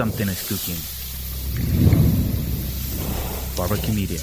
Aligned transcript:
something 0.00 0.28
is 0.28 0.48
cooking. 0.48 0.80
Barbecue 3.54 3.92
Media. 3.92 4.18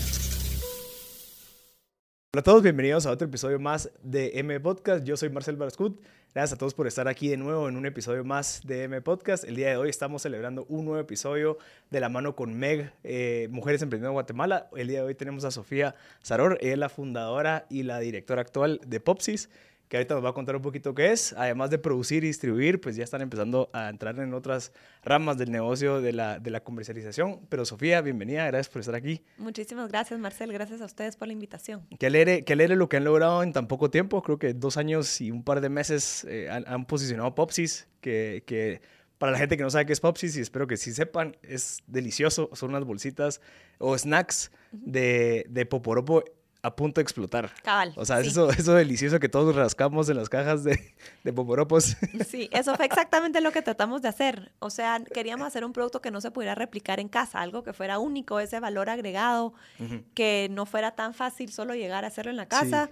Hola 2.33 2.39
a 2.39 2.43
todos, 2.43 2.63
bienvenidos 2.63 3.05
a 3.05 3.11
otro 3.11 3.27
episodio 3.27 3.59
más 3.59 3.92
de 4.01 4.40
M 4.40 4.59
Podcast. 4.59 5.05
Yo 5.05 5.16
soy 5.17 5.29
Marcel 5.29 5.55
Barascut. 5.55 6.01
Gracias 6.33 6.53
a 6.53 6.58
todos 6.58 6.74
por 6.74 6.87
estar 6.87 7.08
aquí 7.08 7.27
de 7.27 7.37
nuevo 7.37 7.69
en 7.69 7.77
un 7.77 7.85
episodio 7.85 8.23
más 8.23 8.61
de 8.66 8.86
M 8.86 9.00
Podcast. 9.04 9.43
El 9.43 9.55
día 9.55 9.70
de 9.70 9.77
hoy 9.77 9.89
estamos 9.91 10.23
celebrando 10.23 10.66
un 10.68 10.84
nuevo 10.86 11.00
episodio 11.00 11.59
de 11.91 12.00
la 12.00 12.09
mano 12.09 12.36
con 12.36 12.57
Meg, 12.57 12.91
eh, 13.04 13.48
Mujeres 13.52 13.80
Emprendiendo 13.84 14.09
en 14.09 14.14
Guatemala. 14.14 14.70
El 14.75 14.88
día 14.88 15.02
de 15.02 15.05
hoy 15.05 15.14
tenemos 15.14 15.46
a 15.46 15.52
Sofía 15.52 15.94
Saror, 16.23 16.57
es 16.59 16.75
la 16.75 16.89
fundadora 16.89 17.68
y 17.70 17.84
la 17.84 18.00
directora 18.00 18.41
actual 18.41 18.82
de 18.84 19.00
Popsis 19.00 19.52
que 19.88 19.98
ahorita 19.98 20.16
nos 20.16 20.24
va 20.24 20.30
a 20.30 20.34
contar 20.34 20.56
un 20.56 20.62
poquito 20.62 20.94
qué 20.94 21.12
es. 21.12 21.34
Además 21.34 21.70
de 21.70 21.78
producir 21.78 22.24
y 22.24 22.28
distribuir, 22.28 22.82
pues 22.82 22.96
ya 22.96 23.04
están 23.04 23.22
empezando 23.22 23.70
a 23.74 23.90
entrar 23.90 24.20
en 24.20 24.34
otras 24.34 24.74
ramas 25.04 25.38
del 25.38 25.52
negocio 25.52 26.02
de 26.02 26.14
la, 26.14 26.40
de 26.40 26.52
la 26.52 26.62
comercialización. 26.62 27.41
Pero 27.50 27.66
Sofía, 27.66 28.02
bienvenida, 28.02 28.45
gracias 28.48 28.70
por 28.70 28.81
estar 28.81 28.95
aquí. 28.95 29.23
Muchísimas 29.38 29.88
gracias, 29.88 30.20
Marcel, 30.20 30.52
gracias 30.52 30.81
a 30.81 30.86
ustedes 30.86 31.16
por 31.16 31.28
la 31.28 31.34
invitación. 31.34 31.88
Que 31.98 32.08
alegre, 32.08 32.44
que 32.44 32.54
alegre 32.54 32.76
lo 32.76 32.90
que 32.90 32.98
han 32.98 33.05
logrado 33.05 33.44
en 33.44 33.54
tan 33.54 33.68
poco 33.68 33.90
tiempo, 33.90 34.22
creo 34.22 34.38
que 34.38 34.54
dos 34.54 34.78
años 34.78 35.22
y 35.22 35.31
un 35.31 35.44
par 35.44 35.62
de 35.62 35.70
meses 35.70 36.26
eh, 36.26 36.50
han, 36.50 36.67
han, 36.67 36.86
posicionado 36.86 37.34
Popsis, 37.34 37.88
que, 38.02 38.44
que 38.45 38.81
para 39.17 39.31
la 39.31 39.38
gente 39.38 39.58
que 39.58 39.64
no 39.64 39.70
sabe 39.70 39.86
qué 39.86 39.94
es 39.94 40.00
Popsis, 40.00 40.36
y 40.38 40.42
espero 40.42 40.67
que 40.67 40.78
sí 40.78 40.94
sepan, 40.94 41.38
es 41.42 41.80
delicioso, 41.88 42.50
son 42.54 42.72
unas 42.72 42.84
bolsitas 42.84 43.42
o 43.78 43.98
snacks 43.98 44.52
de, 44.72 45.45
de 45.50 45.66
poporopo 45.66 46.23
a 46.67 46.76
punto 46.76 46.99
de 46.99 47.03
explotar. 47.03 47.52
Cabal. 47.63 47.94
O 47.95 48.05
sea, 48.05 48.20
eso, 48.20 48.49
eso 48.52 48.73
delicioso 48.73 49.20
que 49.20 49.30
todos 49.30 49.55
rascamos 49.55 50.09
en 50.09 50.17
las 50.17 50.30
cajas 50.30 50.63
de, 50.63 50.94
de 51.23 51.34
poporopos. 51.34 51.98
Sí, 52.27 52.49
eso 52.52 52.75
fue 52.75 52.85
exactamente 52.85 53.41
lo 53.41 53.52
que 53.52 53.62
tratamos 53.62 54.02
de 54.02 54.09
hacer. 54.09 54.52
O 54.59 54.70
sea, 54.70 55.02
queríamos 55.13 55.48
hacer 55.48 55.63
un 55.63 55.73
producto 55.73 56.02
que 56.02 56.11
no 56.11 56.20
se 56.22 56.31
pudiera 56.31 56.55
replicar 56.55 56.99
en 56.99 57.08
casa, 57.09 57.41
algo 57.41 57.63
que 57.63 57.73
fuera 57.73 57.99
único, 57.99 58.39
ese 58.39 58.59
valor 58.59 58.89
agregado, 58.89 59.53
uh 59.80 59.83
-huh. 59.83 60.03
que 60.14 60.47
no 60.52 60.66
fuera 60.66 60.92
tan 60.92 61.14
fácil 61.14 61.52
solo 61.52 61.73
llegar 61.73 62.03
a 62.03 62.08
hacerlo 62.08 62.31
en 62.31 62.38
la 62.38 62.47
casa. 62.47 62.88
Sí. 62.88 62.92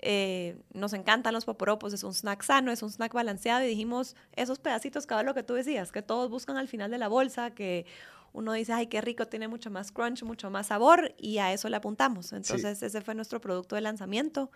Eh, 0.00 0.56
nos 0.72 0.92
encantan 0.92 1.34
los 1.34 1.44
poporopos, 1.44 1.92
es 1.92 2.04
un 2.04 2.14
snack 2.14 2.42
sano, 2.44 2.70
es 2.70 2.82
un 2.82 2.90
snack 2.90 3.12
balanceado 3.12 3.64
y 3.64 3.68
dijimos 3.68 4.14
esos 4.36 4.60
pedacitos, 4.60 5.06
cada 5.06 5.24
lo 5.24 5.34
que 5.34 5.42
tú 5.42 5.54
decías, 5.54 5.90
que 5.90 6.02
todos 6.02 6.30
buscan 6.30 6.56
al 6.56 6.68
final 6.68 6.90
de 6.92 6.98
la 6.98 7.08
bolsa, 7.08 7.50
que 7.50 7.84
uno 8.32 8.52
dice, 8.52 8.72
ay, 8.72 8.86
qué 8.86 9.00
rico, 9.00 9.26
tiene 9.26 9.48
mucho 9.48 9.70
más 9.70 9.92
crunch, 9.92 10.22
mucho 10.22 10.50
más 10.50 10.68
sabor, 10.68 11.14
y 11.18 11.38
a 11.38 11.52
eso 11.52 11.68
le 11.68 11.76
apuntamos. 11.76 12.32
Entonces, 12.32 12.78
sí. 12.78 12.86
ese 12.86 13.00
fue 13.00 13.14
nuestro 13.14 13.40
producto 13.40 13.74
de 13.74 13.82
lanzamiento. 13.82 14.50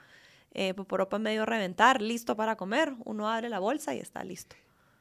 Eh, 0.55 0.75
Poporopa 0.75 1.19
medio 1.19 1.47
reventar, 1.47 2.03
listo 2.03 2.37
para 2.37 2.57
comer. 2.57 2.95
Uno 3.05 3.31
abre 3.31 3.49
la 3.49 3.59
bolsa 3.59 3.95
y 3.95 3.99
está 3.99 4.23
listo. 4.23 4.55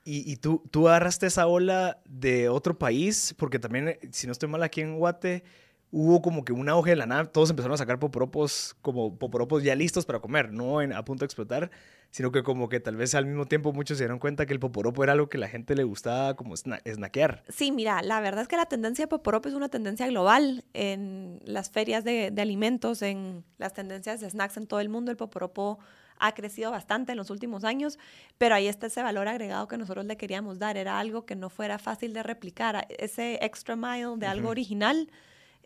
¿Y, 0.04 0.32
y 0.32 0.38
tú, 0.38 0.64
tú 0.72 0.88
agarraste 0.88 1.28
esa 1.28 1.48
ola 1.48 2.00
de 2.06 2.50
otro 2.50 2.78
país? 2.78 3.36
Porque 3.38 3.60
también, 3.60 4.00
si 4.12 4.28
no 4.28 4.32
estoy 4.32 4.50
mal, 4.50 4.64
aquí 4.64 4.82
en 4.82 4.98
Guate 4.98 5.44
hubo 5.92 6.22
como 6.22 6.46
que 6.46 6.54
un 6.54 6.70
auge 6.70 6.92
de 6.92 6.96
la 6.96 7.06
nada. 7.06 7.26
Todos 7.26 7.50
empezaron 7.50 7.76
a 7.76 7.78
sacar 7.78 8.00
poporopos 8.00 8.76
como 8.82 9.18
poporopos 9.18 9.64
ya 9.64 9.76
listos 9.76 10.06
para 10.06 10.20
comer, 10.20 10.52
no 10.52 10.82
en, 10.82 10.94
a 10.94 11.04
punto 11.04 11.22
de 11.22 11.26
explotar, 11.26 11.70
sino 12.10 12.32
que 12.32 12.44
como 12.44 12.70
que 12.70 12.80
tal 12.80 12.96
vez 12.96 13.14
al 13.14 13.26
mismo 13.26 13.46
tiempo 13.46 13.74
muchos 13.74 13.98
se 13.98 14.06
dieron 14.06 14.20
cuenta 14.20 14.46
que 14.46 14.54
el 14.54 14.60
poporopo 14.60 15.04
era 15.04 15.14
algo 15.14 15.30
que 15.30 15.38
la 15.38 15.48
gente 15.48 15.76
le 15.76 15.84
gustaba 15.84 16.36
como 16.36 16.56
snackear. 16.56 17.44
Sí, 17.50 17.72
mira, 17.72 18.02
la 18.02 18.22
verdad 18.22 18.44
es 18.44 18.48
que 18.48 18.58
la 18.58 18.66
tendencia 18.66 19.04
de 19.06 19.10
poporopo 19.10 19.50
es 19.50 19.56
una 19.56 19.70
tendencia 19.70 20.08
global 20.08 20.64
en 20.74 21.40
las 21.46 21.70
ferias 21.70 22.04
de, 22.04 22.32
de 22.32 22.42
alimentos, 22.42 23.02
en 23.02 23.44
las 23.58 23.74
tendencias 23.74 24.22
de 24.22 24.30
snacks 24.30 24.58
en 24.58 24.68
todo 24.68 24.80
el 24.80 24.90
mundo. 24.90 25.12
El 25.12 25.18
poporopo 25.18 25.80
ha 26.18 26.34
crecido 26.34 26.72
bastante 26.72 27.14
en 27.14 27.18
los 27.18 27.30
últimos 27.32 27.64
años, 27.64 27.98
pero 28.38 28.56
ahí 28.56 28.68
está 28.68 28.88
ese 28.88 29.02
valor 29.02 29.28
agregado 29.28 29.68
que 29.68 29.78
nosotros 29.78 30.06
le 30.06 30.18
queríamos 30.18 30.60
dar. 30.60 30.78
Era 30.78 31.00
algo 31.00 31.26
que 31.26 31.36
no 31.36 31.50
fuera 31.50 31.80
fácil 31.80 32.14
de 32.14 32.24
replicar, 32.24 32.88
ese 32.98 33.40
extra 33.42 33.76
mile 33.76 34.00
de 34.00 34.06
uh 34.06 34.18
-huh. 34.18 34.30
algo 34.30 34.50
original. 34.50 35.10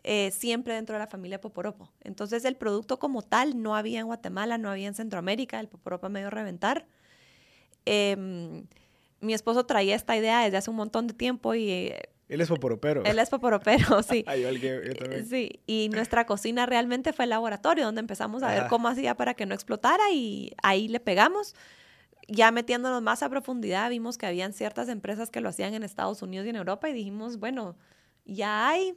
Eh, 0.08 0.30
siempre 0.30 0.72
dentro 0.72 0.92
de 0.94 1.00
la 1.00 1.08
familia 1.08 1.40
Poporopo. 1.40 1.90
Entonces 2.00 2.44
el 2.44 2.54
producto 2.54 3.00
como 3.00 3.22
tal 3.22 3.60
no 3.60 3.74
había 3.74 3.98
en 3.98 4.06
Guatemala, 4.06 4.56
no 4.56 4.70
había 4.70 4.86
en 4.86 4.94
Centroamérica, 4.94 5.58
el 5.58 5.66
Poporopo 5.66 6.08
medio 6.08 6.30
reventar. 6.30 6.86
Eh, 7.86 8.62
mi 9.20 9.34
esposo 9.34 9.66
traía 9.66 9.96
esta 9.96 10.16
idea 10.16 10.44
desde 10.44 10.58
hace 10.58 10.70
un 10.70 10.76
montón 10.76 11.08
de 11.08 11.14
tiempo 11.14 11.54
y... 11.54 11.70
Eh, 11.70 12.02
él 12.28 12.40
es 12.40 12.48
poporopero. 12.48 13.02
Él 13.04 13.18
es 13.18 13.30
poporopero, 13.30 14.00
sí. 14.04 14.24
Ay, 14.28 14.42
yo, 14.42 14.50
yo 14.82 14.94
también. 14.94 15.26
Sí, 15.26 15.60
y 15.66 15.88
nuestra 15.90 16.24
cocina 16.24 16.66
realmente 16.66 17.12
fue 17.12 17.24
el 17.24 17.30
laboratorio 17.30 17.84
donde 17.84 18.00
empezamos 18.00 18.44
a 18.44 18.48
ver 18.52 18.62
Ah. 18.64 18.68
cómo 18.68 18.86
hacía 18.86 19.16
para 19.16 19.34
que 19.34 19.44
no 19.44 19.54
explotara 19.54 20.04
y 20.12 20.52
ahí 20.62 20.86
le 20.86 21.00
pegamos. 21.00 21.56
Ya 22.28 22.52
metiéndonos 22.52 23.02
más 23.02 23.24
a 23.24 23.28
profundidad, 23.28 23.90
vimos 23.90 24.18
que 24.18 24.26
habían 24.26 24.52
ciertas 24.52 24.88
empresas 24.88 25.30
que 25.30 25.40
lo 25.40 25.48
hacían 25.48 25.74
en 25.74 25.82
Estados 25.82 26.22
Unidos 26.22 26.46
y 26.46 26.50
en 26.50 26.56
Europa 26.56 26.88
y 26.88 26.92
dijimos, 26.92 27.38
bueno, 27.38 27.76
ya 28.24 28.68
hay, 28.68 28.94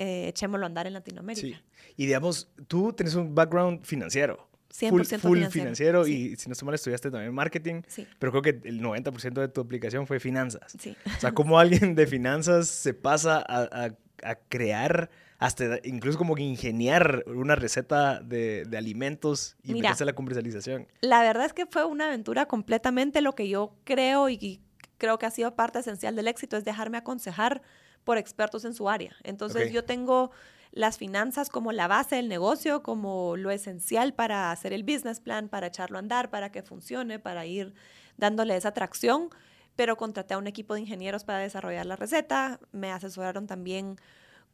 eh, 0.00 0.28
echémoslo 0.28 0.64
a 0.64 0.68
andar 0.68 0.86
en 0.86 0.94
Latinoamérica. 0.94 1.58
Sí. 1.58 1.62
Y 1.96 2.06
digamos, 2.06 2.50
tú 2.66 2.92
tienes 2.92 3.14
un 3.14 3.34
background 3.34 3.84
financiero. 3.84 4.48
100% 4.70 4.88
full, 4.90 5.02
full 5.02 5.08
financiero, 5.38 5.50
financiero 5.50 6.04
sí. 6.04 6.12
y 6.32 6.36
si 6.36 6.48
no 6.48 6.52
estoy 6.52 6.66
mal 6.66 6.74
estudiaste 6.76 7.10
también 7.10 7.34
marketing, 7.34 7.82
Sí. 7.88 8.06
pero 8.20 8.30
creo 8.32 8.42
que 8.42 8.68
el 8.68 8.80
90% 8.80 9.40
de 9.40 9.48
tu 9.48 9.60
aplicación 9.60 10.06
fue 10.06 10.20
finanzas. 10.20 10.72
Sí. 10.78 10.96
O 11.16 11.20
sea, 11.20 11.32
cómo 11.32 11.58
alguien 11.58 11.94
de 11.96 12.06
finanzas 12.06 12.68
se 12.68 12.94
pasa 12.94 13.38
a, 13.46 13.62
a, 13.64 13.90
a 14.22 14.34
crear, 14.48 15.10
hasta 15.38 15.80
incluso 15.84 16.16
como 16.18 16.34
que 16.36 16.42
ingeniar 16.44 17.24
una 17.26 17.56
receta 17.56 18.20
de, 18.20 18.64
de 18.64 18.76
alimentos 18.78 19.56
y 19.64 19.72
Mira. 19.72 19.88
meterse 19.88 20.04
a 20.04 20.06
la 20.06 20.12
comercialización. 20.14 20.86
La 21.00 21.22
verdad 21.22 21.46
es 21.46 21.52
que 21.52 21.66
fue 21.66 21.84
una 21.84 22.06
aventura 22.06 22.46
completamente 22.46 23.22
lo 23.22 23.34
que 23.34 23.48
yo 23.48 23.74
creo 23.84 24.28
y 24.28 24.60
creo 24.98 25.18
que 25.18 25.26
ha 25.26 25.30
sido 25.30 25.56
parte 25.56 25.80
esencial 25.80 26.14
del 26.14 26.28
éxito 26.28 26.56
es 26.56 26.64
dejarme 26.64 26.96
aconsejar 26.98 27.60
por 28.04 28.18
expertos 28.18 28.64
en 28.64 28.74
su 28.74 28.88
área. 28.88 29.14
Entonces 29.22 29.72
yo 29.72 29.84
tengo 29.84 30.30
las 30.72 30.98
finanzas 30.98 31.48
como 31.48 31.72
la 31.72 31.88
base 31.88 32.16
del 32.16 32.28
negocio, 32.28 32.82
como 32.82 33.36
lo 33.36 33.50
esencial 33.50 34.14
para 34.14 34.52
hacer 34.52 34.72
el 34.72 34.84
business 34.84 35.20
plan, 35.20 35.48
para 35.48 35.66
echarlo 35.66 35.96
a 35.98 36.00
andar, 36.00 36.30
para 36.30 36.50
que 36.52 36.62
funcione, 36.62 37.18
para 37.18 37.44
ir 37.46 37.74
dándole 38.16 38.56
esa 38.56 38.68
atracción, 38.68 39.30
pero 39.76 39.96
contraté 39.96 40.34
a 40.34 40.38
un 40.38 40.46
equipo 40.46 40.74
de 40.74 40.80
ingenieros 40.80 41.24
para 41.24 41.38
desarrollar 41.38 41.86
la 41.86 41.96
receta, 41.96 42.60
me 42.72 42.92
asesoraron 42.92 43.46
también 43.46 43.96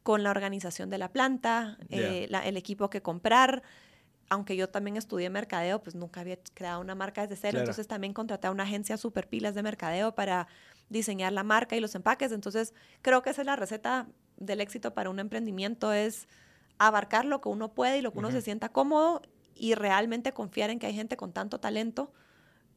con 0.03 0.23
la 0.23 0.31
organización 0.31 0.89
de 0.89 0.97
la 0.97 1.11
planta, 1.11 1.77
eh, 1.89 2.27
la- 2.29 2.45
el 2.47 2.55
equipo 2.57 2.89
que 2.89 3.01
comprar, 3.01 3.61
aunque 4.29 4.55
yo 4.55 4.69
también 4.69 4.97
estudié 4.97 5.29
mercadeo, 5.29 5.83
pues 5.83 5.95
nunca 5.95 6.21
había 6.21 6.37
creado 6.53 6.81
una 6.81 6.95
marca 6.95 7.21
desde 7.21 7.35
cero, 7.35 7.51
Claro. 7.51 7.63
entonces 7.65 7.87
también 7.87 8.13
contraté 8.13 8.47
a 8.47 8.51
una 8.51 8.63
agencia 8.63 8.97
super 8.97 9.27
pilas 9.27 9.53
de 9.55 9.63
mercadeo 9.63 10.15
para 10.15 10.47
diseñar 10.89 11.33
la 11.33 11.43
marca 11.43 11.75
y 11.75 11.79
los 11.79 11.95
empaques, 11.95 12.31
entonces 12.31 12.73
creo 13.01 13.21
que 13.21 13.29
esa 13.29 13.41
es 13.41 13.45
la 13.45 13.55
receta 13.55 14.07
del 14.37 14.61
éxito 14.61 14.93
para 14.93 15.09
un 15.09 15.19
emprendimiento, 15.19 15.93
es 15.93 16.27
abarcar 16.77 17.25
lo 17.25 17.41
que 17.41 17.49
uno 17.49 17.73
puede 17.73 17.97
y 17.97 18.01
lo 18.01 18.11
que 18.11 18.19
uno 18.19 18.31
se 18.31 18.41
sienta 18.41 18.69
cómodo 18.69 19.21
y 19.55 19.73
realmente 19.73 20.33
confiar 20.33 20.69
en 20.69 20.79
que 20.79 20.87
hay 20.87 20.93
gente 20.93 21.17
con 21.17 21.33
tanto 21.33 21.59
talento 21.59 22.11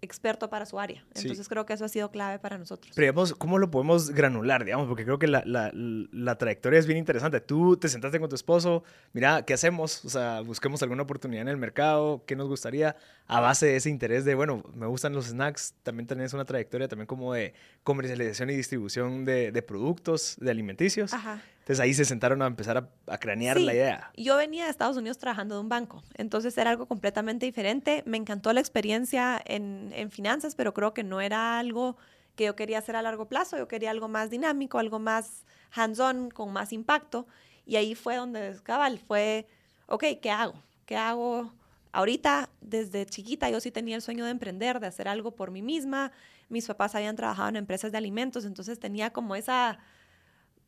experto 0.03 0.49
para 0.51 0.67
su 0.67 0.79
área. 0.79 1.05
Sí. 1.15 1.23
Entonces 1.23 1.49
creo 1.49 1.67
que 1.67 1.73
eso 1.73 1.85
ha 1.85 1.89
sido 1.89 2.11
clave 2.11 2.39
para 2.39 2.59
nosotros. 2.59 2.93
Pero 2.95 3.05
digamos, 3.05 3.35
¿cómo 3.35 3.59
lo 3.59 3.71
podemos 3.71 4.11
granular, 4.11 4.65
digamos? 4.65 4.89
Porque 4.89 5.05
creo 5.05 5.19
que 5.19 5.27
la, 5.27 5.43
la, 5.45 5.71
la 5.75 6.39
trayectoria 6.39 6.79
es 6.79 6.87
bien 6.87 6.99
interesante. 6.99 7.41
Tú 7.41 7.77
te 7.77 7.89
sentaste 7.89 8.19
con 8.19 8.29
tu 8.29 8.35
esposo, 8.35 8.83
mira, 9.13 9.45
¿qué 9.45 9.55
hacemos? 9.55 10.05
O 10.05 10.09
sea, 10.09 10.41
busquemos 10.41 10.83
alguna 10.83 11.03
oportunidad 11.03 11.43
en 11.43 11.49
el 11.49 11.57
mercado, 11.57 12.25
¿qué 12.27 12.37
nos 12.37 12.49
gustaría? 12.49 12.97
A 13.27 13.41
base 13.41 13.67
de 13.67 13.77
ese 13.77 13.91
interés 13.91 14.25
de, 14.25 14.35
bueno, 14.35 14.65
me 14.75 14.87
gustan 14.87 15.13
los 15.13 15.27
snacks, 15.27 15.75
también 15.83 16.07
tenés 16.07 16.33
una 16.33 16.45
trayectoria 16.45 16.89
también 16.89 17.07
como 17.07 17.33
de 17.35 17.55
comercialización 17.83 18.51
y 18.51 18.57
distribución 18.57 19.25
de, 19.25 19.53
de 19.53 19.63
productos, 19.63 20.37
de 20.41 20.51
alimenticios. 20.51 21.13
Ajá. 21.13 21.43
Entonces 21.71 21.85
ahí 21.85 21.95
se 21.95 22.05
sentaron 22.05 22.43
a 22.43 22.49
empezar 22.49 22.77
a, 22.79 22.89
a 23.07 23.19
cranear 23.19 23.57
Sí. 23.57 23.65
la 23.65 23.73
idea. 23.73 24.11
Yo 24.17 24.37
venía 24.37 24.65
de 24.65 24.71
Estados 24.71 24.97
Unidos 24.97 25.19
trabajando 25.19 25.55
de 25.55 25.61
un 25.61 25.69
banco, 25.69 26.03
entonces 26.15 26.59
era 26.59 26.71
algo 26.71 26.87
completamente 26.87 27.47
diferente. 27.47 28.03
Me 28.07 28.17
encantó 28.17 28.53
la 28.53 28.59
experiencia 28.59 29.41
en, 29.45 29.93
en 29.95 30.11
finanzas, 30.11 30.57
pero 30.57 30.75
creo 30.75 30.95
que 30.95 31.05
no 31.05 31.21
era 31.21 31.61
algo 31.61 31.97
que 32.35 32.47
yo 32.47 32.57
quería 32.57 32.79
hacer 32.79 32.97
a 32.97 33.03
largo 33.03 33.29
plazo. 33.29 33.57
Yo 33.57 33.69
quería 33.69 33.93
algo 33.93 34.09
más 34.09 34.31
dinámico, 34.31 34.81
algo 34.81 34.99
más 34.99 35.45
hands-on, 35.71 36.31
con 36.33 36.53
más 36.53 36.73
impacto. 36.73 37.29
Y 37.65 37.77
ahí 37.77 37.95
fue 37.95 38.17
donde, 38.17 38.57
cabal, 38.65 38.99
fue, 38.99 39.47
ok, 39.87 40.05
¿qué 40.21 40.31
hago? 40.33 40.55
¿Qué 40.87 40.97
hago? 40.97 41.53
Ahorita, 41.93 42.51
desde 42.61 43.07
chiquita, 43.07 43.49
yo 43.49 43.61
sí 43.61 43.71
tenía 43.71 43.95
el 43.95 44.03
sueño 44.03 44.25
de 44.25 44.33
emprender, 44.33 44.81
de 44.81 44.89
hacer 44.89 45.07
algo 45.07 45.37
por 45.37 45.53
mí 45.53 45.63
misma. 45.63 46.11
Mis 46.49 46.67
papás 46.67 46.97
habían 46.97 47.15
trabajado 47.15 47.49
en 47.51 47.55
empresas 47.57 47.93
de 47.93 47.99
alimentos, 47.99 48.45
entonces 48.45 48.81
tenía 48.81 49.11
como 49.13 49.37
esa, 49.37 49.79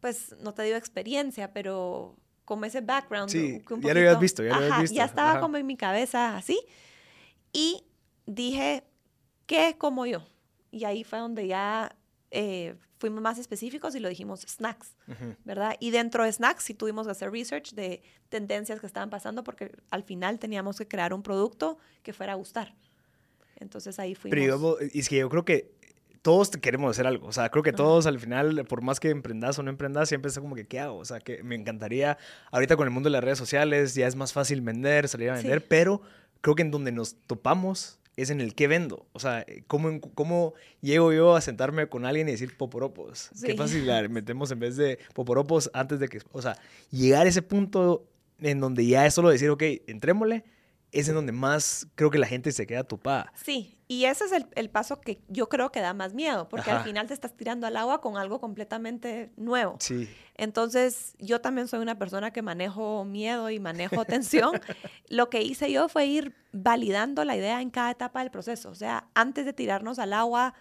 pues, 0.02 0.36
no 0.40 0.52
te 0.52 0.64
digo 0.64 0.76
experiencia, 0.76 1.52
pero 1.52 2.16
como 2.44 2.64
ese 2.64 2.80
background. 2.80 3.30
Sí, 3.30 3.62
que 3.66 3.72
un 3.72 3.80
ya 3.80 3.94
lo 3.94 4.00
habías 4.00 4.18
visto, 4.18 4.42
ya 4.42 4.48
lo 4.50 4.54
habías 4.56 4.70
Ajá, 4.72 4.80
visto, 4.82 4.96
Ya 4.96 5.04
estaba 5.04 5.30
ajá. 5.30 5.40
como 5.40 5.56
en 5.56 5.64
mi 5.64 5.76
cabeza 5.76 6.36
así. 6.36 6.60
Y 7.52 7.84
dije, 8.26 8.82
¿qué 9.46 9.76
como 9.78 10.04
yo? 10.06 10.26
Y 10.72 10.84
ahí 10.84 11.04
fue 11.04 11.20
donde 11.20 11.46
ya 11.46 11.96
eh, 12.32 12.74
fuimos 12.98 13.22
más 13.22 13.38
específicos 13.38 13.94
y 13.94 14.00
lo 14.00 14.08
dijimos 14.08 14.40
snacks. 14.40 14.96
¿verdad? 15.44 15.76
Y 15.78 15.92
dentro 15.92 16.24
de 16.24 16.32
snacks 16.32 16.64
sí 16.64 16.74
tuvimos 16.74 17.06
que 17.06 17.12
hacer 17.12 17.30
research 17.30 17.74
de 17.74 18.02
tendencias 18.28 18.80
que 18.80 18.86
estaban 18.86 19.08
pasando 19.08 19.44
porque 19.44 19.70
al 19.90 20.02
final 20.02 20.40
teníamos 20.40 20.78
que 20.78 20.88
crear 20.88 21.14
un 21.14 21.22
producto 21.22 21.78
que 22.02 22.12
fuera 22.12 22.32
a 22.32 22.36
gustar. 22.36 22.74
Entonces 23.56 23.98
ahí 24.00 24.14
fuimos. 24.16 24.32
Pero 24.34 24.42
digamos, 24.42 24.76
y 24.92 24.98
es 24.98 25.08
que 25.08 25.18
yo 25.18 25.28
creo 25.28 25.44
que 25.44 25.74
todos 26.22 26.50
queremos 26.50 26.92
hacer 26.92 27.06
algo. 27.06 27.26
O 27.26 27.32
sea, 27.32 27.50
creo 27.50 27.62
que 27.62 27.72
todos 27.72 28.06
al 28.06 28.18
final, 28.18 28.64
por 28.68 28.80
más 28.80 29.00
que 29.00 29.10
emprendas 29.10 29.58
o 29.58 29.62
no 29.62 29.70
emprendas, 29.70 30.08
siempre 30.08 30.30
es 30.30 30.38
como 30.38 30.54
que, 30.54 30.66
¿qué 30.66 30.80
hago? 30.80 30.96
O 30.96 31.04
sea, 31.04 31.20
que 31.20 31.42
me 31.42 31.56
encantaría, 31.56 32.16
ahorita 32.52 32.76
con 32.76 32.86
el 32.86 32.92
mundo 32.92 33.08
de 33.08 33.12
las 33.12 33.24
redes 33.24 33.38
sociales, 33.38 33.94
ya 33.94 34.06
es 34.06 34.16
más 34.16 34.32
fácil 34.32 34.60
vender, 34.60 35.08
salir 35.08 35.30
a 35.30 35.34
vender, 35.34 35.66
pero 35.66 36.00
creo 36.40 36.54
que 36.54 36.62
en 36.62 36.70
donde 36.70 36.92
nos 36.92 37.16
topamos 37.26 37.98
es 38.16 38.30
en 38.30 38.40
el 38.40 38.54
qué 38.54 38.68
vendo. 38.68 39.06
O 39.12 39.18
sea, 39.18 39.44
¿cómo, 39.66 40.00
cómo 40.14 40.54
llego 40.80 41.12
yo 41.12 41.34
a 41.34 41.40
sentarme 41.40 41.88
con 41.88 42.04
alguien 42.04 42.28
y 42.28 42.32
decir 42.32 42.56
poporopos? 42.56 43.30
Qué 43.44 43.54
fácil 43.56 43.84
metemos 44.10 44.50
en 44.52 44.60
vez 44.60 44.76
de 44.76 44.98
poporopos 45.14 45.70
antes 45.74 45.98
de 45.98 46.08
que... 46.08 46.20
O 46.30 46.42
sea, 46.42 46.56
llegar 46.90 47.26
a 47.26 47.28
ese 47.28 47.42
punto 47.42 48.06
en 48.40 48.60
donde 48.60 48.86
ya 48.86 49.06
es 49.06 49.14
solo 49.14 49.30
decir, 49.30 49.50
ok, 49.50 49.62
entrémosle, 49.86 50.44
es 50.92 51.08
en 51.08 51.14
donde 51.14 51.32
más 51.32 51.88
creo 51.94 52.10
que 52.10 52.18
la 52.18 52.26
gente 52.26 52.52
se 52.52 52.66
queda 52.66 52.84
tupada. 52.84 53.32
Sí, 53.34 53.78
y 53.88 54.04
ese 54.04 54.24
es 54.24 54.32
el, 54.32 54.70
paso 54.70 55.00
que 55.00 55.20
yo 55.28 55.48
creo 55.48 55.72
que 55.72 55.80
da 55.80 55.94
más 55.94 56.14
miedo, 56.14 56.48
porque 56.48 56.70
al 56.70 56.84
final 56.84 57.06
te 57.06 57.14
estás 57.14 57.34
tirando 57.34 57.66
al 57.66 57.76
agua 57.76 58.00
con 58.00 58.16
algo 58.16 58.40
completamente 58.40 59.32
nuevo. 59.36 59.76
Sí. 59.80 60.08
Entonces, 60.34 61.14
yo 61.18 61.40
también 61.40 61.68
soy 61.68 61.80
una 61.80 61.98
persona 61.98 62.30
que 62.30 62.42
manejo 62.42 63.04
miedo 63.04 63.50
y 63.50 63.58
manejo 63.58 64.04
tensión. 64.04 64.52
Lo 65.08 65.28
que 65.28 65.42
hice 65.42 65.70
yo 65.70 65.88
fue 65.88 66.06
ir 66.06 66.34
validando 66.52 67.24
la 67.24 67.36
idea 67.36 67.60
en 67.60 67.70
cada 67.70 67.90
etapa 67.90 68.20
del 68.20 68.30
proceso. 68.30 68.70
O 68.70 68.74
sea, 68.74 69.08
antes 69.14 69.44
de 69.44 69.52
tirarnos 69.52 69.98
al 69.98 70.12
agua 70.12 70.54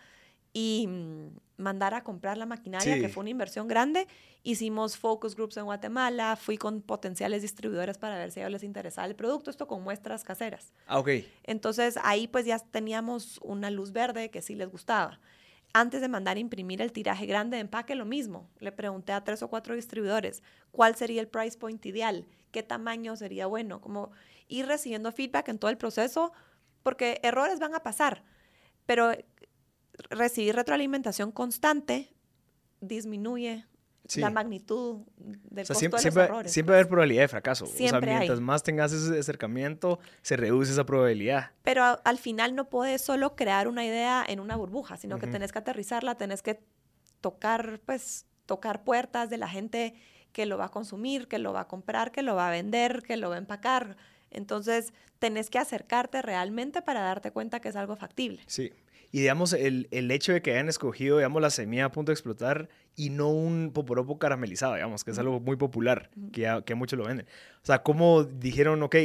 y 0.54 0.88
mm, 0.88 1.28
mandar 1.62 1.94
a 1.94 2.04
comprar 2.04 2.38
la 2.38 2.46
maquinaria, 2.46 3.00
que 3.00 3.10
fue 3.10 3.22
una 3.22 3.30
inversión 3.30 3.68
grande. 3.68 4.08
Hicimos 4.44 4.98
focus 4.98 5.36
groups 5.36 5.58
en 5.58 5.66
Guatemala, 5.66 6.36
fui 6.36 6.58
con 6.58 6.82
potenciales 6.82 7.42
distribuidores 7.42 7.98
para 7.98 8.18
ver 8.18 8.32
si 8.32 8.40
a 8.40 8.44
ellos 8.44 8.54
les 8.54 8.64
interesaba 8.64 9.08
el 9.08 9.16
producto, 9.16 9.50
esto 9.50 9.68
con 9.68 9.84
muestras 9.84 10.24
caseras. 10.24 10.74
Ah, 10.88 11.00
ok. 11.00 11.10
Entonces 11.44 11.98
ahí 12.04 12.28
pues 12.28 12.46
ya 12.46 12.60
teníamos 12.60 13.40
una 13.44 13.70
luz 13.70 13.92
verde 13.92 14.30
que 14.32 14.42
sí 14.42 14.56
les 14.56 14.70
gustaba. 14.70 15.20
Antes 15.74 16.02
de 16.02 16.10
mandar 16.10 16.36
a 16.36 16.40
imprimir 16.40 16.82
el 16.82 16.92
tiraje 16.92 17.26
grande 17.26 17.56
de 17.56 17.62
empaque, 17.62 17.96
lo 17.96 18.06
mismo. 18.06 18.50
Le 18.60 18.72
pregunté 18.74 19.14
a 19.14 19.24
tres 19.24 19.42
o 19.42 19.48
cuatro 19.48 19.74
distribuidores 19.74 20.44
cuál 20.72 20.96
sería 20.96 21.22
el 21.22 21.30
price 21.30 21.58
point 21.58 21.86
ideal, 21.86 22.28
qué 22.52 22.62
tamaño 22.62 23.16
sería 23.16 23.46
bueno, 23.46 23.80
como 23.80 24.12
ir 24.50 24.66
recibiendo 24.66 25.12
feedback 25.14 25.48
en 25.48 25.60
todo 25.60 25.72
el 25.72 25.78
proceso, 25.78 26.34
porque 26.84 27.20
errores 27.24 27.60
van 27.60 27.74
a 27.74 27.84
pasar, 27.84 28.24
pero 28.86 29.14
recibir 30.10 30.56
retroalimentación 30.56 31.32
constante 31.32 32.14
disminuye 32.80 33.66
la 34.16 34.30
magnitud 34.30 35.02
del 35.18 35.68
costo 35.68 35.80
siempre, 35.80 36.02
de 36.02 36.06
los 36.06 36.16
errores. 36.18 36.52
Siempre 36.52 36.74
va 36.74 36.78
a 36.78 36.80
haber 36.80 36.90
probabilidad 36.90 37.22
de 37.22 37.28
fracaso. 37.28 37.66
Siempre 37.66 37.98
o 37.98 38.02
sea, 38.02 38.18
mientras 38.18 38.40
más 38.42 38.64
tengas 38.64 38.92
ese 38.92 39.18
acercamiento, 39.18 40.00
se 40.22 40.36
reduce 40.36 40.72
esa 40.72 40.86
probabilidad. 40.86 41.52
Pero 41.64 41.84
al 42.04 42.18
final 42.18 42.56
no 42.56 42.70
puedes 42.70 43.02
solo 43.02 43.36
crear 43.36 43.68
una 43.68 43.86
idea 43.86 44.26
en 44.28 44.40
una 44.40 44.56
burbuja, 44.56 44.98
sino 44.98 45.20
que 45.20 45.28
tenés 45.28 45.52
que 45.52 45.60
aterrizarla, 45.60 46.16
tenés 46.16 46.42
que 46.42 46.62
tocar, 47.22 47.80
pues, 47.86 48.26
tocar 48.46 48.84
puertas 48.84 49.30
de 49.30 49.38
la 49.38 49.48
gente 49.48 49.96
que 50.34 50.46
lo 50.46 50.58
va 50.58 50.66
a 50.66 50.70
consumir, 50.70 51.28
que 51.28 51.40
lo 51.40 51.54
va 51.54 51.62
a 51.62 51.68
comprar, 51.68 52.12
que 52.12 52.22
lo 52.22 52.36
va 52.36 52.48
a 52.48 52.52
vender, 52.52 53.04
que 53.04 53.18
lo 53.18 53.30
va 53.30 53.36
a 53.36 53.40
empacar. 53.40 53.98
Entonces, 54.30 54.94
tenés 55.20 55.50
que 55.50 55.60
acercarte 55.60 56.22
realmente 56.22 56.82
para 56.82 57.02
darte 57.02 57.32
cuenta 57.32 57.60
que 57.60 57.70
es 57.70 57.76
algo 57.76 57.96
factible. 57.96 58.42
Sí. 58.48 58.72
Y 59.12 59.20
digamos, 59.20 59.52
el, 59.54 59.88
el, 59.92 60.10
hecho 60.10 60.32
de 60.32 60.42
que 60.42 60.52
hayan 60.52 60.70
escogido, 60.70 61.18
digamos, 61.18 61.42
la 61.42 61.50
semilla 61.50 61.86
a 61.86 61.92
punto 61.92 62.12
de 62.12 62.14
explotar 62.14 62.70
y 62.96 63.10
no 63.10 63.30
un 63.30 63.72
poporopo 63.74 64.18
caramelizado, 64.18 64.76
digamos, 64.76 65.04
que 65.04 65.12
es 65.12 65.20
algo 65.20 65.40
muy 65.42 65.58
popular, 65.58 66.10
que, 66.32 66.48
a, 66.48 66.62
que 66.62 66.76
muchos 66.76 66.98
lo 66.98 67.06
venden. 67.06 67.26
O 67.62 67.66
sea, 67.66 67.84
¿cómo 67.84 68.24
dijeron, 68.24 68.82
ok, 68.84 68.96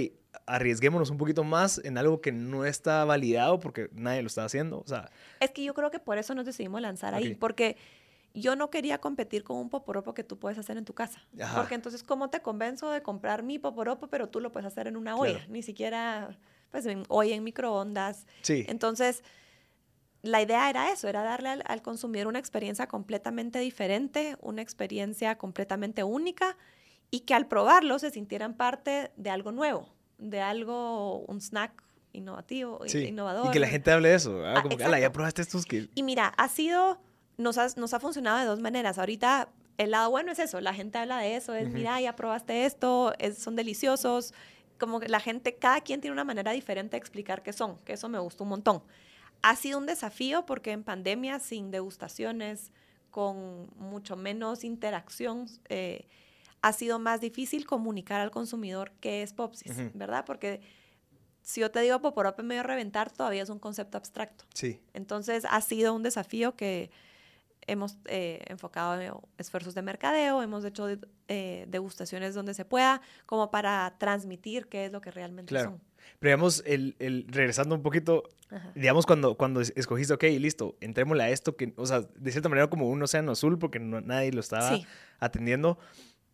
arriesguémonos 0.47 1.11
un 1.11 1.19
poquito 1.19 1.43
más 1.43 1.81
en 1.85 1.99
algo 1.99 2.21
que 2.21 2.31
no 2.31 2.65
está 2.65 3.05
validado 3.05 3.59
porque 3.59 3.89
nadie 3.93 4.23
lo 4.23 4.29
está 4.29 4.45
haciendo? 4.45 4.79
O 4.79 4.87
sea... 4.87 5.11
Es 5.41 5.51
que 5.51 5.65
yo 5.65 5.75
creo 5.75 5.91
que 5.91 5.99
por 5.99 6.19
eso 6.19 6.35
nos 6.37 6.47
decidimos 6.47 6.81
lanzar 6.81 7.15
ahí, 7.15 7.35
porque 7.35 7.77
yo 8.33 8.55
no 8.55 8.71
quería 8.71 8.99
competir 8.99 9.43
con 9.43 9.57
un 9.57 9.71
poporopo 9.71 10.15
que 10.15 10.23
tú 10.23 10.39
puedes 10.39 10.57
hacer 10.57 10.77
en 10.77 10.85
tu 10.85 10.93
casa. 10.93 11.27
Porque 11.57 11.75
entonces, 11.75 12.05
¿cómo 12.05 12.31
te 12.31 12.43
convenzo 12.43 12.93
de 12.93 13.03
comprar 13.03 13.43
mi 13.43 13.59
poporopo, 13.59 14.07
pero 14.07 14.29
tú 14.29 14.41
lo 14.41 14.53
puedes 14.53 14.67
hacer 14.69 14.87
en 14.87 14.97
una 14.97 15.17
olla? 15.17 15.45
Ni 15.49 15.63
siquiera, 15.63 16.39
pues, 16.71 16.87
en 16.87 17.03
olla 17.09 17.35
en 17.35 17.43
microondas. 17.43 18.27
Sí. 18.43 18.65
Entonces 18.69 19.25
la 20.23 20.43
idea 20.43 20.69
era 20.71 20.91
eso, 20.91 21.09
era 21.09 21.23
darle 21.23 21.63
al, 21.65 21.83
consumidor 21.83 22.27
una 22.27 22.39
experiencia 22.39 22.87
completamente 22.87 23.59
diferente, 23.59 24.37
una 24.41 24.63
experiencia 24.63 25.39
completamente 25.39 26.03
única 26.03 26.57
y 27.11 27.21
que 27.21 27.35
al 27.35 27.47
probarlo 27.47 27.99
se 27.99 28.11
sintieran 28.11 28.55
parte 28.55 29.13
de 29.17 29.31
algo 29.31 29.53
nuevo, 29.53 29.89
de 30.19 30.41
algo, 30.41 31.21
un 31.27 31.41
snack 31.41 31.83
innovativo, 32.13 32.81
innovador. 32.87 33.47
Y 33.47 33.51
que 33.51 33.61
la 33.61 33.69
gente 33.69 33.93
hable 33.93 34.09
de 34.09 34.15
eso, 34.15 34.43
ah, 34.45 34.63
como 34.63 34.77
que, 34.77 34.85
ya 34.85 35.13
probaste 35.13 35.43
estos 35.43 35.67
que... 35.67 35.89
Y 35.95 36.03
mira, 36.03 36.29
ha 36.29 36.49
sido, 36.49 36.99
nos 37.37 37.59
ha, 37.59 37.69
nos 37.77 37.95
ha 37.95 38.01
funcionado 38.01 38.39
de 38.39 38.47
dos 38.47 38.61
maneras. 38.61 38.99
Ahorita 38.99 39.51
el 39.79 39.91
lado 39.91 40.11
bueno 40.11 40.33
es 40.33 40.39
eso, 40.39 40.61
la 40.61 40.75
gente 40.75 40.99
habla 40.99 41.19
de 41.19 41.37
eso, 41.37 41.55
es, 41.55 41.69
mira, 41.69 42.01
ya 42.01 42.17
probaste 42.17 42.65
esto, 42.65 43.13
es, 43.19 43.39
son 43.39 43.57
deliciosos, 43.57 44.33
como 44.79 45.01
que 45.01 45.09
la 45.09 45.21
gente, 45.21 45.55
cada 45.57 45.81
quien 45.81 46.01
tiene 46.01 46.13
una 46.13 46.25
manera 46.25 46.53
diferente 46.53 46.93
de 46.93 46.99
explicar 46.99 47.43
qué 47.43 47.53
son, 47.53 47.79
que 47.85 47.95
eso 47.95 48.09
me 48.09 48.19
gustó 48.19 48.45
un 48.45 48.51
montón. 48.51 48.83
Ha 49.43 49.57
sido 49.57 49.79
un 49.79 49.87
desafío 49.87 50.47
porque 50.47 50.73
en 50.73 50.83
pandemia, 50.83 51.39
sin 51.39 51.71
degustaciones, 51.71 52.73
con 53.11 53.71
mucho 53.77 54.17
menos 54.17 54.65
interacción, 54.65 55.47
eh, 55.69 56.07
ha 56.63 56.73
sido 56.73 56.99
más 56.99 57.21
difícil 57.21 57.65
comunicar 57.65 58.21
al 58.21 58.31
consumidor 58.31 58.93
qué 59.01 59.23
es 59.23 59.33
Popsis, 59.33 59.73
¿verdad? 59.95 60.25
Porque 60.27 60.61
si 61.43 61.61
yo 61.61 61.71
te 61.71 61.81
digo 61.81 62.01
Poporope 62.01 62.43
medio 62.43 62.65
reventar, 62.65 63.11
todavía 63.11 63.43
es 63.43 63.51
un 63.51 63.61
concepto 63.61 63.97
abstracto. 63.97 64.45
Sí. 64.53 64.81
Entonces 64.95 65.45
ha 65.49 65.61
sido 65.61 65.95
un 65.95 66.03
desafío 66.03 66.57
que 66.57 66.91
hemos 67.67 67.97
eh, 68.07 68.43
enfocado 68.47 69.01
en 69.01 69.13
esfuerzos 69.39 69.75
de 69.75 69.83
mercadeo, 69.83 70.43
hemos 70.43 70.65
hecho 70.65 70.89
eh, 71.29 71.67
degustaciones 71.69 72.35
donde 72.35 72.55
se 72.55 72.65
pueda, 72.65 73.01
como 73.27 73.51
para 73.51 73.95
transmitir 73.99 74.67
qué 74.67 74.87
es 74.87 74.93
lo 74.93 75.01
que 75.01 75.11
realmente 75.11 75.59
son. 75.63 75.81
Pero 76.19 76.31
digamos, 76.31 76.63
el, 76.67 76.97
el, 76.99 77.27
regresando 77.29 77.75
un 77.75 77.83
poquito, 77.83 78.25
digamos, 78.75 79.07
cuando, 79.07 79.37
cuando 79.37 79.61
escogiste, 79.61 80.15
ok, 80.15 80.25
listo, 80.39 80.77
entrémosle 80.81 81.25
a 81.25 81.31
esto, 81.31 81.57
que, 81.57 81.73
o 81.77 81.87
sea, 81.87 82.01
de 82.01 82.31
cierta 82.31 82.49
manera 82.49 82.69
como 82.69 82.89
un 82.89 83.03
océano 83.03 83.33
azul, 83.33 83.59
porque 83.59 83.79
nadie 83.79 84.33
lo 84.33 84.41
estaba 84.41 84.79
atendiendo. 85.21 85.79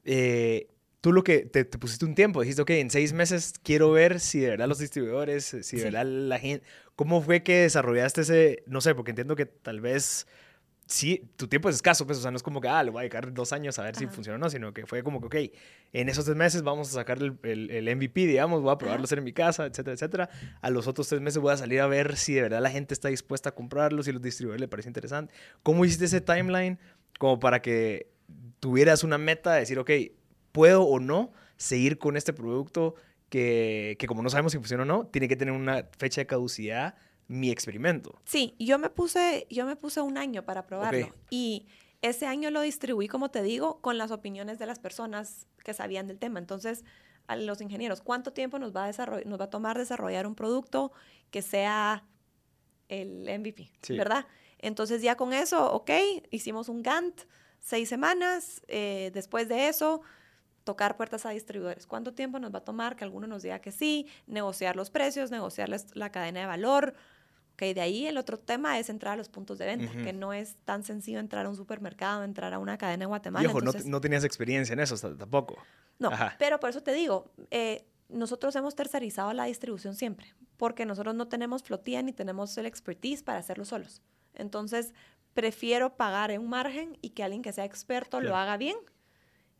Eh, 0.04 0.68
tú 1.02 1.12
lo 1.12 1.24
que 1.24 1.40
te, 1.40 1.64
pusiste 1.64 2.04
un 2.04 2.14
tiempo, 2.14 2.40
dijiste, 2.40 2.62
ok, 2.62 2.70
en 2.70 2.90
seis 2.90 3.12
meses 3.12 3.54
quiero 3.62 3.90
ver 3.90 4.20
si 4.20 4.40
de 4.40 4.50
verdad 4.50 4.68
los 4.68 4.78
distribuidores, 4.78 5.56
si 5.62 5.76
de 5.76 5.84
verdad 5.84 6.06
la 6.06 6.38
gente, 6.38 6.64
¿cómo 6.94 7.20
fue 7.20 7.42
que 7.42 7.58
desarrollaste 7.62 8.20
ese, 8.22 8.62
no 8.66 8.80
sé, 8.80 8.94
porque 8.94 9.10
entiendo 9.10 9.34
que 9.36 9.46
tal 9.46 9.80
vez 9.80 10.26
sí, 10.86 11.30
tu 11.36 11.48
tiempo 11.48 11.68
es 11.68 11.76
escaso, 11.76 12.06
pues, 12.06 12.18
o 12.18 12.22
sea, 12.22 12.30
no 12.30 12.36
es 12.36 12.42
como 12.42 12.60
que, 12.60 12.68
ah, 12.68 12.82
le 12.82 12.90
voy 12.90 13.00
a 13.00 13.02
dedicar 13.02 13.32
dos 13.32 13.52
años 13.52 13.78
a 13.78 13.82
ver 13.82 13.96
si 13.96 14.06
funciona 14.06 14.36
o 14.36 14.38
no, 14.38 14.50
sino 14.50 14.72
que 14.72 14.86
fue 14.86 15.02
como 15.02 15.20
que, 15.20 15.26
ok, 15.26 15.52
en 15.92 16.08
esos 16.08 16.24
tres 16.24 16.36
meses 16.36 16.62
vamos 16.62 16.88
a 16.90 16.92
sacar 16.92 17.18
el, 17.18 17.36
el, 17.42 17.96
MVP, 17.96 18.26
digamos, 18.26 18.62
voy 18.62 18.72
a 18.72 18.78
probarlo 18.78 19.04
hacer 19.04 19.18
en 19.18 19.24
mi 19.24 19.32
casa, 19.32 19.66
etcétera, 19.66 19.94
etcétera. 19.94 20.30
A 20.60 20.70
los 20.70 20.86
otros 20.86 21.08
tres 21.08 21.20
meses 21.20 21.40
voy 21.40 21.52
a 21.52 21.56
salir 21.56 21.80
a 21.80 21.86
ver 21.86 22.16
si 22.16 22.34
de 22.34 22.42
verdad 22.42 22.60
la 22.60 22.70
gente 22.70 22.94
está 22.94 23.08
dispuesta 23.08 23.50
a 23.50 23.54
comprarlo, 23.54 24.02
si 24.02 24.12
los 24.12 24.22
distribuidores 24.22 24.60
le 24.60 24.68
parece 24.68 24.88
interesante. 24.88 25.32
¿Cómo 25.62 25.84
hiciste 25.84 26.06
ese 26.06 26.20
timeline 26.20 26.78
como 27.18 27.38
para 27.38 27.62
que 27.62 28.10
tuvieras 28.60 29.04
una 29.04 29.18
meta 29.18 29.52
de 29.54 29.60
decir, 29.60 29.78
ok, 29.78 29.90
puedo 30.52 30.82
o 30.84 31.00
no 31.00 31.32
seguir 31.56 31.98
con 31.98 32.16
este 32.16 32.32
producto 32.32 32.94
que, 33.28 33.96
que 33.98 34.06
como 34.06 34.22
no 34.22 34.30
sabemos 34.30 34.52
si 34.52 34.58
funciona 34.58 34.82
o 34.82 34.86
no, 34.86 35.06
tiene 35.06 35.28
que 35.28 35.36
tener 35.36 35.54
una 35.54 35.86
fecha 35.96 36.20
de 36.20 36.26
caducidad 36.26 36.94
mi 37.32 37.50
experimento. 37.50 38.20
Sí, 38.24 38.54
yo 38.58 38.78
me 38.78 38.90
puse, 38.90 39.46
yo 39.50 39.64
me 39.64 39.76
puse 39.76 40.00
un 40.00 40.18
año 40.18 40.44
para 40.44 40.66
probarlo 40.66 41.14
y 41.30 41.66
ese 42.02 42.26
año 42.26 42.50
lo 42.50 42.60
distribuí, 42.60 43.08
como 43.08 43.30
te 43.30 43.42
digo, 43.42 43.80
con 43.80 43.96
las 43.96 44.10
opiniones 44.10 44.58
de 44.58 44.66
las 44.66 44.78
personas 44.78 45.46
que 45.64 45.72
sabían 45.72 46.06
del 46.06 46.18
tema. 46.18 46.40
Entonces, 46.40 46.84
a 47.28 47.36
los 47.36 47.60
ingenieros, 47.60 48.02
¿cuánto 48.02 48.32
tiempo 48.32 48.58
nos 48.58 48.74
va 48.74 48.86
a, 48.86 49.06
nos 49.24 49.40
va 49.40 49.44
a 49.44 49.50
tomar 49.50 49.78
desarrollar 49.78 50.26
un 50.26 50.34
producto 50.34 50.92
que 51.30 51.40
sea 51.40 52.04
el 52.88 53.22
MVP? 53.40 53.70
¿Verdad? 53.90 54.26
Entonces, 54.58 55.00
ya 55.00 55.16
con 55.16 55.32
eso, 55.32 55.72
ok, 55.72 55.90
hicimos 56.30 56.68
un 56.68 56.82
Gantt, 56.82 57.22
seis 57.60 57.88
semanas. 57.88 58.62
Eh, 58.68 59.10
después 59.14 59.48
de 59.48 59.68
eso, 59.68 60.02
tocar 60.64 60.96
puertas 60.96 61.24
a 61.24 61.30
distribuidores. 61.30 61.86
¿Cuánto 61.86 62.12
tiempo 62.14 62.38
nos 62.38 62.52
va 62.52 62.58
a 62.58 62.64
tomar 62.64 62.96
que 62.96 63.04
alguno 63.04 63.26
nos 63.26 63.42
diga 63.42 63.60
que 63.60 63.72
sí? 63.72 64.06
Negociar 64.26 64.76
los 64.76 64.90
precios, 64.90 65.30
negociar 65.30 65.70
la 65.94 66.12
cadena 66.12 66.40
de 66.40 66.46
valor, 66.46 66.94
Okay, 67.54 67.74
de 67.74 67.80
ahí 67.82 68.06
el 68.06 68.16
otro 68.16 68.38
tema 68.38 68.78
es 68.78 68.88
entrar 68.88 69.14
a 69.14 69.16
los 69.16 69.28
puntos 69.28 69.58
de 69.58 69.66
venta, 69.66 69.92
que 69.92 70.12
no 70.12 70.32
es 70.32 70.56
tan 70.64 70.84
sencillo 70.84 71.18
entrar 71.18 71.44
a 71.46 71.48
un 71.50 71.56
supermercado, 71.56 72.24
entrar 72.24 72.52
a 72.54 72.58
una 72.58 72.78
cadena 72.78 73.04
en 73.04 73.08
Guatemala. 73.08 73.44
Y 73.44 73.46
ojo, 73.46 73.60
no, 73.60 74.00
tenías 74.00 74.24
experiencia 74.24 74.72
en 74.72 74.80
eso 74.80 74.96
tampoco. 75.16 75.58
No, 75.98 76.10
pero 76.38 76.58
por 76.58 76.70
eso 76.70 76.82
te 76.82 76.92
digo, 76.92 77.30
eh, 77.50 77.84
nosotros 78.08 78.56
hemos 78.56 78.74
tercerizado 78.74 79.32
la 79.32 79.44
distribución 79.44 79.94
siempre, 79.94 80.34
porque 80.56 80.86
nosotros 80.86 81.14
no 81.14 81.28
tenemos 81.28 81.62
flotilla 81.62 82.02
ni 82.02 82.12
tenemos 82.12 82.56
el 82.58 82.66
expertise 82.66 83.22
para 83.22 83.38
hacerlo 83.38 83.64
solos. 83.64 84.02
Entonces, 84.34 84.94
prefiero 85.34 85.96
pagar 85.96 86.30
en 86.30 86.40
un 86.40 86.48
margen 86.48 86.98
y 87.00 87.10
que 87.10 87.22
alguien 87.22 87.42
que 87.42 87.52
sea 87.52 87.64
experto 87.64 88.20
lo 88.20 88.36
haga 88.36 88.56
bien. 88.56 88.76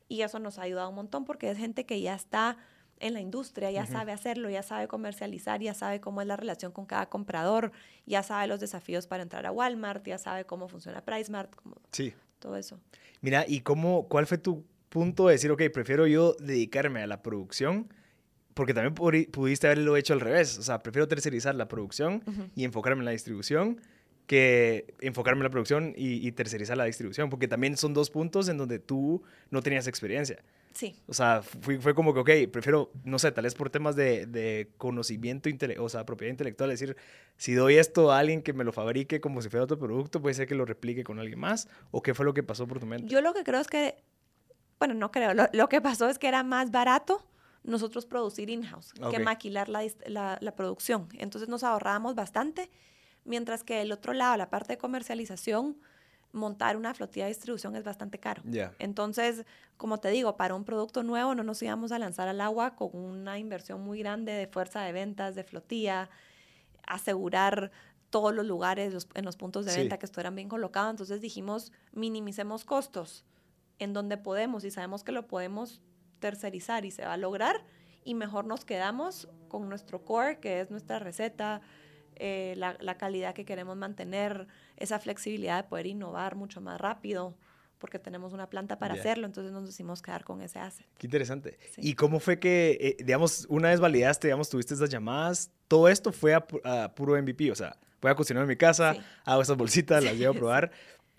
Y 0.07 0.21
eso 0.21 0.39
nos 0.39 0.59
ha 0.59 0.63
ayudado 0.63 0.89
un 0.89 0.95
montón 0.95 1.25
porque 1.25 1.49
es 1.49 1.57
gente 1.57 1.85
que 1.85 2.01
ya 2.01 2.13
está 2.13 2.57
en 3.05 3.13
la 3.13 3.19
industria, 3.21 3.69
ya 3.71 3.85
sabe 3.85 4.11
hacerlo, 4.11 4.49
ya 4.49 4.63
sabe 4.63 4.87
comercializar, 4.87 5.61
ya 5.61 5.73
sabe 5.73 5.99
cómo 5.99 6.21
es 6.21 6.27
la 6.27 6.35
relación 6.37 6.71
con 6.71 6.85
cada 6.85 7.07
comprador, 7.09 7.71
ya 8.05 8.23
sabe 8.23 8.47
los 8.47 8.59
desafíos 8.59 9.07
para 9.07 9.23
entrar 9.23 9.45
a 9.45 9.51
Walmart, 9.51 10.05
ya 10.07 10.17
sabe 10.17 10.45
cómo 10.45 10.67
funciona 10.67 11.01
PriceMart, 11.01 11.53
como 11.55 11.75
Sí. 11.91 12.13
todo 12.39 12.55
eso. 12.55 12.79
Mira, 13.21 13.45
¿y 13.47 13.59
cómo, 13.61 14.07
cuál 14.07 14.25
fue 14.27 14.37
tu 14.37 14.65
punto 14.89 15.27
de 15.27 15.33
decir, 15.33 15.51
ok, 15.51 15.61
prefiero 15.73 16.07
yo 16.07 16.33
dedicarme 16.39 17.01
a 17.03 17.07
la 17.07 17.21
producción? 17.21 17.91
Porque 18.53 18.73
también 18.73 18.93
pudi- 18.95 19.29
pudiste 19.31 19.67
haberlo 19.67 19.97
hecho 19.97 20.13
al 20.13 20.19
revés. 20.21 20.57
O 20.59 20.61
sea, 20.63 20.79
prefiero 20.83 21.07
tercerizar 21.07 21.55
la 21.55 21.67
producción 21.67 22.21
y 22.55 22.63
enfocarme 22.65 23.01
en 23.01 23.05
la 23.05 23.11
distribución 23.11 23.81
que 24.27 24.93
enfocarme 25.01 25.39
en 25.39 25.43
la 25.43 25.49
producción 25.49 25.93
y, 25.97 26.25
y 26.25 26.31
tercerizar 26.31 26.77
la 26.77 26.85
distribución. 26.85 27.29
Porque 27.29 27.47
también 27.47 27.75
son 27.77 27.93
dos 27.93 28.09
puntos 28.09 28.47
en 28.49 28.57
donde 28.57 28.79
tú 28.79 29.21
no 29.51 29.61
tenías 29.61 29.87
experiencia. 29.87 30.43
Sí, 30.73 30.95
O 31.05 31.13
sea, 31.13 31.43
fue, 31.43 31.77
fue 31.77 31.93
como 31.93 32.15
que, 32.15 32.19
ok, 32.45 32.51
prefiero, 32.51 32.89
no 33.03 33.19
sé, 33.19 33.31
tal 33.31 33.43
vez 33.43 33.53
por 33.53 33.69
temas 33.69 33.95
de, 33.95 34.25
de 34.25 34.69
conocimiento, 34.77 35.47
intele- 35.47 35.77
o 35.77 35.87
sea, 35.87 36.03
propiedad 36.03 36.31
intelectual, 36.31 36.71
decir, 36.71 36.97
si 37.37 37.53
doy 37.53 37.75
esto 37.75 38.11
a 38.11 38.17
alguien 38.17 38.41
que 38.41 38.53
me 38.53 38.63
lo 38.63 38.71
fabrique 38.73 39.21
como 39.21 39.41
si 39.43 39.49
fuera 39.49 39.65
otro 39.65 39.77
producto, 39.77 40.19
puede 40.19 40.33
ser 40.33 40.47
que 40.47 40.55
lo 40.55 40.65
replique 40.65 41.03
con 41.03 41.19
alguien 41.19 41.39
más, 41.39 41.67
o 41.91 42.01
qué 42.01 42.15
fue 42.15 42.25
lo 42.25 42.33
que 42.33 42.41
pasó 42.41 42.65
por 42.65 42.79
tu 42.79 42.87
mente. 42.87 43.07
yo 43.07 43.21
lo 43.21 43.35
que 43.35 43.43
creo 43.43 43.59
es 43.59 43.67
que, 43.67 43.97
bueno, 44.79 44.95
no 44.95 45.11
creo, 45.11 45.35
lo, 45.35 45.47
lo 45.53 45.69
que 45.69 45.79
pasó 45.79 46.09
es 46.09 46.17
que 46.17 46.27
era 46.27 46.41
más 46.43 46.71
barato 46.71 47.23
nosotros 47.63 48.07
producir 48.07 48.49
in-house 48.49 48.93
Ok. 48.99 49.11
que 49.11 49.19
maquilar 49.19 49.69
la, 49.69 49.83
la, 50.07 50.39
la 50.41 50.55
producción. 50.55 51.07
Entonces 51.19 51.49
nos 51.49 51.63
ahorrábamos 51.63 52.15
bastante, 52.15 52.71
mientras 53.25 53.63
que 53.63 53.81
el 53.81 53.91
otro 53.91 54.13
lado, 54.13 54.35
la 54.37 54.49
parte 54.49 54.73
de 54.73 54.77
comercialización, 54.77 55.77
montar 56.31 56.77
una 56.77 56.93
flotilla 56.95 57.25
de 57.25 57.29
distribución 57.29 57.75
es 57.75 57.83
bastante 57.83 58.19
caro. 58.19 58.41
Entonces, 58.79 59.45
como 59.77 59.99
te 59.99 60.09
digo, 60.09 60.35
para 60.35 60.55
un 60.55 60.63
producto 60.65 61.03
nuevo 61.03 61.35
no 61.35 61.43
nos 61.43 61.61
íbamos 61.61 61.91
a 61.91 61.99
lanzar 61.99 62.27
al 62.27 62.41
agua 62.41 62.75
con 62.75 62.89
una 62.95 63.37
inversión 63.37 63.81
muy 63.81 63.99
grande 63.99 64.31
de 64.31 64.47
fuerza 64.47 64.81
de 64.81 64.91
ventas, 64.93 65.35
de 65.35 65.43
flotilla, 65.43 66.09
asegurar 66.87 67.71
todos 68.09 68.33
los 68.33 68.45
lugares 68.45 68.93
los- 68.93 69.07
en 69.15 69.25
los 69.25 69.37
puntos 69.37 69.65
de 69.65 69.71
Sí. 69.71 69.79
venta 69.79 69.97
que 69.97 70.05
estuvieran 70.05 70.35
bien 70.35 70.49
colocados. 70.49 70.91
Entonces 70.91 71.21
dijimos, 71.21 71.71
minimicemos 71.91 72.63
costos 72.65 73.25
en 73.79 73.93
donde 73.93 74.17
podemos 74.17 74.63
y 74.63 74.71
sabemos 74.71 75.03
que 75.03 75.11
lo 75.11 75.27
podemos 75.27 75.81
tercerizar 76.19 76.85
y 76.85 76.91
se 76.91 77.05
va 77.05 77.13
a 77.13 77.17
lograr 77.17 77.63
y 78.03 78.13
mejor 78.15 78.45
nos 78.45 78.65
quedamos 78.65 79.27
con 79.47 79.67
nuestro 79.69 80.03
core, 80.05 80.39
que 80.39 80.61
es 80.61 80.69
nuestra 80.71 80.99
receta, 80.99 81.61
eh, 82.17 82.53
la, 82.57 82.77
la 82.79 82.97
calidad 82.97 83.33
que 83.33 83.45
queremos 83.45 83.75
mantener, 83.77 84.47
esa 84.77 84.99
flexibilidad 84.99 85.63
de 85.63 85.69
poder 85.69 85.87
innovar 85.87 86.35
mucho 86.35 86.61
más 86.61 86.79
rápido, 86.79 87.35
porque 87.79 87.99
tenemos 87.99 88.31
una 88.31 88.49
planta 88.49 88.79
para 88.79 88.93
hacerlo, 88.93 89.25
entonces 89.25 89.51
nos 89.51 89.65
decidimos 89.65 90.01
quedar 90.01 90.23
con 90.23 90.41
ese 90.41 90.57
asset. 90.59 90.85
Qué 90.97 91.07
interesante. 91.07 91.59
Sí. 91.73 91.81
¿Y 91.83 91.95
cómo 91.95 92.19
fue 92.21 92.39
que, 92.39 92.77
eh, 92.79 93.03
digamos, 93.03 93.45
una 93.49 93.69
vez 93.69 93.81
validaste, 93.81 94.27
digamos, 94.27 94.49
tuviste 94.49 94.73
esas 94.73 94.89
llamadas, 94.89 95.51
todo 95.67 95.89
esto 95.89 96.13
fue 96.13 96.33
a, 96.33 96.45
a 96.63 96.95
puro 96.95 97.21
MVP? 97.21 97.51
O 97.51 97.55
sea, 97.55 97.75
voy 98.01 98.09
a 98.11 98.15
cocinar 98.15 98.43
en 98.43 98.47
mi 98.49 98.55
casa, 98.55 98.93
Sí. 98.93 99.01
hago 99.25 99.41
esas 99.41 99.57
bolsitas, 99.57 100.01
las 100.03 100.15
llevo 100.15 100.31
a 100.33 100.37
probar. 100.37 100.71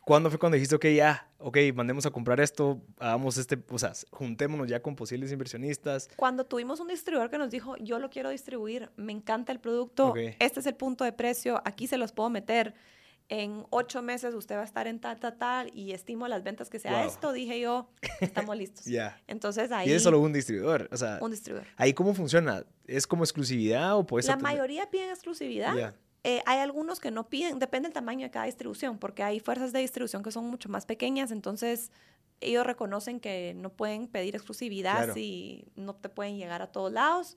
¿Cuándo 0.04 0.28
fue 0.30 0.38
cuando 0.38 0.54
dijiste, 0.56 0.74
ok, 0.76 0.86
ya, 0.94 1.28
ok, 1.38 1.56
mandemos 1.74 2.04
a 2.04 2.10
comprar 2.10 2.38
esto, 2.40 2.82
hagamos 2.98 3.38
este, 3.38 3.58
o 3.70 3.78
sea, 3.78 3.92
juntémonos 4.10 4.68
ya 4.68 4.80
con 4.82 4.96
posibles 4.96 5.32
inversionistas? 5.32 6.10
Cuando 6.16 6.44
tuvimos 6.44 6.78
un 6.80 6.88
distribuidor 6.88 7.30
que 7.30 7.38
nos 7.38 7.50
dijo, 7.50 7.76
yo 7.78 7.98
lo 7.98 8.10
quiero 8.10 8.28
distribuir, 8.28 8.90
me 8.96 9.12
encanta 9.12 9.50
el 9.52 9.60
producto, 9.60 10.08
Ok. 10.08 10.18
este 10.38 10.60
es 10.60 10.66
el 10.66 10.74
punto 10.74 11.04
de 11.04 11.12
precio, 11.12 11.62
aquí 11.64 11.86
se 11.86 11.96
los 11.96 12.12
puedo 12.12 12.28
meter, 12.28 12.74
en 13.30 13.64
ocho 13.70 14.02
meses 14.02 14.34
usted 14.34 14.56
va 14.56 14.60
a 14.60 14.64
estar 14.64 14.86
en 14.86 15.00
tal, 15.00 15.18
tal, 15.18 15.38
tal, 15.38 15.70
y 15.74 15.92
estimo 15.92 16.28
las 16.28 16.42
ventas 16.42 16.68
que 16.68 16.78
sea 16.78 16.98
Wow. 16.98 17.08
esto, 17.08 17.32
dije 17.32 17.58
yo, 17.58 17.88
estamos 18.20 18.54
listos. 18.58 18.84
Ya. 18.86 19.18
Entonces 19.26 19.72
ahí, 19.72 19.88
Y 19.88 19.92
es 19.92 20.02
solo 20.02 20.20
un 20.20 20.34
distribuidor, 20.34 20.86
o 20.92 20.96
sea, 20.98 21.18
un 21.22 21.30
distribuidor. 21.30 21.66
¿ahí 21.76 21.94
cómo 21.94 22.12
funciona? 22.12 22.66
¿Es 22.86 23.06
como 23.06 23.24
exclusividad 23.24 23.96
o 23.96 24.04
puedes 24.04 24.26
La 24.26 24.36
mayoría 24.36 24.90
piden 24.90 25.08
exclusividad. 25.08 25.74
Ya. 25.74 25.94
Eh, 26.24 26.42
hay 26.46 26.58
algunos 26.58 27.00
que 27.00 27.10
no 27.10 27.28
piden, 27.28 27.58
depende 27.58 27.88
del 27.88 27.92
tamaño 27.94 28.26
de 28.26 28.30
cada 28.30 28.46
distribución, 28.46 28.98
porque 28.98 29.22
hay 29.22 29.40
fuerzas 29.40 29.72
de 29.72 29.80
distribución 29.80 30.22
que 30.22 30.30
son 30.32 30.46
mucho 30.46 30.68
más 30.70 30.86
pequeñas, 30.86 31.30
entonces 31.30 31.90
ellos 32.40 32.66
reconocen 32.66 33.20
que 33.20 33.52
no 33.54 33.70
pueden 33.70 34.08
pedir 34.08 34.34
exclusividad 34.34 34.96
Claro. 34.96 35.14
si 35.14 35.66
no 35.76 35.94
te 35.94 36.08
pueden 36.08 36.36
llegar 36.36 36.62
a 36.62 36.72
todos 36.72 36.92
lados. 36.92 37.36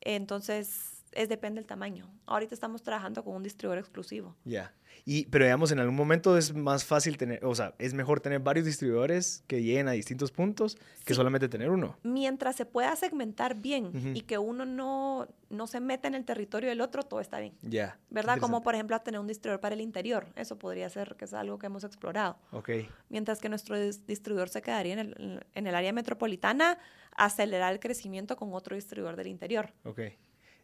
Entonces, 0.00 1.01
es 1.12 1.28
depende 1.28 1.60
del 1.60 1.66
tamaño. 1.66 2.08
Ahorita 2.26 2.54
estamos 2.54 2.82
trabajando 2.82 3.22
con 3.24 3.34
un 3.36 3.42
distribuidor 3.42 3.78
exclusivo. 3.78 4.36
Ya. 4.44 4.72
Y, 5.04 5.24
pero 5.26 5.44
digamos, 5.46 5.72
en 5.72 5.78
algún 5.80 5.96
momento 5.96 6.36
es 6.36 6.54
más 6.54 6.84
fácil 6.84 7.16
tener, 7.16 7.44
o 7.44 7.54
sea, 7.54 7.74
es 7.78 7.92
mejor 7.94 8.20
tener 8.20 8.40
varios 8.40 8.66
distribuidores 8.66 9.42
que 9.48 9.62
lleguen 9.62 9.88
a 9.88 9.92
distintos 9.92 10.30
puntos 10.30 10.76
que 11.04 11.14
solamente 11.14 11.48
tener 11.48 11.70
uno. 11.70 11.96
Mientras 12.02 12.54
se 12.56 12.66
pueda 12.66 12.94
segmentar 12.94 13.56
bien 13.56 14.12
y 14.14 14.20
que 14.20 14.38
uno 14.38 14.64
no, 14.66 15.26
no 15.50 15.66
se 15.66 15.80
meta 15.80 16.06
en 16.08 16.14
el 16.14 16.24
territorio 16.24 16.68
del 16.68 16.80
otro, 16.82 17.02
todo 17.02 17.20
está 17.20 17.40
bien. 17.40 17.54
Ya. 17.62 17.98
¿Verdad? 18.10 18.38
Como 18.38 18.62
por 18.62 18.74
ejemplo 18.74 18.98
tener 19.00 19.18
un 19.18 19.26
distribuidor 19.26 19.60
para 19.60 19.74
el 19.74 19.80
interior. 19.80 20.26
Eso 20.36 20.56
podría 20.58 20.88
ser 20.90 21.16
que 21.16 21.24
es 21.24 21.32
algo 21.34 21.58
que 21.58 21.66
hemos 21.66 21.82
explorado. 21.84 22.36
Ok. 22.52 22.70
mientras 23.08 23.40
que 23.40 23.48
nuestro 23.48 23.76
dis- 23.76 24.04
distribuidor 24.06 24.50
se 24.50 24.62
quedaría 24.62 24.92
en 24.92 24.98
el, 25.00 25.46
en 25.54 25.66
el 25.66 25.74
área 25.74 25.92
metropolitana, 25.92 26.78
acelerar 27.16 27.72
el 27.72 27.80
crecimiento 27.80 28.36
con 28.36 28.52
otro 28.54 28.76
distribuidor 28.76 29.16
del 29.16 29.26
interior. 29.28 29.72
Ok. 29.84 30.00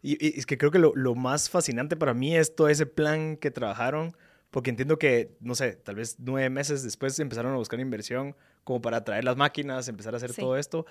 Y, 0.02 0.24
y 0.24 0.38
es 0.38 0.46
que 0.46 0.58
creo 0.58 0.70
que 0.70 0.78
lo, 0.78 0.92
lo 0.94 1.14
más 1.14 1.50
fascinante 1.50 1.96
para 1.96 2.14
mí 2.14 2.36
es 2.36 2.54
todo 2.54 2.68
ese 2.68 2.86
plan 2.86 3.36
que 3.36 3.50
trabajaron, 3.50 4.16
porque 4.50 4.70
entiendo 4.70 4.98
que, 4.98 5.36
no 5.40 5.54
sé, 5.54 5.72
tal 5.74 5.96
vez 5.96 6.16
nueve 6.18 6.48
meses 6.50 6.82
después 6.82 7.18
empezaron 7.18 7.52
a 7.52 7.56
buscar 7.56 7.80
inversión 7.80 8.34
como 8.64 8.80
para 8.80 9.04
traer 9.04 9.24
las 9.24 9.36
máquinas, 9.36 9.88
empezar 9.88 10.14
a 10.14 10.18
hacer 10.18 10.32
Sí. 10.32 10.40
todo 10.40 10.56
esto. 10.56 10.86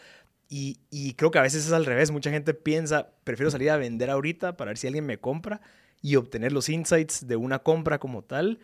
Y, 0.50 0.80
y 0.90 1.14
creo 1.14 1.32
que 1.32 1.40
a 1.40 1.42
veces 1.44 1.66
es 1.66 1.72
al 1.74 1.86
revés. 1.86 2.12
Mucha 2.12 2.30
gente 2.32 2.54
piensa, 2.54 3.12
prefiero 3.24 3.52
salir 3.52 3.70
a 3.72 3.78
vender 3.78 4.10
ahorita 4.10 4.58
para 4.58 4.70
ver 4.70 4.78
si 4.78 4.88
alguien 4.88 5.06
me 5.06 5.20
compra 5.20 5.62
y 6.02 6.16
obtener 6.16 6.52
los 6.52 6.70
insights 6.70 7.28
de 7.28 7.36
una 7.36 7.60
compra 7.60 8.00
como 8.00 8.24
tal 8.24 8.60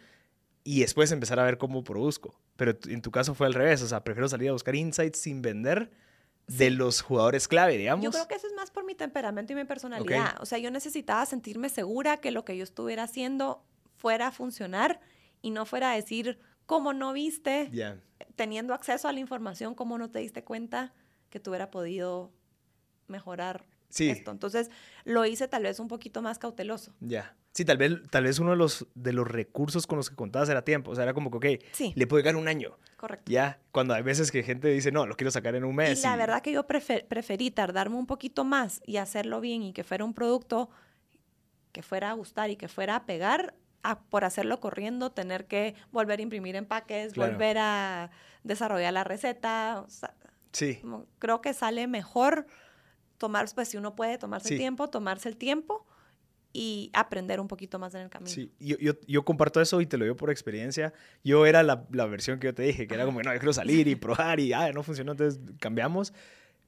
y 0.63 0.81
después 0.81 1.12
empezar 1.12 1.39
a 1.39 1.43
ver 1.43 1.57
cómo 1.57 1.83
produzco. 1.83 2.39
Pero 2.55 2.77
en 2.88 3.01
tu 3.01 3.12
caso 3.12 3.33
fue 3.33 3.47
al 3.47 3.53
revés, 3.53 3.81
o 3.81 3.88
sea, 3.88 4.03
prefiero 4.03 4.29
salir 4.29 4.50
a 4.50 4.53
buscar 4.53 4.75
insights 4.75 5.19
sin 5.19 5.41
vender 5.41 5.91
de 6.47 6.69
los 6.69 7.01
jugadores 7.01 7.47
clave, 7.47 7.77
digamos. 7.77 8.03
Yo 8.03 8.12
creo 8.12 8.27
que 8.27 8.35
eso 8.35 8.47
es 8.47 8.53
más 8.53 8.71
por 8.71 8.85
mi 8.85 8.95
temperamento 8.95 9.53
y 9.53 9.55
mi 9.55 9.65
personalidad. 9.65 10.35
O 10.41 10.45
sea, 10.45 10.57
yo 10.57 10.71
necesitaba 10.71 11.25
sentirme 11.25 11.69
segura 11.69 12.17
que 12.17 12.31
lo 12.31 12.45
que 12.45 12.57
yo 12.57 12.63
estuviera 12.63 13.03
haciendo 13.03 13.63
fuera 13.95 14.27
a 14.27 14.31
funcionar 14.31 15.00
y 15.41 15.51
no 15.51 15.65
fuera 15.65 15.91
a 15.91 15.95
decir, 15.95 16.39
¿cómo 16.65 16.93
no 16.93 17.13
viste? 17.13 17.71
Teniendo 18.35 18.73
acceso 18.73 19.07
a 19.07 19.13
la 19.13 19.19
información, 19.19 19.75
¿cómo 19.75 19.97
no 19.97 20.09
te 20.09 20.19
diste 20.19 20.43
cuenta 20.43 20.93
que 21.29 21.39
tú 21.39 21.51
hubiera 21.51 21.71
podido 21.71 22.31
mejorar 23.07 23.65
Sí. 23.93 24.09
esto? 24.09 24.31
Entonces, 24.31 24.69
lo 25.05 25.25
hice 25.25 25.47
tal 25.47 25.63
vez 25.63 25.79
un 25.79 25.88
poquito 25.88 26.21
más 26.21 26.39
cauteloso. 26.39 26.93
Ya. 27.00 27.35
Sí, 27.51 27.63
tal 27.65 27.77
vez, 27.77 27.91
tal 28.09 28.23
vez 28.23 28.39
uno 28.39 28.50
de 28.51 28.57
los, 28.57 28.88
de 28.95 29.13
los 29.13 29.27
recursos 29.27 29.85
con 29.85 29.97
los 29.97 30.09
que 30.09 30.15
contabas 30.15 30.50
era 30.50 30.63
tiempo. 30.63 30.89
O 30.91 30.95
sea, 30.95 31.03
era 31.03 31.13
como 31.13 31.29
que, 31.29 31.38
ok, 31.38 31.63
Sí. 31.71 31.93
le 31.95 32.07
puedo 32.07 32.19
llegar 32.19 32.35
un 32.35 32.47
año. 32.47 32.77
Correcto. 32.97 33.31
Ya. 33.31 33.59
Cuando 33.71 33.93
hay 33.93 34.01
veces 34.01 34.31
que 34.31 34.41
gente 34.41 34.69
dice, 34.69 34.91
no, 34.91 35.05
lo 35.05 35.15
quiero 35.15 35.29
sacar 35.29 35.53
en 35.53 35.63
un 35.63 35.75
mes. 35.75 36.00
Y 36.00 36.03
la 36.03 36.15
verdad 36.15 36.41
que 36.41 36.51
yo 36.51 36.65
prefer- 36.67 37.05
preferí 37.07 37.51
tardarme 37.51 37.95
un 37.97 38.07
poquito 38.07 38.43
más 38.43 38.81
y 38.88 38.97
hacerlo 38.97 39.39
bien 39.39 39.62
y 39.62 39.73
que 39.73 39.83
fuera 39.83 40.03
un 40.03 40.15
producto 40.15 40.71
que 41.71 41.83
fuera 41.83 42.09
a 42.09 42.13
gustar 42.13 42.50
y 42.50 42.55
que 42.55 42.67
fuera 42.67 42.95
a 42.95 43.05
pegar, 43.05 43.53
a 43.83 44.00
por 44.00 44.23
hacerlo 44.25 44.59
corriendo, 44.59 45.12
tener 45.12 45.45
que 45.45 45.75
volver 45.91 46.19
a 46.19 46.21
imprimir 46.23 46.55
empaques, 46.55 47.13
Claro. 47.13 47.33
volver 47.33 47.57
a 47.59 48.09
desarrollar 48.43 48.93
la 48.93 49.03
receta. 49.03 49.83
o 49.85 49.89
sea, 49.89 50.13
Sí. 50.51 50.75
como- 50.81 51.05
creo 51.19 51.41
que 51.41 51.53
sale 51.53 51.88
mejor 51.88 52.45
tomar, 53.24 53.46
pues 53.56 53.70
si 53.70 53.77
uno 53.77 53.96
puede 53.96 54.18
tomarse 54.18 54.50
Sí. 54.50 54.53
el 54.56 54.60
tiempo, 54.60 54.89
tomarse 54.89 55.30
el 55.30 55.38
tiempo 55.38 55.86
y 56.51 56.89
aprender 56.94 57.39
un 57.39 57.48
poquito 57.48 57.80
más 57.80 57.96
en 57.96 58.01
el 58.01 58.10
camino. 58.10 58.30
Sí, 58.30 58.51
yo, 58.60 58.77
yo, 58.80 58.94
yo 59.08 59.24
comparto 59.24 59.62
eso 59.62 59.80
y 59.80 59.86
te 59.86 59.98
lo 59.98 60.03
digo 60.03 60.18
por 60.18 60.30
experiencia. 60.30 60.94
Yo 61.24 61.46
era 61.46 61.63
la, 61.63 61.86
la 61.92 62.06
versión 62.06 62.38
que 62.39 62.48
yo 62.48 62.53
te 62.53 62.63
dije, 62.63 62.86
que 62.86 62.94
era 62.96 63.06
como, 63.06 63.22
no, 63.24 63.32
yo 63.34 63.39
quiero 63.39 63.53
salir 63.53 63.88
y 63.88 63.96
probar 63.96 64.39
y, 64.42 64.51
ah, 64.51 64.72
no 64.74 64.84
funcionó, 64.84 65.13
entonces 65.13 65.39
cambiamos. 65.62 66.13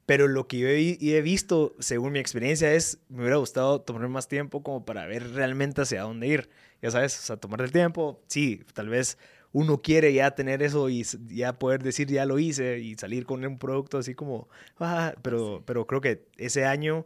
Pero 0.05 0.27
lo 0.27 0.47
que 0.47 0.59
yo 0.59 0.67
he, 0.69 0.97
he 1.01 1.21
visto, 1.21 1.75
según 1.79 2.13
mi 2.13 2.19
experiencia, 2.19 2.71
es, 2.73 2.99
me 3.09 3.21
hubiera 3.21 3.35
gustado 3.37 3.81
tomar 3.81 4.07
más 4.07 4.27
tiempo 4.29 4.63
como 4.63 4.85
para 4.85 5.05
ver 5.07 5.31
realmente 5.33 5.81
hacia 5.81 6.03
dónde 6.03 6.27
ir. 6.27 6.49
Ya 6.81 6.89
sabes, 6.91 7.17
o 7.19 7.21
sea, 7.23 7.37
tomar 7.37 7.61
el 7.61 7.71
tiempo, 7.71 8.21
sí, 8.27 8.63
tal 8.73 8.87
vez 8.89 9.17
uno 9.57 9.81
quiere 9.81 10.13
ya 10.13 10.31
tener 10.31 10.61
eso 10.61 10.89
y 10.89 11.03
ya 11.29 11.53
poder 11.53 11.81
decir, 11.81 12.09
ya 12.09 12.25
lo 12.25 12.39
hice 12.39 12.79
y 12.79 12.95
salir 12.95 13.25
con 13.25 13.45
un 13.45 13.57
producto 13.57 13.97
así 13.97 14.13
como, 14.13 14.49
ah, 14.81 15.13
pero, 15.21 15.63
pero 15.65 15.87
creo 15.87 16.01
que 16.01 16.27
ese 16.35 16.65
año 16.65 17.05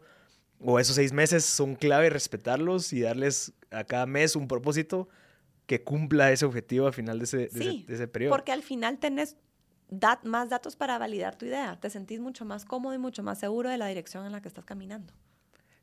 o 0.60 0.80
esos 0.80 0.96
seis 0.96 1.14
meses 1.14 1.46
son 1.46 1.76
clave 1.76 2.10
respetarlos 2.10 2.92
y 2.92 3.02
darles 3.02 3.54
a 3.70 3.84
cada 3.84 4.08
mes 4.08 4.36
un 4.36 4.48
propósito 4.48 5.08
que 5.68 5.84
cumpla 5.84 6.32
ese 6.32 6.44
objetivo 6.46 6.88
al 6.88 6.94
final 6.94 7.20
de 7.20 7.26
ese, 7.26 7.38
de 7.38 7.44
ese- 7.46 7.86
de 7.88 7.94
ese 7.94 8.08
periodo. 8.08 8.32
Porque 8.36 8.52
al 8.52 8.64
final 8.64 8.98
tenés 8.98 9.36
dat- 9.92 10.24
más 10.24 10.50
datos 10.50 10.76
para 10.76 10.98
validar 10.98 11.36
tu 11.38 11.46
idea. 11.46 11.80
Te 11.80 11.92
sentís 11.92 12.20
mucho 12.20 12.46
más 12.46 12.66
cómodo 12.66 12.96
y 12.96 12.98
mucho 12.98 13.22
más 13.22 13.40
seguro 13.40 13.70
de 13.70 13.78
la 13.78 13.86
dirección 13.86 14.26
en 14.26 14.32
la 14.32 14.42
que 14.42 14.48
estás 14.48 14.66
caminando. 14.66 15.14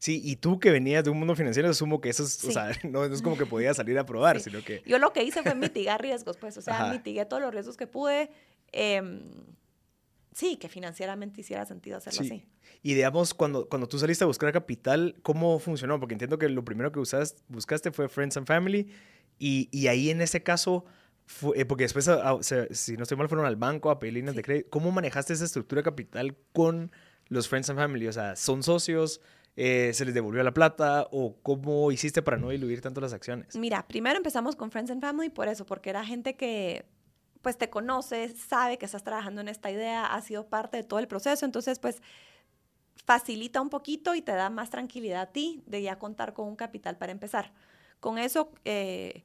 Sí, 0.07 0.21
y 0.25 0.37
tú 0.37 0.61
que 0.61 0.71
venías 0.71 1.03
de 1.03 1.11
un 1.11 1.19
mundo 1.19 1.35
financiero, 1.35 1.69
asumo 1.69 2.01
que 2.01 2.11
eso 2.11 2.23
es, 2.23 2.39
o 2.45 2.47
Sí. 2.47 2.53
sea, 2.53 2.71
no, 2.85 3.09
no 3.09 3.15
es 3.15 3.23
como 3.23 3.37
que 3.37 3.45
podías 3.47 3.77
salir 3.77 3.99
a 3.99 4.07
probar, 4.07 4.39
Sí. 4.41 4.51
sino 4.51 4.63
que... 4.63 4.83
Yo 4.87 4.99
lo 4.99 5.13
que 5.13 5.25
hice 5.25 5.43
fue 5.43 5.55
mitigar 5.57 6.01
riesgos, 6.01 6.37
pues, 6.37 6.57
o 6.57 6.63
sea, 6.63 6.75
Ajá. 6.75 6.93
mitigué 6.93 7.25
todos 7.25 7.43
los 7.43 7.53
riesgos 7.53 7.77
que 7.77 7.87
pude. 7.89 8.31
em, 8.73 9.23
sí, 10.33 10.57
que 10.59 10.69
financieramente 10.69 11.41
hiciera 11.41 11.65
sentido 11.65 11.97
hacerlo 11.97 12.23
Sí. 12.23 12.27
así. 12.27 12.45
Y 12.83 12.95
digamos, 12.95 13.33
cuando, 13.35 13.69
cuando 13.69 13.89
tú 13.89 13.99
saliste 13.99 14.23
a 14.25 14.27
buscar 14.27 14.53
capital, 14.53 15.17
¿cómo 15.23 15.59
funcionó? 15.59 15.99
Porque 15.99 16.15
entiendo 16.15 16.39
que 16.39 16.49
lo 16.49 16.65
primero 16.65 16.93
que 16.93 16.99
usas- 17.01 17.37
buscaste 17.49 17.91
fue 17.91 18.09
Friends 18.09 18.37
and 18.37 18.47
Family. 18.47 18.89
Y, 19.39 19.69
y 19.73 19.89
ahí 19.89 20.11
en 20.11 20.21
ese 20.21 20.43
caso, 20.43 20.85
fue- 21.25 21.59
eh, 21.61 21.65
porque 21.65 21.85
después, 21.85 22.07
a- 22.09 22.31
a- 22.31 22.43
se- 22.43 22.73
si 22.75 22.97
no 22.97 23.03
estoy 23.05 23.17
mal, 23.19 23.29
fueron 23.29 23.47
al 23.47 23.57
banco 23.57 23.91
a 23.91 23.99
pedir 23.99 24.15
líneas 24.15 24.37
de 24.37 24.43
Sí. 24.43 24.45
crédito. 24.45 24.69
¿Cómo 24.71 24.91
manejaste 24.93 25.33
esa 25.33 25.45
estructura 25.45 25.81
de 25.81 25.85
capital 25.85 26.37
con 26.53 26.93
los 27.29 27.49
Friends 27.49 27.71
and 27.71 27.79
Family? 27.79 28.07
O 28.09 28.13
sea, 28.13 28.37
¿son 28.37 28.63
socios? 28.63 29.21
Eh, 29.57 29.93
¿Se 29.95 30.05
les 30.05 30.13
devolvió 30.13 30.43
la 30.43 30.53
plata? 30.53 31.09
¿O 31.11 31.37
cómo 31.43 31.91
hiciste 31.91 32.21
para 32.23 32.37
no 32.37 32.51
diluir 32.51 32.83
tanto 32.83 33.01
las 33.01 33.15
acciones? 33.15 33.57
Mira, 33.57 33.87
primero 33.89 34.19
empezamos 34.19 34.55
con 34.55 34.71
Friends 34.71 34.91
and 34.91 35.01
Family 35.01 35.31
por 35.31 35.49
eso, 35.49 35.65
porque 35.65 35.91
era 35.91 36.05
gente 36.05 36.37
que 36.37 36.87
pues 37.41 37.57
te 37.57 37.71
conoce, 37.71 38.29
sabe 38.35 38.77
que 38.77 38.87
estás 38.87 39.05
trabajando 39.05 39.41
en 39.41 39.49
esta 39.49 39.71
idea, 39.71 40.07
ha 40.07 40.21
sido 40.21 40.49
parte 40.49 40.79
de 40.79 40.83
todo 40.83 40.99
el 40.99 41.07
proceso, 41.07 41.45
entonces 41.47 41.79
pues 41.79 42.03
facilita 43.05 43.61
un 43.61 43.71
poquito 43.71 44.15
y 44.15 44.21
te 44.21 44.33
da 44.33 44.51
más 44.51 44.69
tranquilidad 44.69 45.23
a 45.23 45.27
ti 45.27 45.63
de 45.65 45.81
ya 45.81 45.99
contar 45.99 46.35
con 46.35 46.49
un 46.49 46.57
capital 46.57 46.99
para 46.99 47.13
empezar. 47.13 47.53
Con 48.01 48.19
eso 48.19 48.53
eh, 48.65 49.25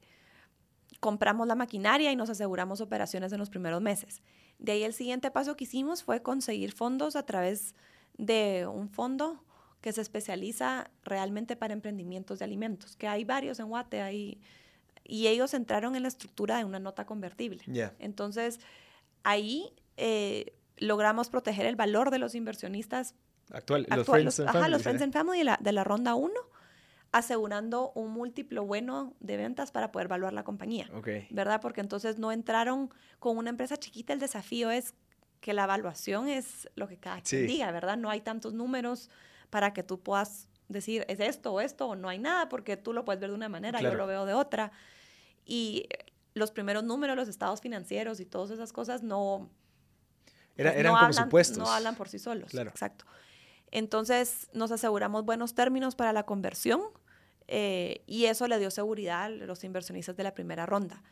compramos 1.00 1.46
la 1.48 1.56
maquinaria 1.56 2.12
y 2.12 2.16
nos 2.16 2.30
aseguramos 2.30 2.80
operaciones 2.80 3.32
en 3.32 3.38
los 3.38 3.50
primeros 3.50 3.82
meses. 3.82 4.22
De 4.58 4.72
ahí 4.72 4.84
el 4.84 4.94
siguiente 4.94 5.30
paso 5.32 5.56
que 5.56 5.64
hicimos 5.64 6.04
fue 6.04 6.22
conseguir 6.22 6.72
fondos 6.72 7.16
a 7.16 7.26
través 7.26 7.74
de 8.16 8.68
un 8.72 8.88
fondo 8.88 9.42
que 9.82 9.92
se 9.92 10.00
especializa 10.00 10.90
realmente 11.04 11.56
para 11.56 11.74
emprendimientos 11.74 12.38
de 12.38 12.46
alimentos, 12.46 12.96
que 12.96 13.06
hay 13.08 13.24
varios 13.24 13.58
en 13.60 13.68
Guate, 13.68 14.00
hay, 14.00 14.40
y 15.04 15.26
ellos 15.26 15.52
entraron 15.52 15.94
en 15.96 16.02
la 16.02 16.08
estructura 16.08 16.56
de 16.56 16.64
una 16.64 16.78
nota 16.78 17.04
convertible. 17.04 17.62
Ya. 17.66 17.92
Entonces, 17.98 18.60
ahí 19.24 19.74
eh, 19.98 20.54
logramos 20.78 21.28
proteger 21.28 21.66
el 21.66 21.76
valor 21.76 22.10
de 22.10 22.18
los 22.18 22.34
inversionistas 22.34 23.14
Actual, 23.52 23.82
los 23.82 23.98
actual- 23.98 24.04
Friends 24.06 24.24
los- 24.24 24.40
and 24.40 24.48
ajá, 24.48 24.58
Family. 24.60 24.72
los 24.72 24.82
Friends 24.82 25.02
and 25.02 25.12
Family 25.12 25.38
de 25.38 25.44
la, 25.44 25.58
de 25.60 25.72
la 25.72 25.84
ronda 25.84 26.14
1, 26.14 26.32
asegurando 27.10 27.92
un 27.94 28.10
múltiplo 28.12 28.64
bueno 28.64 29.14
de 29.20 29.36
ventas 29.36 29.70
para 29.70 29.92
poder 29.92 30.06
evaluar 30.06 30.32
la 30.32 30.44
compañía, 30.44 30.88
Ok. 30.94 31.08
¿verdad? 31.30 31.60
Porque 31.60 31.80
entonces 31.80 32.18
no 32.18 32.32
entraron 32.32 32.90
con 33.18 33.36
una 33.36 33.50
empresa 33.50 33.76
chiquita, 33.76 34.12
el 34.12 34.20
desafío 34.20 34.70
es 34.70 34.94
que 35.40 35.52
la 35.52 35.64
evaluación 35.64 36.28
es 36.28 36.70
lo 36.76 36.86
que 36.88 36.96
cada 36.98 37.16
quien 37.20 37.42
Sí. 37.42 37.46
diga, 37.46 37.70
¿verdad? 37.72 37.96
No 37.98 38.08
hay 38.10 38.20
tantos 38.20 38.54
números 38.54 39.10
para 39.52 39.74
que 39.74 39.82
tú 39.82 40.00
puedas 40.00 40.48
decir, 40.68 41.04
es 41.08 41.20
esto 41.20 41.52
o 41.52 41.60
esto, 41.60 41.88
o 41.88 41.94
no 41.94 42.08
hay 42.08 42.18
nada, 42.18 42.48
porque 42.48 42.78
tú 42.78 42.94
lo 42.94 43.04
puedes 43.04 43.20
ver 43.20 43.28
de 43.28 43.36
una 43.36 43.50
manera, 43.50 43.78
Claro. 43.80 43.92
yo 43.92 43.98
lo 43.98 44.06
veo 44.06 44.24
de 44.24 44.32
otra. 44.32 44.72
Y 45.44 45.84
eh, 45.90 46.06
los 46.32 46.50
primeros 46.52 46.84
números, 46.84 47.16
los 47.16 47.28
estados 47.28 47.60
financieros 47.60 48.18
y 48.18 48.24
todas 48.24 48.50
esas 48.50 48.72
cosas 48.72 49.02
no, 49.02 49.50
Era- 50.56 50.70
pues, 50.70 50.80
eran 50.80 50.92
no 50.94 50.98
como 50.98 51.06
hablan, 51.08 51.24
supuestos. 51.24 51.58
No 51.58 51.70
hablan 51.70 51.96
por 51.96 52.08
sí 52.08 52.18
solos. 52.18 52.50
Claro. 52.50 52.70
Exacto. 52.70 53.04
Entonces 53.70 54.48
nos 54.54 54.70
aseguramos 54.72 55.26
buenos 55.26 55.54
términos 55.54 55.96
para 55.96 56.14
la 56.14 56.22
conversión 56.24 56.80
eh, 57.48 58.02
y 58.06 58.24
eso 58.24 58.48
le 58.48 58.58
dio 58.58 58.70
seguridad 58.70 59.24
a 59.24 59.28
los 59.28 59.64
inversionistas 59.64 60.16
de 60.16 60.22
la 60.22 60.32
primera 60.32 60.64
ronda. 60.64 61.02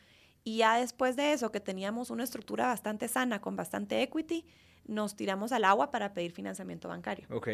Y 0.43 0.57
ya 0.57 0.77
después 0.77 1.15
de 1.15 1.33
eso, 1.33 1.51
que 1.51 1.59
teníamos 1.59 2.09
una 2.09 2.23
estructura 2.23 2.65
bastante 2.65 3.07
sana, 3.07 3.39
con 3.41 3.55
bastante 3.55 4.01
equity, 4.01 4.47
nos 4.87 5.15
tiramos 5.15 5.51
al 5.51 5.63
agua 5.65 5.91
para 5.91 6.13
pedir 6.15 6.31
financiamiento 6.31 6.87
bancario. 6.87 7.27
Ok. 7.29 7.49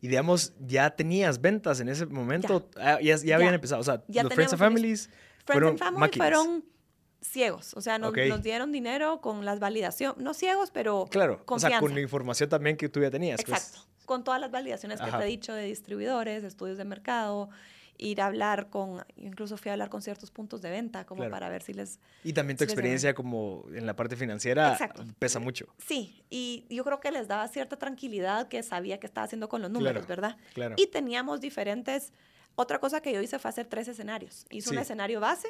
Y 0.00 0.08
digamos, 0.08 0.52
ya 0.60 0.90
tenías 0.90 1.40
ventas 1.40 1.80
en 1.80 1.88
ese 1.88 2.06
momento. 2.06 2.68
Ah, 2.76 2.98
Ya, 3.00 3.16
ya, 3.16 3.36
habían 3.36 3.50
Ya. 3.50 3.54
empezado. 3.56 3.80
O 3.80 3.84
sea, 3.84 4.02
Ya 4.08 4.22
los 4.22 4.34
Friends 4.34 4.52
and 4.52 4.60
Families 4.60 5.06
Friends 5.06 5.44
fueron 5.46 5.68
and 5.70 5.78
Family 5.78 6.00
máquinas. 6.00 6.28
fueron 6.28 6.64
ciegos, 7.20 7.72
o 7.74 7.80
sea, 7.80 7.98
nos, 7.98 8.12
dieron 8.42 8.70
dinero 8.70 9.20
con 9.22 9.44
las 9.46 9.58
validaciones, 9.58 10.22
no 10.22 10.34
ciegos, 10.34 10.70
pero 10.70 11.06
Claro, 11.10 11.32
o 11.34 11.36
sea, 11.36 11.44
con 11.46 11.60
confianza. 11.60 11.94
la 11.94 12.00
información 12.00 12.48
también 12.50 12.76
que 12.76 12.88
tú 12.90 13.00
ya 13.00 13.10
tenías. 13.10 13.42
pues. 13.44 13.58
Exacto. 13.58 13.88
Con 14.04 14.22
todas 14.24 14.38
las 14.38 14.50
validaciones 14.50 15.00
que 15.00 15.10
te 15.10 15.16
he 15.16 15.24
dicho 15.26 15.54
de 15.54 15.64
distribuidores, 15.64 16.44
estudios 16.44 16.76
de 16.76 16.84
mercado, 16.84 17.48
ir 17.98 18.20
a 18.20 18.26
hablar 18.26 18.70
con, 18.70 19.04
incluso 19.16 19.56
fui 19.56 19.68
a 19.70 19.72
hablar 19.72 19.88
con 19.88 20.02
ciertos 20.02 20.30
puntos 20.30 20.60
de 20.62 20.70
venta, 20.70 21.04
como 21.06 21.18
Claro. 21.20 21.30
para 21.30 21.48
ver 21.48 21.62
si 21.62 21.72
les... 21.74 22.00
Y 22.24 22.32
también 22.32 22.56
tu 22.56 22.64
les 22.64 22.72
experiencia 22.72 23.14
como 23.14 23.64
en 23.72 23.86
la 23.86 23.94
parte 23.94 24.16
financiera 24.16 24.72
Exacto. 24.72 25.04
pesa 25.18 25.38
mucho. 25.38 25.66
Sí, 25.78 26.24
y 26.30 26.66
yo 26.70 26.84
creo 26.84 27.00
que 27.00 27.10
les 27.10 27.28
daba 27.28 27.46
cierta 27.48 27.76
tranquilidad 27.76 28.48
que 28.48 28.62
sabía 28.62 28.98
que 28.98 29.06
estaba 29.06 29.24
haciendo 29.24 29.48
con 29.48 29.62
los 29.62 29.70
números, 29.70 30.04
Claro, 30.06 30.22
¿verdad? 30.22 30.36
Claro. 30.54 30.74
Y 30.78 30.86
teníamos 30.88 31.40
diferentes... 31.40 32.12
Otra 32.56 32.78
cosa 32.78 33.00
que 33.00 33.12
yo 33.12 33.20
hice 33.20 33.38
fue 33.40 33.48
hacer 33.48 33.66
tres 33.66 33.88
escenarios. 33.88 34.46
Hice 34.50 34.70
un 34.70 34.76
Sí. 34.76 34.82
escenario 34.82 35.18
base, 35.20 35.48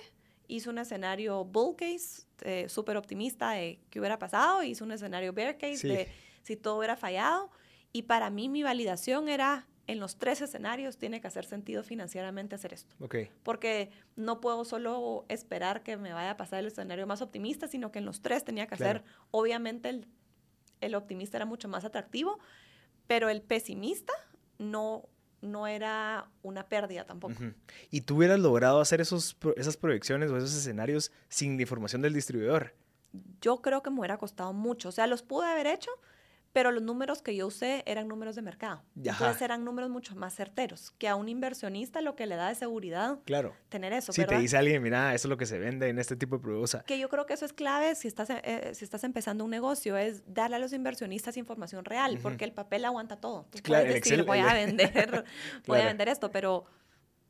hice 0.48 0.70
un 0.70 0.78
escenario 0.78 1.44
bull 1.44 1.76
case, 1.76 2.22
eh, 2.42 2.66
súper 2.70 2.96
optimista 2.96 3.50
de 3.50 3.78
qué 3.90 4.00
hubiera 4.00 4.18
pasado, 4.18 4.62
hice 4.62 4.82
un 4.84 4.92
escenario 4.92 5.32
bear 5.34 5.58
case 5.58 5.76
Sí. 5.76 5.88
de 5.88 6.08
si 6.42 6.56
todo 6.56 6.78
hubiera 6.78 6.96
fallado. 6.96 7.50
Y 7.92 8.02
para 8.02 8.30
mí 8.30 8.48
mi 8.48 8.62
validación 8.62 9.28
era, 9.28 9.66
en 9.86 10.00
los 10.00 10.16
tres 10.16 10.40
escenarios 10.40 10.96
tiene 10.96 11.20
que 11.20 11.26
hacer 11.26 11.44
sentido 11.44 11.82
financieramente 11.82 12.54
hacer 12.54 12.72
esto. 12.72 12.94
Ok. 13.00 13.16
Porque 13.42 13.90
no 14.16 14.40
puedo 14.40 14.64
solo 14.64 15.26
esperar 15.28 15.82
que 15.82 15.96
me 15.96 16.12
vaya 16.12 16.30
a 16.32 16.36
pasar 16.36 16.60
el 16.60 16.66
escenario 16.68 17.06
más 17.06 17.20
optimista, 17.22 17.68
sino 17.68 17.92
que 17.92 17.98
en 17.98 18.06
los 18.06 18.22
tres 18.22 18.44
tenía 18.44 18.66
que 18.66 18.76
Claro. 18.76 19.00
hacer, 19.00 19.10
obviamente 19.30 19.88
el, 19.90 20.06
el 20.80 20.94
optimista 20.94 21.36
era 21.36 21.44
mucho 21.46 21.68
más 21.68 21.84
atractivo, 21.84 22.38
pero 23.06 23.28
el 23.28 23.42
pesimista 23.42 24.12
no, 24.58 25.06
no 25.42 25.66
era 25.66 26.30
una 26.42 26.66
pérdida 26.68 27.04
tampoco. 27.04 27.34
¿Y 27.90 28.00
tú 28.02 28.16
hubieras 28.16 28.38
logrado 28.40 28.80
hacer 28.80 29.00
esos, 29.02 29.36
esas 29.56 29.76
proyecciones 29.76 30.30
o 30.30 30.36
esos 30.38 30.54
escenarios 30.54 31.12
sin 31.28 31.60
información 31.60 32.00
del 32.00 32.14
distribuidor? 32.14 32.74
Yo 33.40 33.60
creo 33.60 33.82
que 33.82 33.90
me 33.90 33.98
hubiera 34.00 34.16
costado 34.16 34.52
mucho. 34.54 34.88
O 34.88 34.92
sea, 34.92 35.06
los 35.06 35.22
pude 35.22 35.46
haber 35.46 35.66
hecho, 35.66 35.90
pero 36.54 36.70
los 36.70 36.82
números 36.82 37.20
que 37.20 37.36
yo 37.36 37.48
usé 37.48 37.82
eran 37.84 38.08
números 38.08 38.36
de 38.36 38.40
mercado. 38.42 38.76
Ajá. 39.06 39.10
Entonces 39.10 39.42
eran 39.42 39.64
números 39.64 39.90
mucho 39.90 40.14
más 40.16 40.34
certeros, 40.34 40.92
que 40.98 41.08
a 41.08 41.16
un 41.16 41.28
inversionista 41.28 42.00
lo 42.00 42.14
que 42.16 42.26
le 42.26 42.36
da 42.36 42.48
de 42.48 42.54
seguridad 42.54 43.18
Claro. 43.26 43.54
tener 43.68 43.92
eso, 43.92 44.12
Si 44.12 44.22
¿verdad? 44.22 44.36
te 44.36 44.42
dice 44.42 44.56
alguien, 44.56 44.82
mira, 44.82 45.12
eso 45.14 45.26
es 45.26 45.30
lo 45.30 45.36
que 45.36 45.44
se 45.46 45.58
vende 45.58 45.88
en 45.88 45.98
este 45.98 46.16
tipo 46.16 46.36
de 46.36 46.42
productos. 46.42 46.82
Que 46.86 46.98
yo 46.98 47.08
creo 47.10 47.26
que 47.26 47.34
eso 47.34 47.44
es 47.44 47.52
clave 47.52 47.94
si 47.96 48.08
estás, 48.08 48.30
eh, 48.30 48.70
si 48.74 48.84
estás 48.84 49.04
empezando 49.04 49.44
un 49.44 49.50
negocio, 49.50 49.96
es 49.96 50.22
darle 50.32 50.56
a 50.56 50.58
los 50.60 50.72
inversionistas 50.72 51.36
información 51.36 51.84
real, 51.84 52.18
porque 52.22 52.44
el 52.44 52.52
papel 52.52 52.84
aguanta 52.84 53.16
todo. 53.16 53.46
Tú 53.50 53.58
Claro, 53.62 53.84
puedes 53.84 54.02
decir, 54.02 54.20
Excel- 54.20 54.26
voy 54.26 54.38
a 54.38 54.54
vender, 54.54 55.24
voy 55.66 55.80
a 55.80 55.84
vender 55.86 56.08
esto, 56.08 56.30
pero 56.30 56.64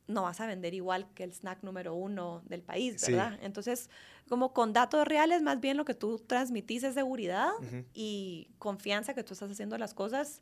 no 0.07 0.21
vas 0.23 0.39
a 0.39 0.45
vender 0.47 0.73
igual 0.73 1.07
que 1.15 1.23
el 1.23 1.31
snack 1.33 1.63
número 1.63 1.95
uno 1.95 2.43
del 2.45 2.61
país, 2.61 2.95
Sí. 3.01 3.11
¿verdad? 3.13 3.39
Entonces, 3.41 3.89
como 4.29 4.53
con 4.53 4.71
datos 4.73 5.07
reales, 5.07 5.41
más 5.41 5.59
bien 5.59 5.77
lo 5.77 5.85
que 5.85 5.93
tú 5.95 6.19
transmitís 6.19 6.83
es 6.83 6.93
seguridad 6.93 7.49
y 7.93 8.49
confianza 8.59 9.13
que 9.13 9.23
tú 9.23 9.33
estás 9.33 9.51
haciendo 9.51 9.77
las 9.77 9.93
cosas 9.93 10.41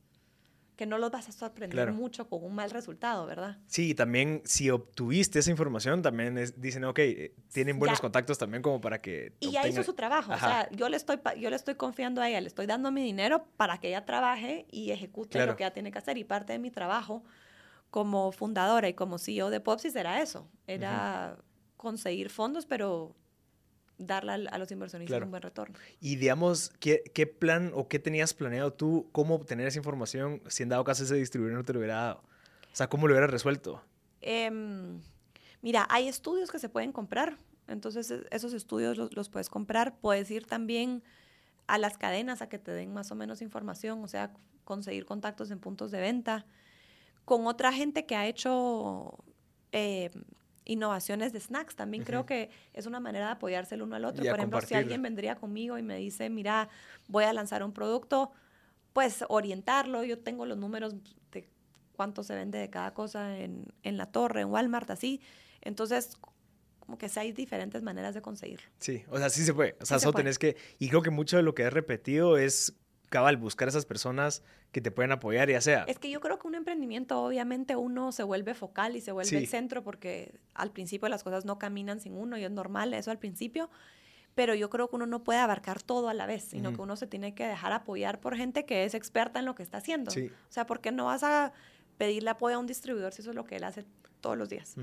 que 0.76 0.88
no 0.88 0.98
los 0.98 1.12
vas 1.12 1.30
a 1.30 1.32
sorprender 1.32 1.76
Claro. 1.86 1.94
mucho 1.94 2.28
con 2.28 2.44
un 2.44 2.56
mal 2.56 2.72
resultado, 2.72 3.28
¿verdad? 3.28 3.60
Sí, 3.68 3.92
y 3.92 3.94
también 3.94 4.42
si 4.44 4.72
obtuviste 4.72 5.38
esa 5.38 5.52
información, 5.52 6.02
también 6.02 6.36
es- 6.40 6.60
dicen, 6.60 6.84
ok, 6.86 6.98
eh, 7.00 7.36
tienen 7.54 7.78
buenos 7.78 8.00
Ya. 8.00 8.02
contactos 8.02 8.40
también 8.40 8.64
como 8.64 8.82
para 8.82 9.00
que... 9.00 9.34
Y 9.40 9.52
ya 9.52 9.68
hizo 9.68 9.84
su 9.84 9.94
trabajo. 9.94 10.34
Ajá. 10.34 10.46
O 10.46 10.50
sea, 10.50 10.70
yo 10.72 10.90
le, 10.90 10.98
estoy, 10.98 11.20
yo 11.40 11.52
le 11.52 11.56
estoy 11.56 11.76
confiando 11.76 12.22
a 12.24 12.28
ella, 12.28 12.42
le 12.42 12.48
estoy 12.48 12.66
dando 12.66 12.92
mi 12.92 13.04
dinero 13.04 13.46
para 13.56 13.78
que 13.80 13.90
ella 13.90 14.04
trabaje 14.04 14.66
y 14.72 14.90
ejecute 14.90 15.34
Claro. 15.38 15.52
lo 15.52 15.56
que 15.58 15.64
ella 15.64 15.74
tiene 15.74 15.92
que 15.92 16.00
hacer. 16.00 16.18
Y 16.18 16.24
parte 16.24 16.54
de 16.54 16.60
mi 16.60 16.72
trabajo 16.72 17.24
como 17.94 18.32
fundadora 18.32 18.90
y 18.90 18.96
como 18.96 19.20
CEO 19.20 19.52
de 19.52 19.60
Popsis 19.60 19.96
era 19.96 20.20
eso. 20.20 20.50
Era 20.66 21.38
conseguir 21.78 22.32
fondos, 22.32 22.66
pero 22.66 23.16
darle 24.00 24.48
a, 24.50 24.58
los 24.58 24.72
inversionistas 24.72 25.12
Claro. 25.12 25.26
un 25.26 25.30
buen 25.30 25.44
retorno. 25.44 25.78
Y 26.00 26.16
digamos, 26.16 26.72
¿qué, 26.80 27.04
¿qué 27.14 27.28
plan 27.28 27.72
o 27.76 27.88
qué 27.88 28.00
tenías 28.00 28.34
planeado 28.34 28.74
tú, 28.74 29.08
cómo 29.12 29.36
obtener 29.36 29.68
esa 29.68 29.78
información 29.78 30.42
si 30.48 30.64
en 30.64 30.70
dado 30.70 30.84
caso 30.84 31.04
ese 31.04 31.14
distribuidor 31.14 31.56
no 31.56 31.64
te 31.66 31.72
lo 31.72 31.78
hubiera 31.78 31.98
dado? 31.98 32.24
O 32.72 32.76
sea, 32.76 32.90
¿cómo 32.90 33.08
lo 33.08 33.14
hubieras 33.14 33.30
resuelto? 33.30 33.84
Em, 34.22 35.00
mira, 35.62 35.86
hay 35.92 36.08
estudios 36.08 36.50
que 36.50 36.58
se 36.58 36.70
pueden 36.70 36.94
comprar. 36.94 37.38
Entonces, 37.68 38.10
e- 38.10 38.26
esos 38.32 38.54
estudios 38.54 38.98
los, 38.98 39.16
los 39.16 39.30
puedes 39.30 39.50
comprar. 39.50 40.00
Puedes 40.00 40.32
ir 40.32 40.48
también 40.48 41.04
a 41.68 41.78
las 41.78 42.00
cadenas 42.00 42.42
a 42.42 42.50
que 42.50 42.58
te 42.58 42.72
den 42.72 42.92
más 42.92 43.12
o 43.12 43.16
menos 43.16 43.44
información, 43.44 44.04
o 44.04 44.08
sea, 44.08 44.34
conseguir 44.64 45.06
contactos 45.06 45.52
en 45.52 45.60
puntos 45.60 45.92
de 45.92 46.02
venta 46.02 46.48
con 47.26 47.48
otra 47.48 47.72
gente 47.72 48.06
que 48.06 48.16
ha 48.16 48.28
hecho 48.28 49.18
eh, 49.72 50.12
innovaciones 50.66 51.34
de 51.34 51.40
snacks. 51.40 51.76
También 51.76 52.04
creo 52.04 52.22
Ujú. 52.22 52.28
que 52.28 52.50
es 52.74 52.86
una 52.86 53.00
manera 53.00 53.28
de 53.28 53.32
apoyarse 53.34 53.76
el 53.76 53.82
uno 53.82 53.96
al 53.96 54.06
otro. 54.06 54.24
Y 54.26 54.30
Por 54.30 54.40
ejemplo, 54.40 54.62
si 54.62 54.76
alguien 54.76 55.02
vendría 55.02 55.36
conmigo 55.36 55.78
y 55.78 55.84
me 55.84 55.98
dice, 55.98 56.30
mira, 56.30 56.70
voy 57.08 57.26
a 57.26 57.34
lanzar 57.34 57.64
un 57.64 57.74
producto, 57.74 58.32
pues 58.94 59.24
orientarlo. 59.30 60.04
Yo 60.04 60.20
tengo 60.20 60.46
los 60.46 60.58
números 60.58 60.96
de 61.32 61.50
cuánto 61.96 62.24
se 62.24 62.36
vende 62.36 62.60
de 62.60 62.70
cada 62.70 62.94
cosa 62.94 63.38
en, 63.38 63.66
en 63.84 63.98
la 63.98 64.12
torre, 64.12 64.42
en 64.42 64.50
Walmart, 64.50 64.90
así. 64.90 65.22
Entonces, 65.62 66.18
como 66.80 66.98
que 66.98 67.08
sí 67.08 67.20
hay 67.20 67.32
diferentes 67.32 67.82
maneras 67.82 68.14
de 68.14 68.22
conseguirlo. 68.22 68.68
Sí, 68.78 69.04
o 69.10 69.18
sea, 69.18 69.30
sí 69.30 69.46
se 69.46 69.54
puede. 69.54 69.78
O 69.80 69.86
sea, 69.86 70.00
se 70.00 70.04
solo 70.04 70.18
tenés 70.18 70.38
que... 70.38 70.58
Y 70.80 70.90
creo 70.90 71.02
que 71.02 71.12
mucho 71.12 71.38
de 71.38 71.44
lo 71.44 71.56
que 71.56 71.64
has 71.64 71.72
repetido 71.72 72.38
es, 72.38 72.74
cabal, 73.14 73.38
buscar 73.38 73.68
esas 73.68 73.86
personas 73.86 74.42
que 74.72 74.82
te 74.82 74.90
pueden 74.92 75.12
apoyar, 75.12 75.48
ya 75.50 75.62
sea... 75.62 75.84
Es 75.88 76.00
que 76.00 76.10
yo 76.10 76.20
creo 76.20 76.40
que 76.40 76.48
un 76.48 76.56
emprendimiento, 76.56 77.22
obviamente, 77.24 77.76
uno 77.76 78.12
se 78.12 78.24
vuelve 78.24 78.54
focal 78.56 78.96
y 78.96 79.02
se 79.02 79.12
vuelve 79.12 79.30
Sí. 79.30 79.36
el 79.36 79.48
centro 79.48 79.84
porque 79.84 80.34
al 80.56 80.72
principio 80.72 81.08
las 81.10 81.24
cosas 81.24 81.46
no 81.46 81.60
caminan 81.60 82.00
sin 82.00 82.18
uno 82.18 82.38
y 82.38 82.44
es 82.44 82.52
normal 82.52 82.94
eso 82.94 83.12
al 83.12 83.20
principio. 83.20 83.70
pero 84.36 84.56
yo 84.56 84.68
creo 84.72 84.90
que 84.90 84.96
uno 84.96 85.06
no 85.06 85.24
puede 85.24 85.38
abarcar 85.38 85.84
todo 85.84 86.10
a 86.10 86.14
la 86.16 86.26
vez, 86.26 86.44
sino 86.44 86.74
que 86.74 86.82
uno 86.82 86.96
se 86.96 87.06
tiene 87.06 87.36
que 87.36 87.46
dejar 87.46 87.72
apoyar 87.72 88.20
por 88.20 88.36
gente 88.36 88.66
que 88.66 88.84
es 88.84 88.96
experta 88.96 89.38
en 89.38 89.46
lo 89.46 89.54
que 89.54 89.62
está 89.62 89.78
haciendo. 89.78 90.10
Sí. 90.10 90.26
O 90.50 90.52
sea, 90.52 90.66
¿por 90.66 90.82
qué 90.82 90.92
no 90.92 91.06
vas 91.06 91.22
a 91.22 91.54
pedirle 92.00 92.32
apoyo 92.32 92.56
a 92.56 92.60
un 92.60 92.66
distribuidor 92.66 93.14
si 93.14 93.22
eso 93.22 93.30
es 93.30 93.36
lo 93.36 93.46
que 93.46 93.58
él 93.58 93.64
hace 93.64 93.86
todos 94.22 94.36
los 94.36 94.50
días? 94.50 94.74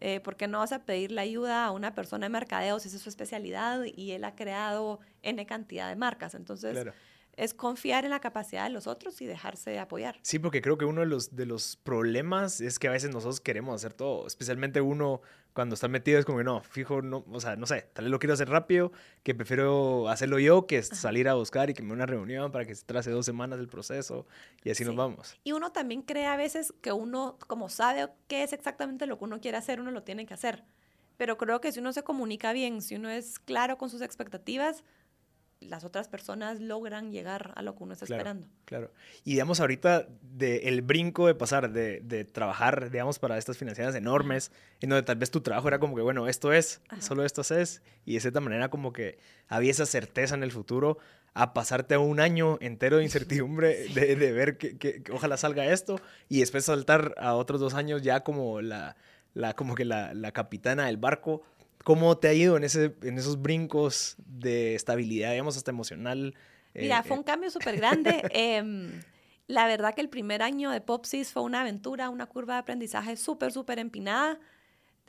Eh, 0.00 0.20
¿Por 0.20 0.36
qué 0.36 0.48
no 0.48 0.58
vas 0.58 0.72
a 0.72 0.80
pedirle 0.84 1.18
ayuda 1.22 1.64
a 1.64 1.70
una 1.70 1.94
persona 1.94 2.26
de 2.26 2.30
mercadeo 2.30 2.78
si 2.78 2.88
esa 2.88 2.98
es 2.98 3.02
su 3.02 3.08
especialidad 3.08 3.84
y 3.86 4.10
él 4.12 4.22
ha 4.24 4.34
creado 4.34 5.00
N 5.22 5.46
cantidad 5.46 5.88
de 5.88 5.96
marcas? 5.96 6.34
Entonces, 6.34 6.72
Claro. 6.72 6.92
Es 7.36 7.54
confiar 7.54 8.04
en 8.04 8.10
la 8.10 8.20
capacidad 8.20 8.64
de 8.64 8.70
los 8.70 8.86
otros 8.86 9.20
y 9.22 9.26
dejarse 9.26 9.78
apoyar. 9.78 10.18
Sí, 10.22 10.38
porque 10.38 10.60
creo 10.62 10.76
que 10.78 10.84
uno 10.84 11.00
de 11.00 11.06
los, 11.06 11.34
de 11.36 11.46
los 11.46 11.76
problemas 11.76 12.60
es 12.60 12.78
que 12.78 12.88
a 12.88 12.90
veces 12.90 13.10
nosotros 13.10 13.40
queremos 13.40 13.74
hacer 13.74 13.94
todo, 13.94 14.26
especialmente 14.26 14.80
uno 14.80 15.20
cuando 15.52 15.74
está 15.74 15.88
metido 15.88 16.18
es 16.18 16.24
como 16.24 16.38
que 16.38 16.44
no, 16.44 16.60
fijo, 16.62 17.02
no, 17.02 17.24
o 17.30 17.40
sea, 17.40 17.56
no 17.56 17.66
sé, 17.66 17.88
tal 17.92 18.04
vez 18.04 18.12
lo 18.12 18.18
quiero 18.18 18.34
hacer 18.34 18.48
rápido, 18.48 18.92
que 19.24 19.34
prefiero 19.34 20.08
hacerlo 20.08 20.38
yo 20.38 20.66
que 20.66 20.82
salir 20.82 21.28
a 21.28 21.34
buscar 21.34 21.70
y 21.70 21.74
que 21.74 21.82
me 21.82 21.92
una 21.92 22.06
reunión 22.06 22.52
para 22.52 22.64
que 22.64 22.74
se 22.74 22.84
trace 22.84 23.10
dos 23.10 23.26
semanas 23.26 23.58
del 23.58 23.68
proceso 23.68 24.26
y 24.62 24.70
así 24.70 24.84
nos 24.84 24.92
Sí. 24.92 24.98
vamos. 24.98 25.36
Y 25.42 25.52
uno 25.52 25.72
también 25.72 26.02
cree 26.02 26.26
a 26.26 26.36
veces 26.36 26.72
que 26.82 26.92
uno, 26.92 27.36
como 27.46 27.68
sabe 27.68 28.08
qué 28.28 28.42
es 28.44 28.52
exactamente 28.52 29.06
lo 29.06 29.18
que 29.18 29.24
uno 29.24 29.40
quiere 29.40 29.56
hacer, 29.56 29.80
uno 29.80 29.90
lo 29.90 30.02
tiene 30.02 30.24
que 30.26 30.34
hacer. 30.34 30.64
Pero 31.16 31.36
creo 31.36 31.60
que 31.60 31.70
si 31.72 31.80
uno 31.80 31.92
se 31.92 32.02
comunica 32.02 32.52
bien, 32.52 32.80
si 32.80 32.94
uno 32.96 33.10
es 33.10 33.38
claro 33.38 33.76
con 33.76 33.90
sus 33.90 34.00
expectativas, 34.00 34.84
las 35.60 35.84
otras 35.84 36.08
personas 36.08 36.58
logran 36.60 37.12
llegar 37.12 37.52
a 37.54 37.62
lo 37.62 37.76
que 37.76 37.82
uno 37.84 37.92
está 37.92 38.06
Claro. 38.06 38.20
esperando. 38.20 38.46
Claro. 38.64 38.92
Y 39.24 39.32
digamos 39.32 39.60
ahorita 39.60 40.06
de 40.22 40.68
el 40.68 40.80
brinco 40.82 41.26
de 41.26 41.34
pasar 41.34 41.70
de, 41.70 42.00
de 42.00 42.24
trabajar, 42.24 42.90
digamos, 42.90 43.18
para 43.18 43.36
estas 43.36 43.58
financieras 43.58 43.94
enormes, 43.94 44.52
en 44.80 44.88
donde 44.88 45.02
tal 45.02 45.16
vez 45.16 45.30
tu 45.30 45.42
trabajo 45.42 45.68
era 45.68 45.78
como 45.78 45.94
que, 45.94 46.02
bueno, 46.02 46.28
esto 46.28 46.52
es, 46.52 46.80
Ajá. 46.88 47.02
solo 47.02 47.24
esto 47.24 47.42
es, 47.42 47.82
y 48.06 48.14
de 48.14 48.20
cierta 48.20 48.40
manera 48.40 48.70
como 48.70 48.92
que 48.92 49.18
había 49.48 49.70
esa 49.70 49.84
certeza 49.86 50.34
en 50.34 50.42
el 50.42 50.50
futuro, 50.52 50.96
a 51.34 51.52
pasarte 51.52 51.96
un 51.96 52.18
año 52.20 52.56
entero 52.60 52.96
de 52.96 53.04
incertidumbre 53.04 53.86
de, 53.94 54.16
de 54.16 54.32
ver 54.32 54.56
que, 54.56 54.78
que- 54.78 55.02
que 55.02 55.12
ojalá 55.12 55.36
salga 55.36 55.66
esto, 55.66 56.00
y 56.28 56.40
después 56.40 56.64
saltar 56.64 57.14
a 57.18 57.34
otros 57.34 57.60
dos 57.60 57.74
años 57.74 58.00
ya 58.02 58.20
como 58.24 58.62
la, 58.62 58.96
la, 59.34 59.52
como 59.52 59.74
que 59.74 59.84
la, 59.84 60.14
la 60.14 60.32
capitana 60.32 60.86
del 60.86 60.96
barco. 60.96 61.42
¿Cómo 61.84 62.16
te 62.18 62.28
ha 62.28 62.34
ido 62.34 62.56
en, 62.56 62.64
ese, 62.64 62.94
en 63.02 63.18
esos 63.18 63.40
brincos 63.40 64.16
de 64.18 64.74
estabilidad, 64.74 65.30
digamos, 65.30 65.56
hasta 65.56 65.70
emocional? 65.70 66.34
Mira, 66.74 67.00
Eh, 67.00 67.02
fue 67.06 67.16
un 67.16 67.22
cambio 67.22 67.50
súper 67.50 67.76
grande. 67.76 68.22
Em, 68.32 69.00
la 69.46 69.66
verdad 69.66 69.94
que 69.94 70.00
el 70.00 70.08
primer 70.08 70.42
año 70.42 70.70
de 70.70 70.80
Popsis 70.80 71.32
fue 71.32 71.42
una 71.42 71.62
aventura, 71.62 72.10
una 72.10 72.26
curva 72.26 72.54
de 72.54 72.60
aprendizaje 72.60 73.16
súper, 73.16 73.52
súper 73.52 73.78
empinada. 73.78 74.38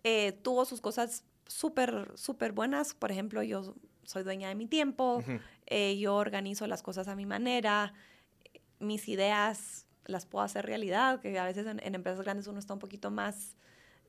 Eh, 0.03 0.31
tuvo 0.31 0.65
sus 0.65 0.81
cosas 0.81 1.23
súper, 1.45 2.11
súper 2.15 2.53
buenas. 2.53 2.93
Por 2.93 3.11
ejemplo, 3.11 3.43
yo 3.43 3.75
soy 4.03 4.23
dueña 4.23 4.49
de 4.49 4.55
mi 4.55 4.65
tiempo, 4.65 5.23
eh, 5.67 5.97
yo 5.99 6.15
organizo 6.15 6.65
las 6.67 6.81
cosas 6.81 7.07
a 7.07 7.15
mi 7.15 7.25
manera, 7.25 7.93
mis 8.79 9.07
ideas 9.07 9.85
las 10.05 10.25
puedo 10.25 10.43
hacer 10.43 10.65
realidad, 10.65 11.21
que 11.21 11.37
a 11.37 11.45
veces 11.45 11.67
en, 11.67 11.79
en 11.83 11.93
empresas 11.93 12.21
grandes 12.23 12.47
uno 12.47 12.57
está 12.59 12.73
un 12.73 12.79
poquito 12.79 13.11
más 13.11 13.55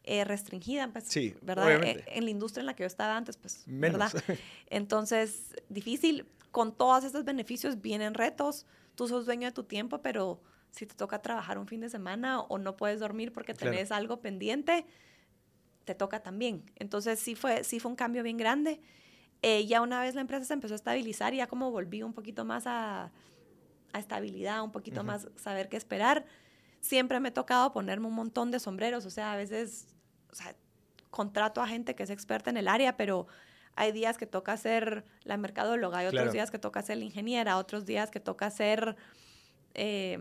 eh, 0.05 0.25
restringida, 0.25 0.89
pues, 0.89 1.05
Sí, 1.05 1.35
¿verdad? 1.43 1.83
Eh, 1.85 2.05
en 2.09 2.25
la 2.25 2.31
industria 2.31 2.61
en 2.63 2.67
la 2.67 2.75
que 2.75 2.83
yo 2.83 2.87
estaba 2.87 3.17
antes, 3.17 3.37
pues, 3.37 3.67
Menos. 3.67 4.13
¿verdad? 4.13 4.25
Entonces, 4.71 5.55
difícil. 5.69 6.27
Con 6.51 6.77
todos 6.77 7.05
estos 7.05 7.25
beneficios 7.25 7.81
vienen 7.81 8.15
retos. 8.15 8.67
Tú 8.95 9.09
sos 9.09 9.25
dueño 9.27 9.47
de 9.49 9.53
tu 9.53 9.65
tiempo, 9.65 10.03
pero 10.03 10.43
si 10.71 10.87
te 10.87 10.95
toca 10.95 11.23
trabajar 11.23 11.59
un 11.59 11.67
fin 11.67 11.81
de 11.81 11.89
semana 11.89 12.41
o 12.41 12.59
no 12.59 12.77
puedes 12.77 13.01
dormir 13.01 13.33
porque 13.33 13.55
Claro. 13.55 13.73
tenés 13.73 13.91
algo 13.93 14.21
pendiente, 14.21 14.85
te 15.85 15.95
toca 15.95 16.21
también. 16.23 16.65
Entonces, 16.77 17.19
sí 17.21 17.35
fue, 17.35 17.65
sí 17.65 17.81
fue 17.81 17.91
un 17.91 17.97
cambio 17.97 18.23
bien 18.23 18.37
grande. 18.37 18.81
Eh, 19.43 19.67
ya 19.67 19.81
una 19.81 20.01
vez 20.01 20.15
la 20.15 20.21
empresa 20.21 20.45
se 20.45 20.53
empezó 20.55 20.75
a 20.75 20.77
estabilizar, 20.77 21.33
ya 21.35 21.47
como 21.47 21.71
volví 21.71 22.03
un 22.03 22.13
poquito 22.13 22.45
más 22.45 22.67
a, 22.67 23.11
a 23.93 23.99
estabilidad, 23.99 24.63
un 24.63 24.73
poquito 24.73 25.03
más 25.05 25.29
saber 25.37 25.69
qué 25.69 25.77
esperar. 25.77 26.25
Siempre 26.81 27.19
me 27.21 27.29
ha 27.29 27.35
tocado 27.35 27.73
ponerme 27.73 28.07
un 28.09 28.15
montón 28.15 28.51
de 28.51 28.61
sombreros, 28.61 29.05
o 29.07 29.11
sea, 29.11 29.33
a 29.33 29.37
veces, 29.37 29.92
o 30.33 30.35
sea, 30.35 30.57
contrato 31.11 31.61
a 31.61 31.69
gente 31.69 31.95
que 31.95 32.03
es 32.03 32.11
experta 32.11 32.51
en 32.51 32.57
el 32.57 32.69
área, 32.69 32.97
pero 32.97 33.27
hay 33.77 33.93
días 33.93 34.19
que 34.19 34.27
toca 34.27 34.57
ser 34.57 35.05
la 35.25 35.37
mercadóloga, 35.37 35.99
hay 35.99 36.07
otros 36.07 36.23
Claro. 36.23 36.33
días 36.33 36.51
que 36.51 36.59
toca 36.59 36.83
ser 36.83 36.99
la 36.99 37.05
ingeniera, 37.05 37.59
otros 37.59 37.87
días 37.87 38.11
que 38.11 38.21
toca 38.21 38.51
ser 38.51 38.97
eh, 39.75 40.19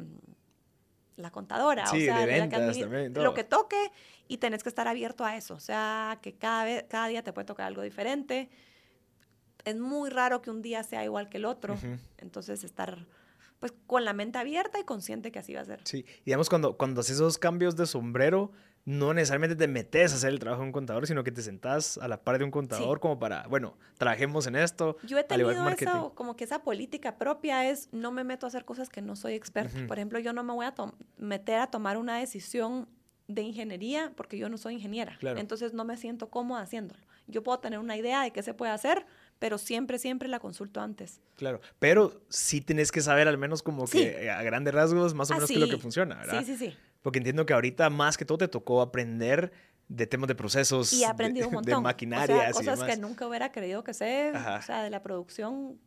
la 1.17 1.31
contadora, 1.31 1.87
Sí, 1.87 2.03
o 2.03 2.05
sea, 2.05 2.25
de 2.25 2.49
que 2.49 2.57
también, 2.57 3.13
lo 3.15 3.33
que 3.33 3.43
toque 3.43 3.91
y 4.27 4.37
tenés 4.37 4.63
que 4.63 4.69
estar 4.69 4.87
abierto 4.87 5.25
a 5.25 5.35
eso, 5.35 5.53
o 5.55 5.59
sea, 5.59 6.19
que 6.21 6.33
cada, 6.33 6.63
vez, 6.63 6.85
cada 6.89 7.07
día 7.07 7.23
te 7.23 7.33
puede 7.33 7.45
tocar 7.45 7.67
algo 7.67 7.81
diferente. 7.81 8.49
Es 9.63 9.77
muy 9.77 10.09
raro 10.09 10.41
que 10.41 10.49
un 10.49 10.61
día 10.61 10.83
sea 10.83 11.03
igual 11.03 11.29
que 11.29 11.37
el 11.37 11.45
otro, 11.45 11.75
Ujú. 11.75 11.97
entonces 12.17 12.63
estar 12.63 13.05
pues 13.59 13.73
con 13.85 14.05
la 14.05 14.13
mente 14.13 14.39
abierta 14.39 14.79
y 14.79 14.83
consciente 14.83 15.31
que 15.31 15.37
así 15.37 15.53
va 15.53 15.61
a 15.61 15.65
ser. 15.65 15.81
Sí, 15.83 15.99
y 16.21 16.25
digamos, 16.25 16.49
cuando, 16.49 16.77
cuando 16.77 17.01
haces 17.01 17.17
esos 17.17 17.37
cambios 17.37 17.75
de 17.75 17.85
sombrero, 17.85 18.51
no 18.85 19.13
necesariamente 19.13 19.55
te 19.55 19.67
metes 19.67 20.11
a 20.13 20.15
hacer 20.15 20.29
el 20.31 20.39
trabajo 20.39 20.61
de 20.63 20.67
un 20.67 20.71
contador, 20.71 21.05
sino 21.07 21.23
que 21.23 21.31
te 21.31 21.41
sentás 21.41 21.97
a 21.97 22.07
la 22.07 22.21
par 22.23 22.39
de 22.39 22.43
un 22.45 22.51
contador 22.51 22.99
como 22.99 23.19
para, 23.19 23.47
bueno, 23.47 23.77
trabajemos 23.97 24.47
en 24.47 24.55
esto. 24.55 24.97
Yo 25.03 25.17
he 25.17 25.23
tenido 25.23 25.51
eso, 25.69 26.13
como 26.15 26.35
que 26.35 26.43
esa 26.43 26.63
política 26.63 27.17
propia 27.17 27.69
es, 27.69 27.89
no 27.91 28.11
me 28.11 28.23
meto 28.23 28.45
a 28.45 28.49
hacer 28.49 28.65
cosas 28.65 28.89
que 28.89 29.01
no 29.01 29.15
soy 29.15 29.33
experta. 29.33 29.77
Ujú. 29.77 29.87
Por 29.87 29.97
ejemplo, 29.99 30.19
yo 30.19 30.33
no 30.33 30.43
me 30.43 30.53
voy 30.53 30.65
a 30.65 30.73
meter 31.17 31.59
a 31.59 31.67
tomar 31.67 31.97
una 31.97 32.17
decisión 32.17 32.87
de 33.27 33.43
ingeniería 33.43 34.11
porque 34.15 34.37
yo 34.37 34.49
no 34.49 34.57
soy 34.57 34.73
ingeniera. 34.73 35.15
Claro. 35.19 35.39
Entonces 35.39 35.73
no 35.73 35.85
me 35.85 35.95
siento 35.97 36.29
cómoda 36.29 36.61
haciéndolo. 36.61 37.01
Yo 37.27 37.43
puedo 37.43 37.59
tener 37.59 37.79
una 37.79 37.95
idea 37.95 38.23
de 38.23 38.31
qué 38.31 38.43
se 38.43 38.53
puede 38.53 38.71
hacer, 38.71 39.05
pero 39.39 39.57
siempre, 39.57 39.99
siempre 39.99 40.27
la 40.27 40.39
consulto 40.39 40.81
antes. 40.81 41.21
Claro, 41.37 41.61
pero 41.79 42.21
sí 42.29 42.59
tienes 42.61 42.91
que 42.91 42.99
saber 42.99 43.27
al 43.27 43.37
menos 43.37 43.63
como 43.63 43.87
Sí. 43.87 43.99
que 43.99 44.29
a 44.29 44.41
grandes 44.43 44.73
rasgos 44.73 45.13
más 45.13 45.29
o 45.29 45.33
Ah, 45.33 45.37
menos 45.37 45.47
qué 45.49 45.53
es 45.53 45.59
lo 45.61 45.69
que 45.69 45.77
funciona, 45.77 46.15
¿verdad? 46.17 46.43
Sí, 46.43 46.57
sí, 46.57 46.57
sí. 46.71 46.77
Porque 47.01 47.19
entiendo 47.19 47.45
que 47.45 47.53
ahorita 47.53 47.89
más 47.89 48.17
que 48.17 48.25
todo 48.25 48.37
te 48.37 48.47
tocó 48.47 48.81
aprender 48.81 49.51
de 49.87 50.07
temas 50.07 50.27
de 50.27 50.35
procesos, 50.35 50.93
Y 50.93 51.03
he 51.03 51.05
aprendido 51.05 51.47
un 51.47 51.51
de, 51.51 51.55
montón. 51.55 51.73
de 51.75 51.81
maquinarias 51.81 52.29
o 52.37 52.39
sea, 52.39 52.49
y 52.49 52.53
cosas 52.53 52.79
demás. 52.79 52.95
que 52.95 53.01
nunca 53.01 53.27
hubiera 53.27 53.51
creído 53.51 53.83
que 53.83 53.93
sé. 53.93 54.31
Ajá. 54.33 54.57
O 54.57 54.61
sea, 54.61 54.83
de 54.83 54.89
la 54.89 55.01
producción 55.03 55.79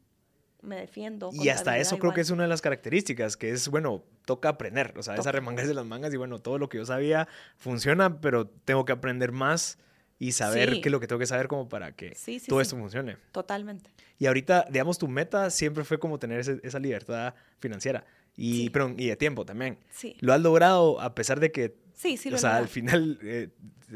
me 0.63 0.77
defiendo. 0.77 1.31
Y 1.33 1.49
hasta 1.51 1.77
eso 1.79 1.99
creo 1.99 2.13
que 2.13 2.21
igual. 2.21 2.27
es 2.27 2.31
una 2.31 2.43
de 2.45 2.49
las 2.49 2.63
características, 2.63 3.37
que 3.37 3.51
es, 3.51 3.69
bueno, 3.69 4.03
toca 4.25 4.49
aprender, 4.49 4.95
o 4.97 5.03
sea, 5.03 5.15
Toca. 5.15 5.31
remangarse 5.33 5.75
las 5.75 5.85
mangas 5.85 6.13
y 6.15 6.17
bueno, 6.17 6.41
todo 6.41 6.59
lo 6.59 6.69
que 6.71 6.79
yo 6.79 6.87
sabía 6.87 7.29
funciona, 7.59 8.21
pero 8.21 8.47
tengo 8.49 8.85
que 8.87 8.93
aprender 8.93 9.31
más 9.33 9.79
y 10.19 10.33
saber 10.33 10.71
Sí. 10.71 10.81
qué 10.81 10.89
es 10.89 10.93
lo 10.93 11.01
que 11.01 11.07
tengo 11.07 11.19
que 11.19 11.27
saber 11.27 11.49
como 11.49 11.69
para 11.69 11.93
que 11.93 12.15
Sí, 12.15 12.39
sí, 12.39 12.47
todo 12.49 12.63
esto 12.63 12.77
funcione. 12.79 13.19
Totalmente. 13.33 13.91
Y 14.19 14.25
ahorita, 14.27 14.67
digamos, 14.71 14.97
tu 14.97 15.07
meta 15.09 15.51
siempre 15.51 15.85
fue 15.85 15.99
como 15.99 16.19
tener 16.19 16.41
ese- 16.41 16.61
esa 16.63 16.79
libertad 16.79 17.35
financiera 17.59 18.05
y, 18.37 18.65
Sí. 18.65 18.71
perdón, 18.71 18.97
y 18.99 19.07
de 19.07 19.17
tiempo 19.17 19.45
también. 19.45 19.79
Sí. 19.91 20.17
Lo 20.21 20.33
has 20.33 20.41
logrado 20.41 21.01
a 21.01 21.15
pesar 21.15 21.41
de 21.41 21.53
que, 21.53 21.77
Sí, 21.95 22.17
sí 22.17 22.29
lo 22.31 22.37
o 22.37 22.39
sea, 22.39 22.57
al 22.57 22.69
final 22.69 23.19
eh, 23.23 23.51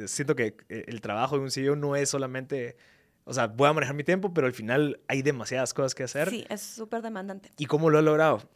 siento 0.06 0.36
que 0.36 0.56
eh, 0.68 0.84
el 0.86 1.00
trabajo 1.00 1.36
de 1.36 1.42
un 1.42 1.50
CEO 1.50 1.74
no 1.74 1.96
es 1.96 2.08
solamente, 2.08 2.76
o 3.24 3.34
sea, 3.34 3.48
voy 3.48 3.68
a 3.68 3.72
manejar 3.72 3.96
mi 3.96 4.04
tiempo, 4.04 4.32
pero 4.32 4.46
al 4.46 4.52
final 4.54 5.00
hay 5.08 5.22
demasiadas 5.22 5.74
cosas 5.74 5.94
que 5.94 6.04
hacer. 6.04 6.30
Sí, 6.30 6.44
es 6.48 6.60
súper 6.60 7.02
demandante. 7.02 7.50
¿Y 7.58 7.66
cómo 7.66 7.90
lo 7.90 7.98
has 7.98 8.04
logrado? 8.04 8.48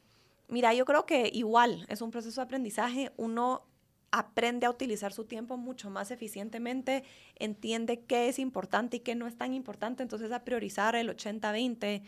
Mira, 0.49 0.75
yo 0.75 0.85
creo 0.85 1.07
que 1.07 1.31
igual 1.33 1.85
es 1.89 2.03
un 2.03 2.11
proceso 2.11 2.41
de 2.41 2.45
aprendizaje. 2.45 3.11
Uno 3.17 3.67
aprende 4.13 4.67
a 4.67 4.71
utilizar 4.71 5.13
su 5.15 5.25
tiempo 5.25 5.57
mucho 5.57 5.89
más 5.89 6.11
eficientemente, 6.11 7.03
entiende 7.37 8.05
qué 8.05 8.29
es 8.29 8.39
importante 8.39 8.99
y 8.99 9.01
qué 9.01 9.15
no 9.15 9.27
es 9.27 9.37
tan 9.39 9.55
importante, 9.55 10.03
entonces 10.03 10.31
a 10.33 10.45
priorizar 10.45 10.95
el 10.95 11.09
80-20, 11.09 12.03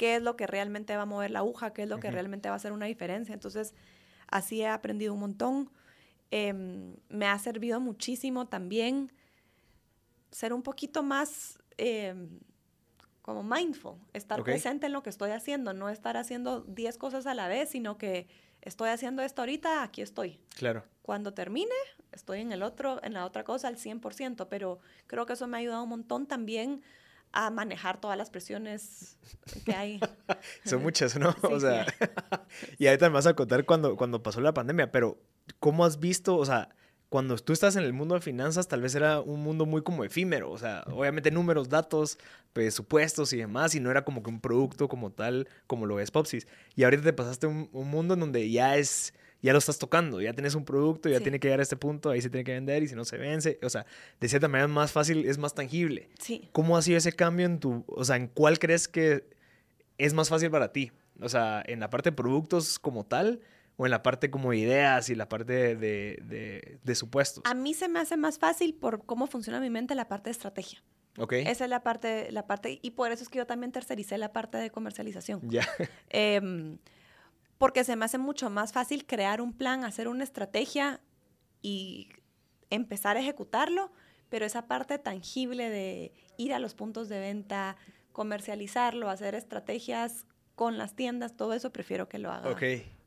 qué 0.00 0.16
es 0.16 0.22
lo 0.22 0.34
que 0.34 0.46
realmente 0.46 0.96
va 0.96 1.02
a 1.02 1.04
mover 1.04 1.30
la 1.30 1.40
aguja, 1.40 1.74
qué 1.74 1.82
es 1.82 1.88
lo 1.90 2.00
que 2.00 2.10
realmente 2.10 2.48
va 2.48 2.54
a 2.54 2.56
hacer 2.56 2.72
una 2.72 2.86
diferencia. 2.86 3.34
Entonces, 3.34 3.74
así 4.28 4.62
he 4.62 4.66
aprendido 4.66 5.12
un 5.12 5.20
montón. 5.20 5.70
Em, 6.30 6.96
me 7.10 7.26
ha 7.26 7.38
servido 7.38 7.80
muchísimo 7.80 8.48
también 8.48 9.12
ser 10.30 10.54
un 10.54 10.62
poquito 10.62 11.02
más 11.02 11.58
em, 11.76 12.40
como 13.20 13.42
mindful, 13.42 13.98
estar 14.14 14.42
presente 14.42 14.86
en 14.86 14.94
lo 14.94 15.02
que 15.02 15.10
estoy 15.10 15.32
haciendo, 15.32 15.74
no 15.74 15.90
estar 15.90 16.16
haciendo 16.16 16.62
10 16.62 16.96
cosas 16.96 17.26
a 17.26 17.34
la 17.34 17.46
vez, 17.48 17.68
sino 17.68 17.98
que 17.98 18.26
estoy 18.62 18.88
haciendo 18.88 19.20
esto 19.20 19.42
ahorita, 19.42 19.82
aquí 19.82 20.00
estoy. 20.00 20.40
Claro. 20.56 20.82
Cuando 21.02 21.34
termine, 21.34 21.74
estoy 22.10 22.40
en 22.40 22.52
el 22.52 22.62
otro, 22.62 23.04
en 23.04 23.12
la 23.12 23.26
otra 23.26 23.44
cosa 23.44 23.68
al 23.68 23.76
100%, 23.76 24.46
pero 24.48 24.78
creo 25.06 25.26
que 25.26 25.34
eso 25.34 25.46
me 25.46 25.58
ha 25.58 25.60
ayudado 25.60 25.82
un 25.82 25.90
montón 25.90 26.26
también 26.26 26.80
a 27.32 27.50
manejar 27.50 28.00
todas 28.00 28.18
las 28.18 28.30
presiones 28.30 29.16
que 29.64 29.72
hay. 29.72 30.00
Son 30.64 30.82
muchas, 30.82 31.16
¿no? 31.16 31.32
Sí, 31.32 31.38
o 31.42 31.60
sea, 31.60 31.86
sí. 31.86 31.94
y 32.78 32.86
ahorita 32.86 33.08
me 33.08 33.14
vas 33.14 33.26
a 33.26 33.34
contar 33.34 33.64
cuando, 33.64 33.96
cuando 33.96 34.22
pasó 34.22 34.40
la 34.40 34.54
pandemia, 34.54 34.90
pero 34.90 35.18
¿cómo 35.58 35.84
has 35.84 36.00
visto, 36.00 36.36
o 36.36 36.44
sea, 36.44 36.70
cuando 37.08 37.36
tú 37.38 37.52
estás 37.52 37.74
en 37.74 37.82
el 37.82 37.92
mundo 37.92 38.14
de 38.14 38.20
finanzas, 38.20 38.68
tal 38.68 38.82
vez 38.82 38.94
era 38.94 39.20
un 39.20 39.42
mundo 39.42 39.66
muy 39.66 39.82
como 39.82 40.04
efímero, 40.04 40.50
o 40.50 40.58
sea, 40.58 40.84
obviamente 40.92 41.32
números, 41.32 41.68
datos, 41.68 42.18
presupuestos 42.52 43.32
y 43.32 43.38
demás, 43.38 43.74
y 43.74 43.80
no 43.80 43.90
era 43.90 44.04
como 44.04 44.22
que 44.22 44.30
un 44.30 44.40
producto 44.40 44.88
como 44.88 45.10
tal, 45.10 45.48
como 45.66 45.86
lo 45.86 45.98
es 45.98 46.12
Popsis. 46.12 46.46
Y 46.76 46.84
ahorita 46.84 47.02
te 47.02 47.12
pasaste 47.12 47.48
un, 47.48 47.68
un 47.72 47.90
mundo 47.90 48.14
en 48.14 48.20
donde 48.20 48.48
ya 48.48 48.76
es, 48.76 49.12
ya 49.42 49.52
lo 49.52 49.58
estás 49.58 49.78
tocando, 49.78 50.20
ya 50.20 50.32
tienes 50.32 50.54
un 50.54 50.64
producto, 50.64 51.08
ya 51.08 51.18
Sí. 51.18 51.22
tiene 51.22 51.40
que 51.40 51.48
llegar 51.48 51.60
a 51.60 51.62
este 51.62 51.76
punto, 51.76 52.10
ahí 52.10 52.20
se 52.20 52.28
tiene 52.30 52.44
que 52.44 52.52
vender 52.52 52.82
y 52.82 52.88
si 52.88 52.94
no 52.94 53.04
se 53.04 53.16
vence, 53.16 53.58
o 53.62 53.68
sea, 53.70 53.86
de 54.20 54.28
cierta 54.28 54.48
manera 54.48 54.66
es 54.66 54.72
más 54.72 54.92
fácil, 54.92 55.24
es 55.26 55.38
más 55.38 55.54
tangible. 55.54 56.08
Sí. 56.18 56.48
¿Cómo 56.52 56.76
ha 56.76 56.82
sido 56.82 56.98
ese 56.98 57.12
cambio 57.12 57.46
en 57.46 57.58
tu, 57.60 57.84
o 57.88 58.04
sea, 58.04 58.16
en 58.16 58.26
cuál 58.28 58.58
crees 58.58 58.86
que 58.88 59.24
es 59.98 60.12
más 60.14 60.28
fácil 60.28 60.50
para 60.50 60.72
ti? 60.72 60.92
O 61.20 61.28
sea, 61.28 61.62
en 61.66 61.80
la 61.80 61.90
parte 61.90 62.10
de 62.10 62.16
productos 62.16 62.78
como 62.78 63.04
tal 63.04 63.40
o 63.76 63.86
en 63.86 63.90
la 63.90 64.02
parte 64.02 64.30
como 64.30 64.52
ideas 64.52 65.08
y 65.08 65.14
la 65.14 65.28
parte 65.28 65.52
de, 65.52 65.74
de, 65.76 66.18
de- 66.24 66.78
de 66.82 66.94
supuestos. 66.94 67.42
A 67.46 67.54
mí 67.54 67.72
se 67.74 67.88
me 67.88 67.98
hace 67.98 68.16
más 68.16 68.38
fácil 68.38 68.74
por 68.74 69.04
cómo 69.06 69.26
funciona 69.26 69.58
mi 69.60 69.70
mente 69.70 69.94
la 69.94 70.06
parte 70.08 70.28
de 70.28 70.32
estrategia. 70.32 70.82
¿Ok? 71.18 71.32
Esa 71.32 71.64
es 71.64 71.70
la 71.70 71.82
parte, 71.82 72.30
la 72.30 72.46
parte, 72.46 72.78
y 72.82 72.90
por 72.92 73.10
eso 73.10 73.22
es 73.24 73.28
que 73.28 73.38
yo 73.38 73.46
también 73.46 73.72
tercericé 73.72 74.16
la 74.16 74.32
parte 74.32 74.58
de 74.58 74.70
comercialización. 74.70 75.40
Ya. 75.50 75.66
Em, 76.08 76.78
porque 77.60 77.84
se 77.84 77.94
me 77.94 78.06
hace 78.06 78.16
mucho 78.16 78.48
más 78.48 78.72
fácil 78.72 79.04
crear 79.04 79.42
un 79.42 79.52
plan, 79.52 79.84
hacer 79.84 80.08
una 80.08 80.24
estrategia 80.24 81.02
y 81.60 82.08
empezar 82.70 83.18
a 83.18 83.20
ejecutarlo, 83.20 83.92
pero 84.30 84.46
esa 84.46 84.66
parte 84.66 84.98
tangible 84.98 85.68
de 85.68 86.14
ir 86.38 86.54
a 86.54 86.58
los 86.58 86.72
puntos 86.72 87.10
de 87.10 87.20
venta, 87.20 87.76
comercializarlo, 88.12 89.10
hacer 89.10 89.34
estrategias 89.34 90.24
con 90.54 90.78
las 90.78 90.96
tiendas, 90.96 91.36
todo 91.36 91.52
eso 91.52 91.70
prefiero 91.70 92.08
que 92.08 92.18
lo 92.18 92.32
hagan 92.32 92.50
Ok. 92.50 92.62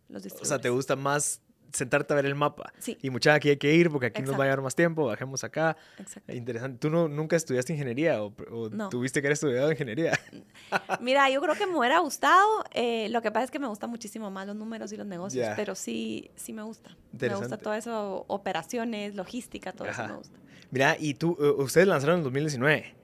los 0.09 0.23
O 0.39 0.45
sea, 0.45 0.61
te 0.61 0.69
gusta 0.69 0.95
más 0.95 1.41
sentarte 1.73 2.13
a 2.13 2.15
ver 2.15 2.25
el 2.27 2.35
mapa. 2.35 2.71
Sí. 2.79 2.97
Y 3.01 3.09
mucha 3.09 3.33
aquí 3.33 3.49
hay 3.49 3.57
que 3.57 3.73
ir 3.73 3.89
porque 3.89 4.05
aquí 4.07 4.21
nos 4.21 4.33
va 4.39 4.43
a 4.43 4.47
llevar 4.47 4.61
más 4.61 4.75
tiempo, 4.75 5.05
bajemos 5.07 5.43
acá. 5.43 5.75
Exacto. 5.97 6.31
Interesante. 6.33 6.77
¿Tú 6.79 6.89
no, 6.89 7.07
nunca 7.09 7.35
estudiaste 7.35 7.73
ingeniería 7.73 8.23
o, 8.23 8.33
o 8.51 8.69
No. 8.69 8.89
tuviste 8.89 9.21
que 9.21 9.27
haber 9.27 9.33
estudiado 9.33 9.71
ingeniería? 9.71 10.17
Mira, 11.01 11.29
yo 11.29 11.41
creo 11.41 11.55
que 11.55 11.65
me 11.67 11.75
hubiera 11.77 11.99
gustado. 11.99 12.47
eh, 12.73 13.09
lo 13.09 13.21
que 13.21 13.31
pasa 13.31 13.45
es 13.45 13.51
que 13.51 13.59
me 13.59 13.67
gustan 13.67 13.89
muchísimo 13.89 14.31
más 14.31 14.47
los 14.47 14.55
números 14.55 14.93
y 14.93 14.97
los 14.97 15.07
negocios, 15.07 15.49
pero 15.55 15.75
sí, 15.75 16.29
sí 16.35 16.53
me 16.53 16.61
gusta. 16.63 16.95
Me 17.11 17.35
gusta 17.35 17.57
todo 17.57 17.73
eso, 17.73 18.23
operaciones, 18.27 19.15
logística, 19.15 19.71
todo 19.73 19.89
Ajá. 19.89 20.03
eso 20.03 20.11
me 20.13 20.17
gusta. 20.19 20.39
Mira, 20.71 20.95
y 20.99 21.15
tú, 21.15 21.35
eh, 21.41 21.61
ustedes 21.61 21.87
lanzaron 21.87 22.17
en 22.19 22.23
2019 22.23 22.95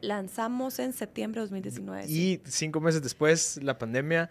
Lanzamos 0.00 0.78
en 0.78 0.92
septiembre 0.92 1.40
de 1.40 1.46
2019. 1.46 2.06
sí. 2.06 2.40
y 2.44 2.50
cinco 2.50 2.80
meses 2.80 3.02
después 3.02 3.58
la 3.62 3.78
pandemia, 3.78 4.30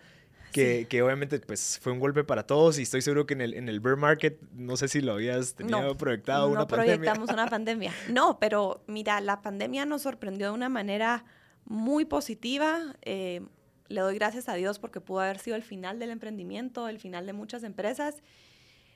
que, 0.58 0.80
Sí. 0.82 0.86
que 0.86 1.02
obviamente 1.02 1.40
pues 1.40 1.80
fue 1.82 1.92
un 1.94 2.00
golpe 2.00 2.24
para 2.24 2.46
todos 2.46 2.80
y 2.80 2.84
estoy 2.84 3.02
seguro 3.02 3.26
que 3.26 3.34
en 3.34 3.42
el, 3.42 3.54
en 3.54 3.70
el 3.70 3.80
bear 3.80 3.96
market, 3.98 4.40
no 4.54 4.76
sé 4.78 4.88
si 4.88 5.02
lo 5.02 5.14
habías 5.14 5.56
tenido 5.56 5.82
No, 5.82 5.96
proyectado 5.98 6.48
no 6.48 6.54
una 6.54 6.68
pandemia. 6.68 6.96
proyectamos 6.98 7.30
una 7.30 7.48
pandemia. 7.50 7.94
No, 8.10 8.40
pero 8.40 8.84
mira, 8.88 9.22
la 9.22 9.42
pandemia 9.42 9.86
nos 9.86 10.02
sorprendió 10.02 10.48
de 10.48 10.54
una 10.54 10.70
manera 10.70 11.26
muy 11.66 12.06
positiva. 12.06 12.96
eh, 13.04 13.42
le 13.90 14.02
doy 14.02 14.16
gracias 14.16 14.50
a 14.50 14.54
Dios 14.56 14.80
porque 14.80 15.00
pudo 15.00 15.22
haber 15.22 15.40
sido 15.40 15.56
el 15.56 15.64
final 15.64 15.98
del 15.98 16.10
emprendimiento, 16.10 16.90
el 16.90 17.00
final 17.00 17.26
de 17.26 17.32
muchas 17.32 17.64
empresas. 17.64 18.16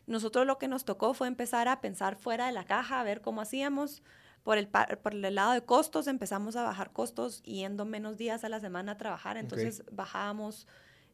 Nosotros 0.07 0.45
lo 0.45 0.57
que 0.57 0.67
nos 0.67 0.83
tocó 0.83 1.13
fue 1.13 1.27
empezar 1.27 1.67
a 1.69 1.79
pensar 1.79 2.17
fuera 2.17 2.47
de 2.47 2.51
la 2.51 2.65
caja, 2.65 2.99
a 2.99 3.03
ver 3.03 3.21
cómo 3.21 3.39
hacíamos. 3.41 4.03
Por 4.43 4.57
el, 4.57 4.67
por 4.67 5.13
el 5.13 5.35
lado 5.35 5.51
de 5.53 5.61
costos 5.61 6.07
empezamos 6.07 6.55
a 6.55 6.63
bajar 6.63 6.91
costos 6.91 7.41
yendo 7.43 7.85
menos 7.85 8.17
días 8.17 8.43
a 8.43 8.49
la 8.49 8.59
semana 8.59 8.93
a 8.93 8.97
trabajar. 8.97 9.37
Entonces 9.37 9.83
bajábamos 9.91 10.67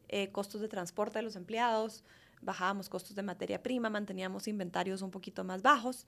eh, 0.08 0.30
costos 0.30 0.60
de 0.60 0.68
transporte 0.68 1.18
de 1.18 1.22
los 1.22 1.36
empleados, 1.36 2.04
bajábamos 2.40 2.88
costos 2.88 3.14
de 3.14 3.22
materia 3.22 3.62
prima, 3.62 3.90
manteníamos 3.90 4.48
inventarios 4.48 5.02
un 5.02 5.10
poquito 5.10 5.44
más 5.44 5.62
bajos, 5.62 6.06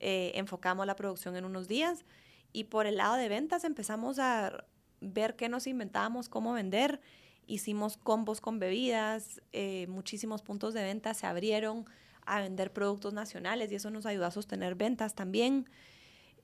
eh, 0.00 0.32
enfocamos 0.34 0.86
la 0.86 0.96
producción 0.96 1.36
en 1.36 1.44
unos 1.44 1.68
días 1.68 2.04
y 2.52 2.64
por 2.64 2.86
el 2.86 2.96
lado 2.96 3.14
de 3.16 3.28
ventas 3.28 3.64
empezamos 3.64 4.18
a 4.18 4.64
ver 5.00 5.36
qué 5.36 5.48
nos 5.48 5.66
inventábamos, 5.66 6.28
cómo 6.28 6.52
vender. 6.52 7.00
Hicimos 7.46 7.96
combos 7.96 8.40
con 8.40 8.58
bebidas, 8.58 9.42
eh, 9.52 9.86
muchísimos 9.88 10.42
puntos 10.42 10.74
de 10.74 10.82
venta 10.84 11.12
se 11.14 11.26
abrieron 11.26 11.86
a 12.24 12.40
vender 12.40 12.72
productos 12.72 13.12
nacionales 13.12 13.72
y 13.72 13.74
eso 13.74 13.90
nos 13.90 14.06
ayudó 14.06 14.26
a 14.26 14.30
sostener 14.30 14.76
ventas 14.76 15.14
también. 15.14 15.68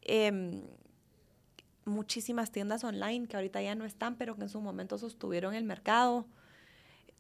Em, 0.02 0.62
muchísimas 1.84 2.50
tiendas 2.50 2.84
online 2.84 3.28
que 3.28 3.36
ahorita 3.36 3.62
ya 3.62 3.74
no 3.74 3.84
están, 3.84 4.16
pero 4.16 4.36
que 4.36 4.42
en 4.42 4.48
su 4.48 4.60
momento 4.60 4.98
sostuvieron 4.98 5.54
el 5.54 5.64
mercado. 5.64 6.26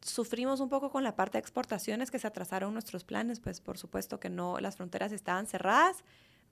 Sufrimos 0.00 0.60
un 0.60 0.68
poco 0.68 0.90
con 0.90 1.02
la 1.02 1.16
parte 1.16 1.38
de 1.38 1.40
exportaciones 1.40 2.10
que 2.10 2.18
se 2.18 2.26
atrasaron 2.26 2.72
nuestros 2.72 3.04
planes, 3.04 3.40
pues 3.40 3.60
por 3.60 3.78
supuesto 3.78 4.20
que 4.20 4.30
no, 4.30 4.58
las 4.60 4.76
fronteras 4.76 5.10
estaban 5.12 5.46
cerradas, 5.46 6.04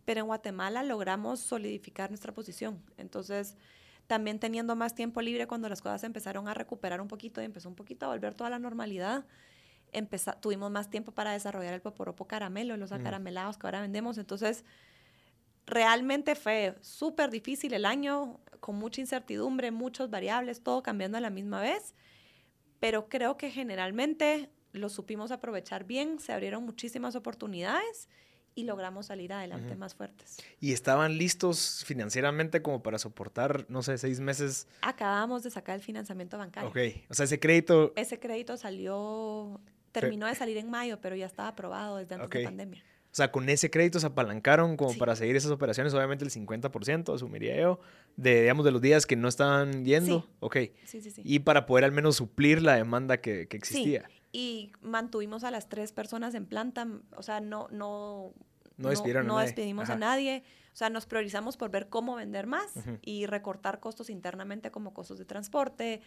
pero 0.05 0.21
en 0.21 0.27
Guatemala 0.27 0.83
logramos 0.83 1.41
solidificar 1.41 2.11
nuestra 2.11 2.33
posición. 2.33 2.83
Entonces, 2.97 3.57
también 4.07 4.39
teniendo 4.39 4.75
más 4.77 4.95
tiempo 4.95 5.21
libre 5.21 5.47
cuando 5.47 5.69
las 5.69 5.81
cosas 5.81 6.03
empezaron 6.05 6.49
a 6.49 6.55
recuperar 6.55 7.01
un 7.01 7.09
poquito 7.09 7.41
y 7.41 7.45
empezó 7.45 7.69
un 7.69 7.75
poquito 7.77 8.07
a 8.07 8.09
volver 8.09 8.35
toda 8.35 8.51
la 8.51 8.59
normalidad, 8.59 9.25
empeza- 9.93 10.41
tuvimos 10.41 10.71
más 10.71 10.91
tiempo 10.91 11.13
para 11.13 11.33
desarrollar 11.33 11.73
el 11.75 11.81
poporopo 11.81 12.27
caramelo, 12.27 12.77
los 12.77 12.91
Mm. 12.91 12.95
acaramelados 12.95 13.59
que 13.59 13.67
ahora 13.67 13.81
vendemos. 13.81 14.19
Entonces, 14.19 14.65
realmente 15.67 16.35
fue 16.35 16.77
súper 16.81 17.31
difícil 17.31 17.73
el 17.75 17.85
año, 17.85 18.41
con 18.61 18.77
mucha 18.77 19.01
incertidumbre, 19.01 19.71
muchas 19.71 20.11
variables, 20.11 20.63
todo 20.63 20.83
cambiando 20.83 21.19
a 21.19 21.21
la 21.21 21.31
misma 21.31 21.61
vez, 21.61 21.95
pero 22.81 23.09
creo 23.09 23.37
que 23.37 23.51
generalmente 23.51 24.51
lo 24.73 24.89
supimos 24.89 25.31
aprovechar 25.31 25.85
bien, 25.85 26.19
se 26.19 26.33
abrieron 26.33 26.65
muchísimas 26.65 27.17
oportunidades 27.17 28.09
y 28.55 28.65
logramos 28.65 29.07
salir 29.07 29.33
adelante 29.33 29.77
más 29.77 29.95
fuertes. 29.95 30.39
¿Y 30.61 30.73
estaban 30.73 31.19
listos 31.19 31.85
financieramente 31.85 32.63
como 32.63 32.83
para 32.83 32.99
soportar, 32.99 33.67
no 33.69 33.83
sé, 33.83 33.99
seis 33.99 34.19
meses? 34.19 34.67
Acabamos 34.81 35.43
de 35.43 35.51
sacar 35.51 35.77
el 35.77 35.83
financiamiento 35.83 36.39
bancario. 36.39 36.71
Ok, 36.71 36.79
o 37.11 37.15
sea, 37.15 37.25
ese 37.25 37.39
crédito... 37.39 37.93
Ese 37.97 38.19
crédito 38.19 38.57
salió, 38.57 39.61
terminó 39.93 40.27
de 40.27 40.35
salir 40.35 40.57
en 40.57 40.71
mayo, 40.71 41.01
pero 41.03 41.15
ya 41.17 41.27
estaba 41.27 41.49
aprobado 41.49 41.99
desde 41.99 42.15
antes 42.15 42.31
de 42.31 42.45
pandemia. 42.45 42.83
O 43.17 43.19
sea, 43.19 43.33
con 43.33 43.49
ese 43.49 43.71
crédito 43.71 43.99
se 43.99 44.09
apalancaron 44.09 44.77
como 44.77 44.91
Sí. 44.93 44.99
para 44.99 45.17
seguir 45.17 45.37
esas 45.37 45.51
operaciones, 45.51 45.95
obviamente 45.95 46.23
el 46.23 46.31
50%, 46.31 47.15
asumiría 47.15 47.57
yo, 47.59 47.81
de, 48.17 48.43
digamos, 48.43 48.63
de 48.67 48.73
los 48.73 48.83
días 48.83 49.07
que 49.07 49.17
no 49.17 49.27
estaban 49.27 49.87
yendo. 49.87 50.21
Sí. 50.21 50.29
Ok. 50.41 50.57
Sí, 50.85 51.01
sí, 51.01 51.11
sí. 51.11 51.23
Y 51.25 51.39
para 51.39 51.65
poder 51.65 51.85
al 51.87 51.93
menos 51.93 52.17
suplir 52.17 52.61
la 52.61 52.75
demanda 52.77 53.17
que, 53.23 53.49
que 53.49 53.57
existía. 53.57 54.05
Y 54.33 54.71
mantuvimos 54.83 55.45
a 55.45 55.51
las 55.51 55.71
tres 55.71 55.93
personas 55.93 56.35
en 56.35 56.45
planta, 56.45 56.87
o 57.17 57.23
sea, 57.23 57.41
no, 57.41 57.69
no, 57.71 58.35
No 58.77 58.91
despidieron 58.91 59.25
a 59.31 59.33
nadie. 59.33 59.47
despedimos 59.47 59.85
Ajá. 59.85 59.95
a 59.95 59.97
nadie. 59.99 60.43
O 60.75 60.77
sea, 60.77 60.91
nos 60.91 61.07
priorizamos 61.07 61.57
por 61.57 61.71
ver 61.71 61.89
cómo 61.89 62.17
vender 62.17 62.47
más 62.47 62.71
y 63.01 63.25
recortar 63.25 63.81
costos 63.81 64.11
internamente 64.11 64.71
como 64.71 64.93
costos 64.93 65.17
de 65.19 65.25
transporte, 65.25 66.03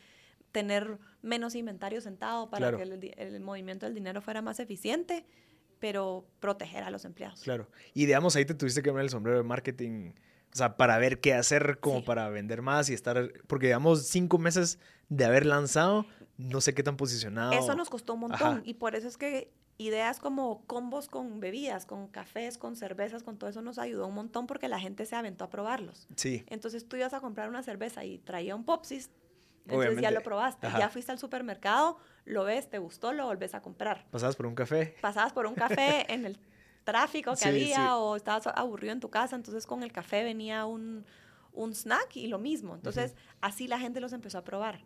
tener 0.51 0.99
menos 1.23 1.55
inventario 1.55 2.01
sentado 2.01 2.51
para 2.51 2.69
Claro. 2.69 2.77
que 2.77 3.13
el 3.17 3.39
movimiento 3.39 3.87
del 3.87 3.95
dinero 3.95 4.21
fuera 4.21 4.43
más 4.43 4.59
eficiente, 4.59 5.25
pero 5.79 6.25
proteger 6.39 6.83
a 6.83 6.89
los 6.91 7.05
empleados. 7.05 7.41
Claro. 7.41 7.67
Y 7.93 8.05
digamos, 8.05 8.35
ahí 8.35 8.45
te 8.45 8.53
tuviste 8.53 8.81
que 8.81 8.89
poner 8.89 9.05
el 9.05 9.09
sombrero 9.09 9.37
de 9.37 9.43
marketing, 9.43 10.11
o 10.53 10.55
sea, 10.55 10.77
para 10.77 10.97
ver 10.97 11.19
qué 11.19 11.33
hacer 11.33 11.79
como 11.79 11.99
Sí. 11.99 12.05
para 12.05 12.29
vender 12.29 12.61
más 12.61 12.89
y 12.89 12.93
estar, 12.93 13.31
porque 13.47 13.67
digamos, 13.67 14.07
cinco 14.07 14.37
meses 14.37 14.79
de 15.09 15.25
haber 15.25 15.45
lanzado, 15.45 16.05
no 16.37 16.61
sé 16.61 16.73
qué 16.73 16.83
tan 16.83 16.97
posicionado. 16.97 17.51
Eso 17.53 17.75
nos 17.75 17.89
costó 17.89 18.13
un 18.13 18.21
montón 18.21 18.41
Ajá. 18.57 18.61
y 18.65 18.73
por 18.75 18.95
eso 18.95 19.07
es 19.07 19.17
que 19.17 19.51
ideas 19.77 20.19
como 20.19 20.65
combos 20.67 21.07
con 21.07 21.39
bebidas, 21.39 21.85
con 21.85 22.07
cafés, 22.09 22.57
con 22.57 22.75
cervezas, 22.75 23.23
con 23.23 23.37
todo 23.37 23.49
eso 23.49 23.61
nos 23.61 23.79
ayudó 23.79 24.07
un 24.07 24.15
montón 24.15 24.45
porque 24.45 24.67
la 24.67 24.77
gente 24.79 25.05
se 25.05 25.15
aventó 25.15 25.45
a 25.45 25.49
probarlos. 25.49 26.07
Sí, 26.17 26.43
Entonces 26.47 26.85
tú 26.87 26.97
ibas 26.97 27.13
a 27.13 27.21
comprar 27.21 27.47
una 27.47 27.63
cerveza 27.63 28.03
y 28.03 28.17
traía 28.17 28.55
un 28.57 28.65
Popsis, 28.65 29.09
entonces 29.69 29.91
ya 29.93 29.97
Obviamente. 29.99 30.11
lo 30.19 30.23
probaste, 30.23 30.67
Ajá. 30.67 30.79
ya 30.79 30.89
fuiste 30.89 31.11
al 31.11 31.19
supermercado, 31.19 31.97
lo 32.25 32.43
ves, 32.43 32.69
te 32.69 32.77
gustó, 32.79 33.11
lo 33.13 33.25
volvés 33.25 33.53
a 33.55 33.61
comprar. 33.61 34.05
pasabas 34.11 34.35
por 34.35 34.45
un 34.45 34.55
café. 34.55 34.95
Pasabas 35.01 35.33
por 35.33 35.45
un 35.45 35.55
café 35.55 36.05
en 36.13 36.25
el 36.25 36.37
tráfico 36.83 37.31
que 37.31 37.37
Sí, 37.37 37.47
había 37.49 37.75
sí. 37.75 37.81
o 37.93 38.15
estabas 38.15 38.47
aburrido 38.47 38.93
en 38.93 38.99
tu 38.99 39.09
casa, 39.09 39.35
entonces 39.35 39.65
con 39.67 39.83
el 39.83 39.91
café 39.91 40.23
venía 40.23 40.65
un, 40.65 41.05
un 41.53 41.73
snack 41.73 42.15
y 42.15 42.27
lo 42.27 42.39
mismo. 42.39 42.75
Entonces 42.75 43.15
así 43.41 43.67
la 43.67 43.79
gente 43.79 43.99
los 43.99 44.13
empezó 44.13 44.37
a 44.39 44.43
probar. 44.43 44.79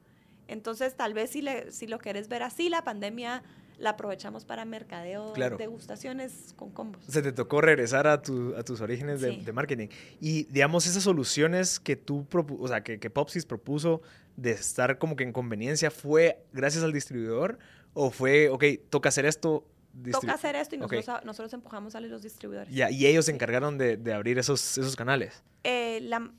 Entonces 0.48 0.96
tal 0.96 1.14
vez 1.14 1.30
si, 1.32 1.42
le, 1.42 1.72
si 1.72 1.88
lo 1.88 2.00
quieres 2.00 2.28
ver 2.28 2.44
así, 2.44 2.68
la 2.70 2.84
pandemia 2.84 3.44
la 3.78 3.92
aprovechamos 3.92 4.46
para 4.46 4.66
mercadeo, 4.66 5.34
Claro. 5.34 5.58
degustaciones 5.58 6.54
con 6.56 6.72
combos. 6.72 7.04
Se 7.08 7.22
te 7.22 7.32
tocó 7.32 7.62
regresar 7.62 8.08
a, 8.08 8.22
tu- 8.22 8.56
a 8.56 8.64
tus 8.64 8.82
orígenes 8.82 9.22
de, 9.22 9.32
Sí. 9.36 9.42
de 9.44 9.52
marketing. 9.54 9.88
Y 10.22 10.44
digamos, 10.46 10.86
esas 10.86 11.04
soluciones 11.04 11.80
que 11.80 11.96
tú, 11.96 12.26
o 12.60 12.68
sea, 12.68 12.84
que, 12.84 13.00
que 13.00 13.10
Popsis 13.10 13.46
propuso 13.46 14.02
de 14.38 14.52
estar 14.52 14.98
como 14.98 15.16
que 15.16 15.24
en 15.24 15.34
conveniencia, 15.34 15.92
¿fue 15.92 16.44
gracias 16.54 16.84
al 16.84 16.94
distribuidor? 16.94 17.60
¿O 17.94 18.10
fue, 18.12 18.50
ok, 18.50 18.64
toca 18.90 19.10
hacer 19.10 19.26
esto? 19.26 19.68
Toca 20.12 20.34
hacer 20.34 20.56
esto 20.56 20.76
y 20.76 20.80
nosotros, 20.80 21.54
empujamos 21.54 21.94
a 21.94 22.00
los 22.00 22.24
distribuidores. 22.24 22.74
Y 22.74 23.06
ellos 23.06 23.26
se 23.26 23.32
encargaron 23.32 23.78
de, 23.78 23.98
de 23.98 24.14
abrir 24.14 24.40
esos, 24.40 24.78
esos 24.78 24.96
canales. 24.96 25.44
Eh, 25.64 26.00
la- 26.02 26.32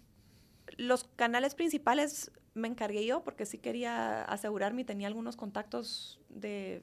los 0.77 1.05
canales 1.17 1.55
principales 1.55 2.33
me 2.55 2.67
encargué 2.69 3.05
yo 3.07 3.23
porque 3.23 3.47
sí 3.47 3.59
quería 3.59 4.23
asegurarme 4.25 4.83
y 4.83 4.85
tenía 4.85 5.07
algunos 5.07 5.37
contactos 5.37 6.21
de 6.31 6.83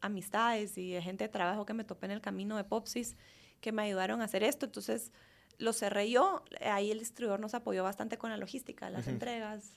amistades 0.00 0.78
y 0.78 0.92
de 0.92 1.02
gente 1.02 1.24
de 1.24 1.28
trabajo 1.28 1.66
que 1.66 1.74
me 1.74 1.84
topé 1.84 2.06
en 2.06 2.12
el 2.12 2.20
camino 2.20 2.56
de 2.56 2.64
Popsis 2.64 3.16
que 3.60 3.72
me 3.72 3.82
ayudaron 3.82 4.20
a 4.20 4.24
hacer 4.24 4.42
esto. 4.42 4.66
Entonces, 4.66 5.12
lo 5.58 5.72
cerré 5.72 6.10
yo. 6.10 6.42
Ahí 6.60 6.90
el 6.90 7.00
distribuidor 7.00 7.40
nos 7.40 7.54
apoyó 7.54 7.82
bastante 7.82 8.18
con 8.18 8.30
la 8.30 8.36
logística, 8.36 8.90
las 8.90 9.08
entregas. 9.08 9.72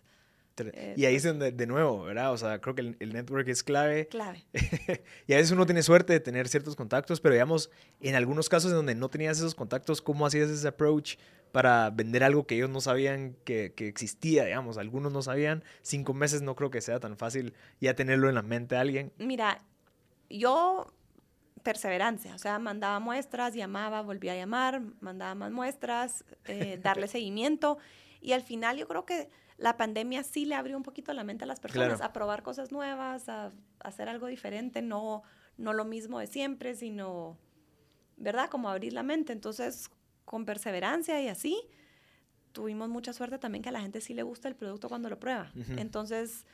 Eh, 0.57 0.93
y 0.97 1.05
ahí 1.05 1.15
es 1.15 1.23
donde, 1.23 1.51
de 1.51 1.65
nuevo, 1.65 2.03
¿verdad? 2.03 2.31
O 2.33 2.37
sea, 2.37 2.59
creo 2.59 2.75
que 2.75 2.95
el, 2.99 3.13
network 3.13 3.47
es 3.47 3.63
clave. 3.63 4.07
Clave. 4.07 4.45
y 5.27 5.33
a 5.33 5.37
veces 5.37 5.51
uno 5.51 5.65
tiene 5.65 5.81
suerte 5.81 6.13
de 6.13 6.19
tener 6.19 6.47
ciertos 6.47 6.75
contactos, 6.75 7.19
pero 7.19 7.33
digamos, 7.33 7.71
en 7.99 8.15
algunos 8.15 8.49
casos 8.49 8.71
en 8.71 8.77
donde 8.77 8.93
no 8.93 9.09
tenías 9.09 9.37
esos 9.37 9.55
contactos, 9.55 10.01
¿cómo 10.01 10.25
hacías 10.25 10.49
ese 10.49 10.67
approach 10.67 11.15
para 11.51 11.89
vender 11.89 12.23
algo 12.23 12.45
que 12.45 12.55
ellos 12.55 12.69
no 12.69 12.79
sabían 12.79 13.35
que, 13.43 13.73
que 13.75 13.87
existía, 13.87 14.45
digamos? 14.45 14.77
Algunos 14.77 15.11
no 15.11 15.21
sabían. 15.21 15.63
Cinco 15.81 16.13
meses 16.13 16.41
no 16.41 16.55
creo 16.55 16.69
que 16.69 16.81
sea 16.81 16.99
tan 16.99 17.17
fácil 17.17 17.53
ya 17.79 17.95
tenerlo 17.95 18.29
en 18.29 18.35
la 18.35 18.43
mente 18.43 18.75
a 18.75 18.81
alguien. 18.81 19.11
Mira, 19.17 19.63
yo 20.37 20.93
perseverancia, 21.63 22.33
o 22.33 22.39
sea, 22.39 22.59
mandaba 22.59 22.99
muestras, 22.99 23.53
llamaba, 23.53 24.01
volvía 24.01 24.33
a 24.33 24.35
llamar, 24.35 24.81
mandaba 24.99 25.35
más 25.35 25.51
muestras, 25.51 26.25
eh, 26.45 26.79
darle 26.83 27.07
seguimiento 27.07 27.77
y 28.19 28.33
al 28.33 28.41
final 28.41 28.77
yo 28.77 28.87
creo 28.87 29.05
que 29.05 29.29
la 29.57 29.77
pandemia 29.77 30.23
sí 30.23 30.45
le 30.45 30.55
abrió 30.55 30.75
un 30.75 30.83
poquito 30.83 31.13
la 31.13 31.23
mente 31.23 31.43
a 31.43 31.47
las 31.47 31.59
personas 31.59 32.01
a 32.01 32.13
probar 32.13 32.41
cosas 32.41 32.71
nuevas, 32.71 33.29
a, 33.29 33.51
hacer 33.79 34.09
algo 34.09 34.27
diferente, 34.27 34.81
no, 34.81 35.23
no 35.57 35.73
lo 35.73 35.85
mismo 35.85 36.19
de 36.19 36.27
siempre, 36.27 36.75
sino, 36.75 37.37
¿verdad? 38.17 38.49
Como 38.49 38.69
abrir 38.69 38.93
la 38.93 39.03
mente. 39.03 39.33
Entonces, 39.33 39.91
con 40.25 40.45
perseverancia 40.45 41.21
y 41.21 41.27
así, 41.27 41.61
tuvimos 42.51 42.89
mucha 42.89 43.13
suerte 43.13 43.37
también 43.37 43.61
que 43.61 43.69
a 43.69 43.71
la 43.71 43.81
gente 43.81 44.01
sí 44.01 44.13
le 44.13 44.23
gusta 44.23 44.47
el 44.47 44.55
producto 44.55 44.89
cuando 44.89 45.09
lo 45.09 45.19
prueba. 45.19 45.51
Entonces, 45.77 46.45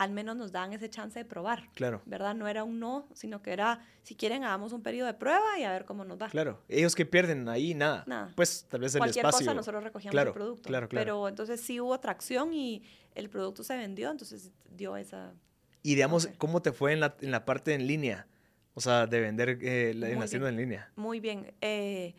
al 0.00 0.12
menos 0.12 0.34
nos 0.34 0.50
dan 0.50 0.72
ese 0.72 0.88
chance 0.88 1.18
de 1.18 1.26
probar. 1.26 1.68
Claro. 1.74 2.00
¿Verdad? 2.06 2.34
No 2.34 2.48
era 2.48 2.64
un 2.64 2.80
no, 2.80 3.06
sino 3.12 3.42
que 3.42 3.52
era, 3.52 3.80
si 4.02 4.14
quieren, 4.14 4.44
hagamos 4.44 4.72
un 4.72 4.82
periodo 4.82 5.06
de 5.06 5.12
prueba 5.12 5.58
y 5.58 5.64
a 5.64 5.72
ver 5.72 5.84
cómo 5.84 6.06
nos 6.06 6.18
va. 6.18 6.30
Claro. 6.30 6.58
Ellos 6.70 6.94
que 6.94 7.04
pierden 7.04 7.46
ahí, 7.50 7.74
nada. 7.74 8.04
Nada. 8.06 8.32
Pues 8.34 8.64
tal 8.70 8.80
vez 8.80 8.94
el 8.94 9.00
Cualquier 9.00 9.26
espacio. 9.26 9.44
cosa 9.44 9.54
nosotros 9.54 9.84
recogíamos 9.84 10.12
claro, 10.12 10.30
el 10.30 10.34
producto. 10.34 10.66
Claro, 10.66 10.88
claro. 10.88 11.04
Pero 11.04 11.28
entonces 11.28 11.60
sí 11.60 11.80
hubo 11.80 12.00
tracción 12.00 12.54
y 12.54 12.82
el 13.14 13.28
producto 13.28 13.62
se 13.62 13.76
vendió, 13.76 14.10
entonces 14.10 14.50
dio 14.74 14.96
esa... 14.96 15.34
Y 15.82 15.96
digamos, 15.96 16.30
¿cómo 16.38 16.62
te 16.62 16.72
fue 16.72 16.94
en 16.94 17.00
la, 17.00 17.14
en 17.20 17.30
la 17.30 17.44
parte 17.44 17.74
en 17.74 17.86
línea? 17.86 18.26
O 18.72 18.80
sea, 18.80 19.06
de 19.06 19.20
vender 19.20 19.58
eh, 19.60 19.90
en 19.90 20.18
la 20.18 20.26
tienda 20.26 20.48
en 20.48 20.56
línea. 20.56 20.90
Muy 20.96 21.20
bien. 21.20 21.52
Eh, 21.60 22.14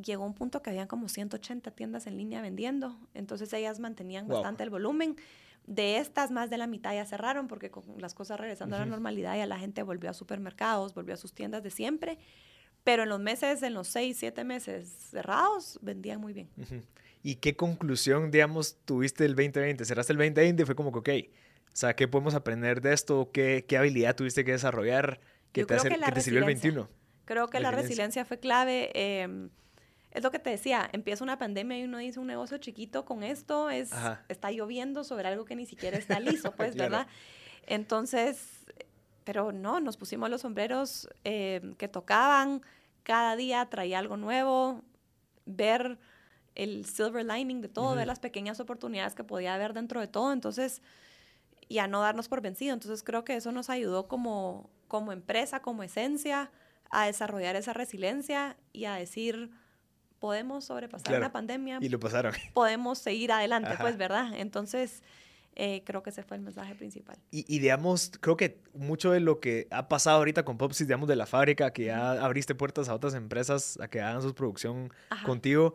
llegó 0.00 0.24
un 0.24 0.34
punto 0.34 0.62
que 0.62 0.70
habían 0.70 0.86
como 0.86 1.08
180 1.08 1.72
tiendas 1.72 2.06
en 2.06 2.16
línea 2.16 2.40
vendiendo, 2.40 2.96
entonces 3.14 3.52
ellas 3.52 3.80
mantenían 3.80 4.28
bastante 4.28 4.62
el 4.62 4.70
volumen. 4.70 5.16
De 5.66 5.98
estas, 5.98 6.30
más 6.30 6.48
de 6.48 6.58
la 6.58 6.66
mitad 6.66 6.94
ya 6.94 7.04
cerraron 7.04 7.48
porque 7.48 7.70
con 7.70 7.84
las 7.98 8.14
cosas 8.14 8.38
regresando 8.38 8.76
a 8.76 8.80
la 8.80 8.86
normalidad 8.86 9.36
ya 9.36 9.46
la 9.46 9.58
gente 9.58 9.82
volvió 9.82 10.10
a 10.10 10.14
supermercados, 10.14 10.94
volvió 10.94 11.14
a 11.14 11.16
sus 11.16 11.32
tiendas 11.32 11.62
de 11.62 11.70
siempre. 11.70 12.18
Pero 12.84 13.02
en 13.02 13.08
los 13.08 13.18
meses, 13.18 13.62
en 13.64 13.74
los 13.74 13.88
seis, 13.88 14.16
siete 14.16 14.44
meses 14.44 14.88
cerrados, 15.10 15.78
vendían 15.82 16.20
muy 16.20 16.32
bien. 16.32 16.48
¿Y 17.24 17.36
qué 17.36 17.56
conclusión, 17.56 18.30
digamos, 18.30 18.76
tuviste 18.84 19.24
el 19.24 19.34
2020? 19.34 19.84
Cerraste 19.84 20.12
el 20.12 20.18
2020 20.18 20.62
y 20.62 20.66
fue 20.66 20.76
como 20.76 20.92
que, 20.92 20.98
ok, 20.98 21.28
o 21.72 21.76
sea, 21.76 21.96
¿qué 21.96 22.06
podemos 22.06 22.34
aprender 22.36 22.80
de 22.80 22.92
esto? 22.92 23.30
¿Qué, 23.32 23.64
qué 23.66 23.76
habilidad 23.76 24.14
tuviste 24.14 24.44
que 24.44 24.52
desarrollar 24.52 25.20
que, 25.50 25.64
te, 25.64 25.74
hace, 25.74 25.88
que, 25.88 26.12
te 26.12 26.20
sirvió 26.20 26.38
el 26.38 26.46
21? 26.46 26.88
Creo 27.24 27.48
que 27.48 27.58
la 27.58 27.72
resiliencia 27.72 28.24
fue 28.24 28.38
clave. 28.38 28.92
Eh, 28.94 29.48
es 30.16 30.22
lo 30.22 30.30
que 30.30 30.38
te 30.38 30.48
decía, 30.48 30.88
empieza 30.92 31.22
una 31.22 31.38
pandemia 31.38 31.78
y 31.78 31.84
uno 31.84 31.98
dice 31.98 32.18
un 32.18 32.26
negocio 32.26 32.56
chiquito 32.56 33.04
con 33.04 33.22
esto, 33.22 33.68
es, 33.68 33.90
está 34.28 34.50
lloviendo 34.50 35.04
sobre 35.04 35.28
algo 35.28 35.44
que 35.44 35.54
ni 35.54 35.66
siquiera 35.66 35.98
está 35.98 36.18
liso, 36.20 36.52
pues, 36.52 36.74
¿verdad? 36.74 37.06
Entonces, 37.66 38.64
pero 39.24 39.52
no, 39.52 39.78
nos 39.78 39.98
pusimos 39.98 40.30
los 40.30 40.40
sombreros 40.40 41.06
eh, 41.24 41.74
que 41.76 41.86
tocaban, 41.88 42.62
cada 43.02 43.36
día 43.36 43.66
traía 43.66 43.98
algo 43.98 44.16
nuevo, 44.16 44.82
ver 45.44 45.98
el 46.54 46.86
silver 46.86 47.26
lining 47.26 47.60
de 47.60 47.68
todo, 47.68 47.94
ver 47.94 48.06
las 48.06 48.18
pequeñas 48.18 48.58
oportunidades 48.58 49.14
que 49.14 49.22
podía 49.22 49.54
haber 49.54 49.74
dentro 49.74 50.00
de 50.00 50.08
todo, 50.08 50.32
entonces, 50.32 50.80
y 51.68 51.76
a 51.76 51.88
no 51.88 52.00
darnos 52.00 52.28
por 52.28 52.40
vencido. 52.40 52.72
Entonces 52.72 53.02
creo 53.02 53.22
que 53.22 53.36
eso 53.36 53.52
nos 53.52 53.68
ayudó 53.68 54.08
como, 54.08 54.70
como 54.88 55.12
empresa, 55.12 55.60
como 55.60 55.82
esencia, 55.82 56.50
a 56.90 57.04
desarrollar 57.04 57.54
esa 57.54 57.74
resiliencia 57.74 58.56
y 58.72 58.86
a 58.86 58.94
decir, 58.94 59.50
podemos 60.18 60.64
sobrepasar 60.64 61.20
la 61.20 61.32
pandemia. 61.32 61.78
Y 61.80 61.88
lo 61.88 62.00
pasaron. 62.00 62.32
Podemos 62.54 62.98
seguir 62.98 63.32
adelante, 63.32 63.70
pues, 63.80 63.96
¿verdad? 63.96 64.32
Entonces, 64.34 65.02
eh, 65.54 65.82
creo 65.86 66.02
que 66.02 66.10
ese 66.10 66.22
fue 66.22 66.36
el 66.36 66.42
mensaje 66.42 66.74
principal. 66.74 67.16
Y, 67.30 67.44
y, 67.54 67.60
digamos, 67.60 68.12
creo 68.20 68.36
que 68.36 68.60
mucho 68.74 69.12
de 69.12 69.20
lo 69.20 69.40
que 69.40 69.68
ha 69.70 69.88
pasado 69.88 70.18
ahorita 70.18 70.44
con 70.44 70.58
Popsis, 70.58 70.86
digamos, 70.86 71.08
de 71.08 71.16
la 71.16 71.26
fábrica, 71.26 71.72
que 71.72 71.86
ya 71.86 72.12
abriste 72.12 72.54
puertas 72.54 72.88
a 72.88 72.94
otras 72.94 73.14
empresas 73.14 73.78
a 73.80 73.88
que 73.88 74.00
hagan 74.00 74.22
su 74.22 74.34
producción 74.34 74.92
contigo, 75.24 75.74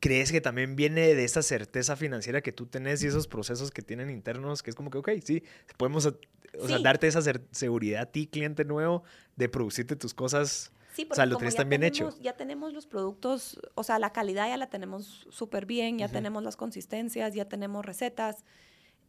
¿crees 0.00 0.30
que 0.30 0.40
también 0.40 0.76
viene 0.76 1.14
de 1.14 1.24
esa 1.24 1.42
certeza 1.42 1.96
financiera 1.96 2.40
que 2.40 2.52
tú 2.52 2.66
tenés 2.66 3.02
y 3.02 3.08
esos 3.08 3.26
procesos 3.26 3.70
que 3.70 3.82
tienen 3.82 4.10
internos, 4.10 4.62
que 4.62 4.70
es 4.70 4.76
como 4.76 4.90
que, 4.90 4.98
ok, 4.98 5.10
sí, 5.24 5.42
podemos 5.76 6.06
o 6.06 6.68
sea, 6.68 6.78
darte 6.78 7.06
esa 7.06 7.20
seguridad 7.50 8.02
a 8.02 8.06
ti, 8.06 8.26
cliente 8.26 8.64
nuevo, 8.64 9.02
de 9.36 9.48
producirte 9.48 9.96
tus 9.96 10.14
cosas 10.14 10.72
Sí, 10.96 11.04
porque 11.04 11.12
o 11.12 11.16
sea, 11.16 11.26
lo 11.26 11.36
tenés 11.36 11.54
también 11.54 11.82
hecho. 11.82 12.08
Ya 12.22 12.38
tenemos 12.38 12.72
los 12.72 12.86
productos, 12.86 13.60
o 13.74 13.82
sea, 13.82 13.98
la 13.98 14.14
calidad 14.14 14.48
ya 14.48 14.56
la 14.56 14.70
tenemos 14.70 15.26
súper 15.28 15.66
bien, 15.66 15.98
ya 15.98 16.08
tenemos 16.08 16.42
las 16.42 16.56
consistencias, 16.56 17.34
ya 17.34 17.44
tenemos 17.44 17.84
recetas, 17.84 18.46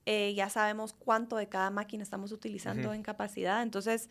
eh, 0.06 0.34
ya 0.36 0.50
sabemos 0.50 0.92
cuánto 0.92 1.38
de 1.38 1.48
cada 1.48 1.70
máquina 1.70 2.04
estamos 2.04 2.34
utilizando 2.34 2.92
en 2.92 3.04
capacidad. 3.04 3.64
Entonces, 3.64 4.10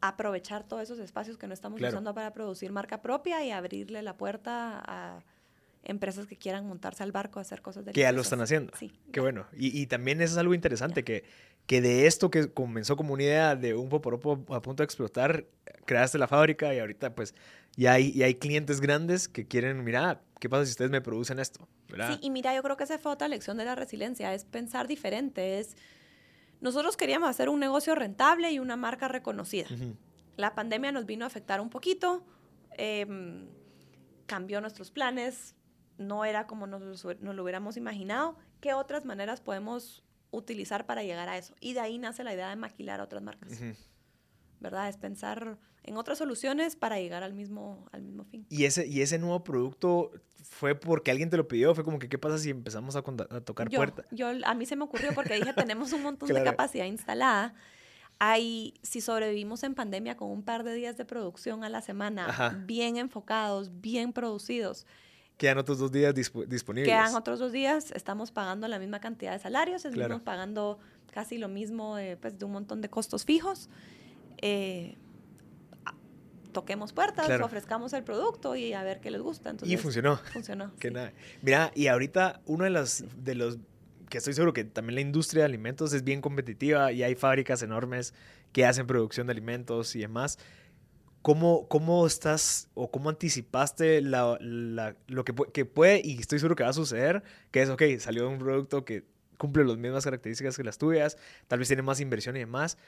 aprovechar 0.00 0.66
todos 0.66 0.84
esos 0.84 0.98
espacios 0.98 1.36
que 1.36 1.46
no 1.46 1.52
estamos 1.52 1.78
usando 1.78 2.14
para 2.14 2.32
producir 2.32 2.72
marca 2.72 3.02
propia 3.02 3.44
y 3.44 3.50
abrirle 3.50 4.00
la 4.00 4.16
puerta 4.16 4.82
a 4.86 5.22
empresas 5.82 6.26
que 6.26 6.36
quieran 6.36 6.66
montarse 6.66 7.02
al 7.02 7.12
barco 7.12 7.38
a 7.38 7.42
hacer 7.42 7.60
cosas 7.60 7.84
de 7.84 7.92
Que 7.92 8.00
ya 8.00 8.12
lo 8.12 8.22
están 8.22 8.40
haciendo. 8.40 8.72
Sí. 8.78 8.92
Qué 9.12 9.20
bueno. 9.20 9.46
Y, 9.52 9.78
y, 9.78 9.86
también 9.88 10.22
eso 10.22 10.32
es 10.32 10.38
algo 10.38 10.54
interesante, 10.54 11.04
que, 11.04 11.24
que 11.66 11.80
de 11.80 12.06
esto 12.06 12.30
que 12.30 12.52
comenzó 12.52 12.96
como 12.96 13.14
una 13.14 13.22
idea 13.22 13.56
de 13.56 13.74
un 13.74 13.88
poporopo 13.88 14.44
a 14.48 14.60
punto 14.60 14.82
de 14.82 14.84
explotar, 14.84 15.46
creaste 15.86 16.18
la 16.18 16.26
fábrica 16.26 16.74
y 16.74 16.78
ahorita 16.78 17.14
pues 17.14 17.34
ya 17.76 17.92
hay, 17.92 18.10
y 18.14 18.22
hay 18.22 18.34
clientes 18.34 18.80
grandes 18.80 19.28
que 19.28 19.46
quieren, 19.46 19.84
mira, 19.84 20.20
¿qué 20.40 20.48
pasa 20.48 20.64
si 20.64 20.72
ustedes 20.72 20.90
me 20.90 21.00
producen 21.00 21.38
esto? 21.38 21.68
Sí, 21.88 22.18
y 22.20 22.30
mira, 22.30 22.54
yo 22.54 22.62
creo 22.62 22.76
que 22.76 22.84
esa 22.84 22.98
fue 22.98 23.12
otra 23.12 23.28
lección 23.28 23.56
de 23.56 23.64
la 23.64 23.74
resiliencia, 23.74 24.34
es 24.34 24.44
pensar 24.44 24.86
diferente, 24.88 25.58
es... 25.58 25.76
Nosotros 26.60 26.98
queríamos 26.98 27.30
hacer 27.30 27.48
un 27.48 27.58
negocio 27.58 27.94
rentable 27.94 28.50
y 28.50 28.58
una 28.58 28.76
marca 28.76 29.08
reconocida. 29.08 29.66
La 30.36 30.54
pandemia 30.54 30.92
nos 30.92 31.06
vino 31.06 31.24
a 31.24 31.28
afectar 31.28 31.58
un 31.58 31.70
poquito, 31.70 32.22
em, 32.76 33.48
cambió 34.26 34.60
nuestros 34.60 34.90
planes, 34.90 35.54
no 35.96 36.24
era 36.24 36.46
como 36.46 36.66
nos, 36.66 37.04
nos, 37.04 37.34
lo 37.34 37.42
hubiéramos 37.42 37.76
imaginado. 37.76 38.36
¿Qué 38.60 38.74
otras 38.74 39.06
maneras 39.06 39.40
podemos 39.40 40.04
utilizar 40.30 40.86
para 40.86 41.02
llegar 41.02 41.28
a 41.28 41.38
eso? 41.38 41.54
Y 41.60 41.74
de 41.74 41.80
ahí 41.80 41.98
nace 41.98 42.24
la 42.24 42.34
idea 42.34 42.48
de 42.48 42.56
maquilar 42.56 43.00
a 43.00 43.04
otras 43.04 43.22
marcas. 43.22 43.60
¿Verdad? 44.60 44.88
Es 44.88 44.96
pensar 44.96 45.58
en 45.82 45.96
otras 45.96 46.18
soluciones 46.18 46.76
para 46.76 46.98
llegar 46.98 47.22
al 47.22 47.32
mismo, 47.32 47.88
al 47.92 48.02
mismo 48.02 48.24
fin. 48.24 48.46
¿Y 48.50 48.64
ese, 48.64 48.86
¿Y 48.86 49.00
ese 49.00 49.18
nuevo 49.18 49.42
producto 49.42 50.12
fue 50.42 50.74
porque 50.74 51.10
alguien 51.10 51.30
te 51.30 51.36
lo 51.36 51.48
pidió? 51.48 51.74
¿Fue 51.74 51.84
como 51.84 51.98
que 51.98 52.08
qué 52.08 52.18
pasa 52.18 52.38
si 52.38 52.50
empezamos 52.50 52.96
a, 52.96 53.02
tocar 53.02 53.70
puertas? 53.70 54.06
Yo, 54.10 54.28
a 54.44 54.54
mí 54.54 54.66
se 54.66 54.76
me 54.76 54.84
ocurrió 54.84 55.12
porque 55.14 55.34
dije, 55.34 55.52
tenemos 55.54 55.92
un 55.92 56.02
montón 56.02 56.28
de 56.28 56.42
capacidad 56.42 56.84
instalada. 56.84 57.54
Hay, 58.18 58.74
si 58.82 59.00
sobrevivimos 59.00 59.62
en 59.62 59.74
pandemia 59.74 60.16
con 60.16 60.30
un 60.30 60.42
par 60.42 60.62
de 60.62 60.74
días 60.74 60.98
de 60.98 61.06
producción 61.06 61.64
a 61.64 61.70
la 61.70 61.80
semana, 61.80 62.62
bien 62.66 62.98
enfocados, 62.98 63.80
bien 63.80 64.12
producidos, 64.12 64.86
Quedan 65.40 65.56
otros 65.56 65.78
dos 65.78 65.90
días 65.90 66.14
disponibles. 66.14 66.86
Quedan 66.86 67.14
otros 67.14 67.38
dos 67.38 67.50
días, 67.50 67.92
estamos 67.92 68.30
pagando 68.30 68.68
la 68.68 68.78
misma 68.78 69.00
cantidad 69.00 69.32
de 69.32 69.38
salarios, 69.38 69.86
estamos 69.86 70.20
pagando 70.20 70.78
casi 71.12 71.38
lo 71.38 71.48
mismo 71.48 71.96
pues, 72.20 72.38
de 72.38 72.44
un 72.44 72.52
montón 72.52 72.82
de 72.82 72.90
costos 72.90 73.24
fijos. 73.24 73.70
Eh, 74.42 74.98
toquemos 76.52 76.92
puertas, 76.92 77.40
ofrezcamos 77.40 77.94
el 77.94 78.04
producto 78.04 78.54
y 78.54 78.74
a 78.74 78.82
ver 78.82 79.00
qué 79.00 79.10
les 79.10 79.22
gusta. 79.22 79.54
y 79.62 79.78
funcionó. 79.78 80.18
Funcionó. 80.30 80.76
que 80.78 80.90
nada. 80.90 81.14
Mira, 81.40 81.72
y 81.74 81.86
ahorita 81.86 82.42
uno 82.44 82.64
de 82.64 82.70
los, 82.70 83.04
de 83.16 83.34
los 83.34 83.56
que 84.10 84.18
estoy 84.18 84.34
seguro 84.34 84.52
que 84.52 84.64
también 84.64 84.96
la 84.96 85.00
industria 85.00 85.44
de 85.44 85.46
alimentos 85.46 85.94
es 85.94 86.04
bien 86.04 86.20
competitiva 86.20 86.92
y 86.92 87.02
hay 87.02 87.14
fábricas 87.14 87.62
enormes 87.62 88.12
que 88.52 88.66
hacen 88.66 88.86
producción 88.86 89.26
de 89.26 89.30
alimentos 89.30 89.96
y 89.96 90.00
demás. 90.00 90.38
¿Cómo, 91.22 91.68
¿Cómo 91.68 92.06
estás 92.06 92.70
o 92.74 92.90
cómo 92.90 93.10
anticipaste 93.10 94.00
la, 94.00 94.38
lo 94.40 95.24
que, 95.24 95.34
que, 95.52 95.64
puede 95.66 96.00
y 96.02 96.18
estoy 96.18 96.38
seguro 96.38 96.56
que 96.56 96.62
va 96.62 96.70
a 96.70 96.74
suceder? 96.74 97.22
Que 97.50 97.62
es, 97.62 97.68
ok, 97.68 97.82
salió 97.98 98.28
un 98.28 98.38
producto 98.38 98.84
que 98.84 99.04
cumple 99.36 99.64
las 99.64 99.76
mismas 99.76 100.04
características 100.04 100.56
que 100.56 100.64
las 100.64 100.78
tuyas, 100.78 101.16
tal 101.48 101.58
vez 101.58 101.68
tiene 101.68 101.82
más 101.82 102.00
inversión 102.00 102.36
y 102.36 102.40
demás. 102.40 102.78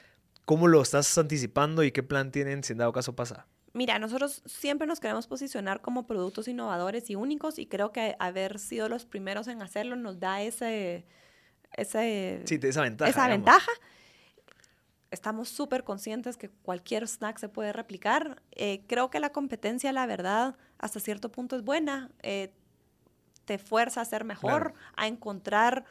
¿Cómo 0.45 0.67
lo 0.67 0.81
estás 0.81 1.17
anticipando 1.17 1.83
y 1.83 1.91
qué 1.91 2.03
plan 2.03 2.31
tienen 2.31 2.63
si 2.63 2.73
en 2.73 2.79
dado 2.79 2.91
caso 2.91 3.15
pasa? 3.15 3.47
Mira, 3.73 3.97
nosotros 3.97 4.43
siempre 4.45 4.87
nos 4.87 4.99
queremos 4.99 5.25
posicionar 5.25 5.81
como 5.81 6.05
productos 6.05 6.47
innovadores 6.47 7.09
y 7.09 7.15
únicos 7.15 7.57
y 7.59 7.65
creo 7.65 7.91
que 7.91 8.15
haber 8.19 8.59
sido 8.59 8.89
los 8.89 9.05
primeros 9.05 9.47
en 9.47 9.61
hacerlo 9.61 9.95
nos 9.95 10.19
da 10.19 10.41
ese... 10.41 11.05
ese 11.75 12.41
sí, 12.45 12.59
esa 12.61 12.81
ventaja. 12.81 13.09
Esa 13.09 13.27
ventaja 13.27 13.71
estamos 15.13 15.47
súper 15.47 15.83
conscientes 15.83 16.37
que 16.37 16.49
cualquier 16.49 17.07
snack 17.07 17.37
se 17.37 17.47
puede 17.47 17.71
replicar. 17.71 18.41
Eh, 18.51 18.83
creo 18.87 19.11
que 19.11 19.19
la 19.19 19.31
competencia, 19.31 19.93
la 19.93 20.07
verdad, 20.07 20.55
hasta 20.79 20.99
cierto 20.99 21.31
punto 21.31 21.55
es 21.55 21.63
buena. 21.63 22.09
Eh, 22.23 22.51
te 23.45 23.59
fuerza 23.59 24.01
a 24.01 24.05
ser 24.05 24.23
mejor, 24.23 24.73
a 24.95 25.07
encontrar 25.07 25.85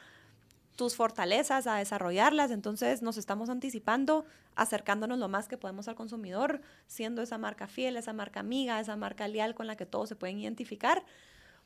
tus 0.75 0.97
fortalezas, 0.97 1.69
a 1.69 1.77
desarrollarlas. 1.77 2.51
Entonces 2.51 3.01
nos 3.01 3.17
estamos 3.17 3.49
anticipando, 3.49 4.25
acercándonos 4.57 5.21
lo 5.21 5.29
más 5.29 5.47
que 5.47 5.57
podemos 5.57 5.87
al 5.87 5.95
consumidor, 5.95 6.61
siendo 6.89 7.23
esa 7.23 7.39
marca 7.39 7.69
fiel, 7.69 7.97
esa 7.97 8.13
marca 8.13 8.41
amiga, 8.41 8.81
esa 8.81 8.97
marca 8.97 9.29
leal 9.29 9.55
con 9.55 9.69
la 9.69 9.77
que 9.77 9.87
todos 9.87 10.09
se 10.09 10.17
pueden 10.17 10.41
identificar, 10.41 11.05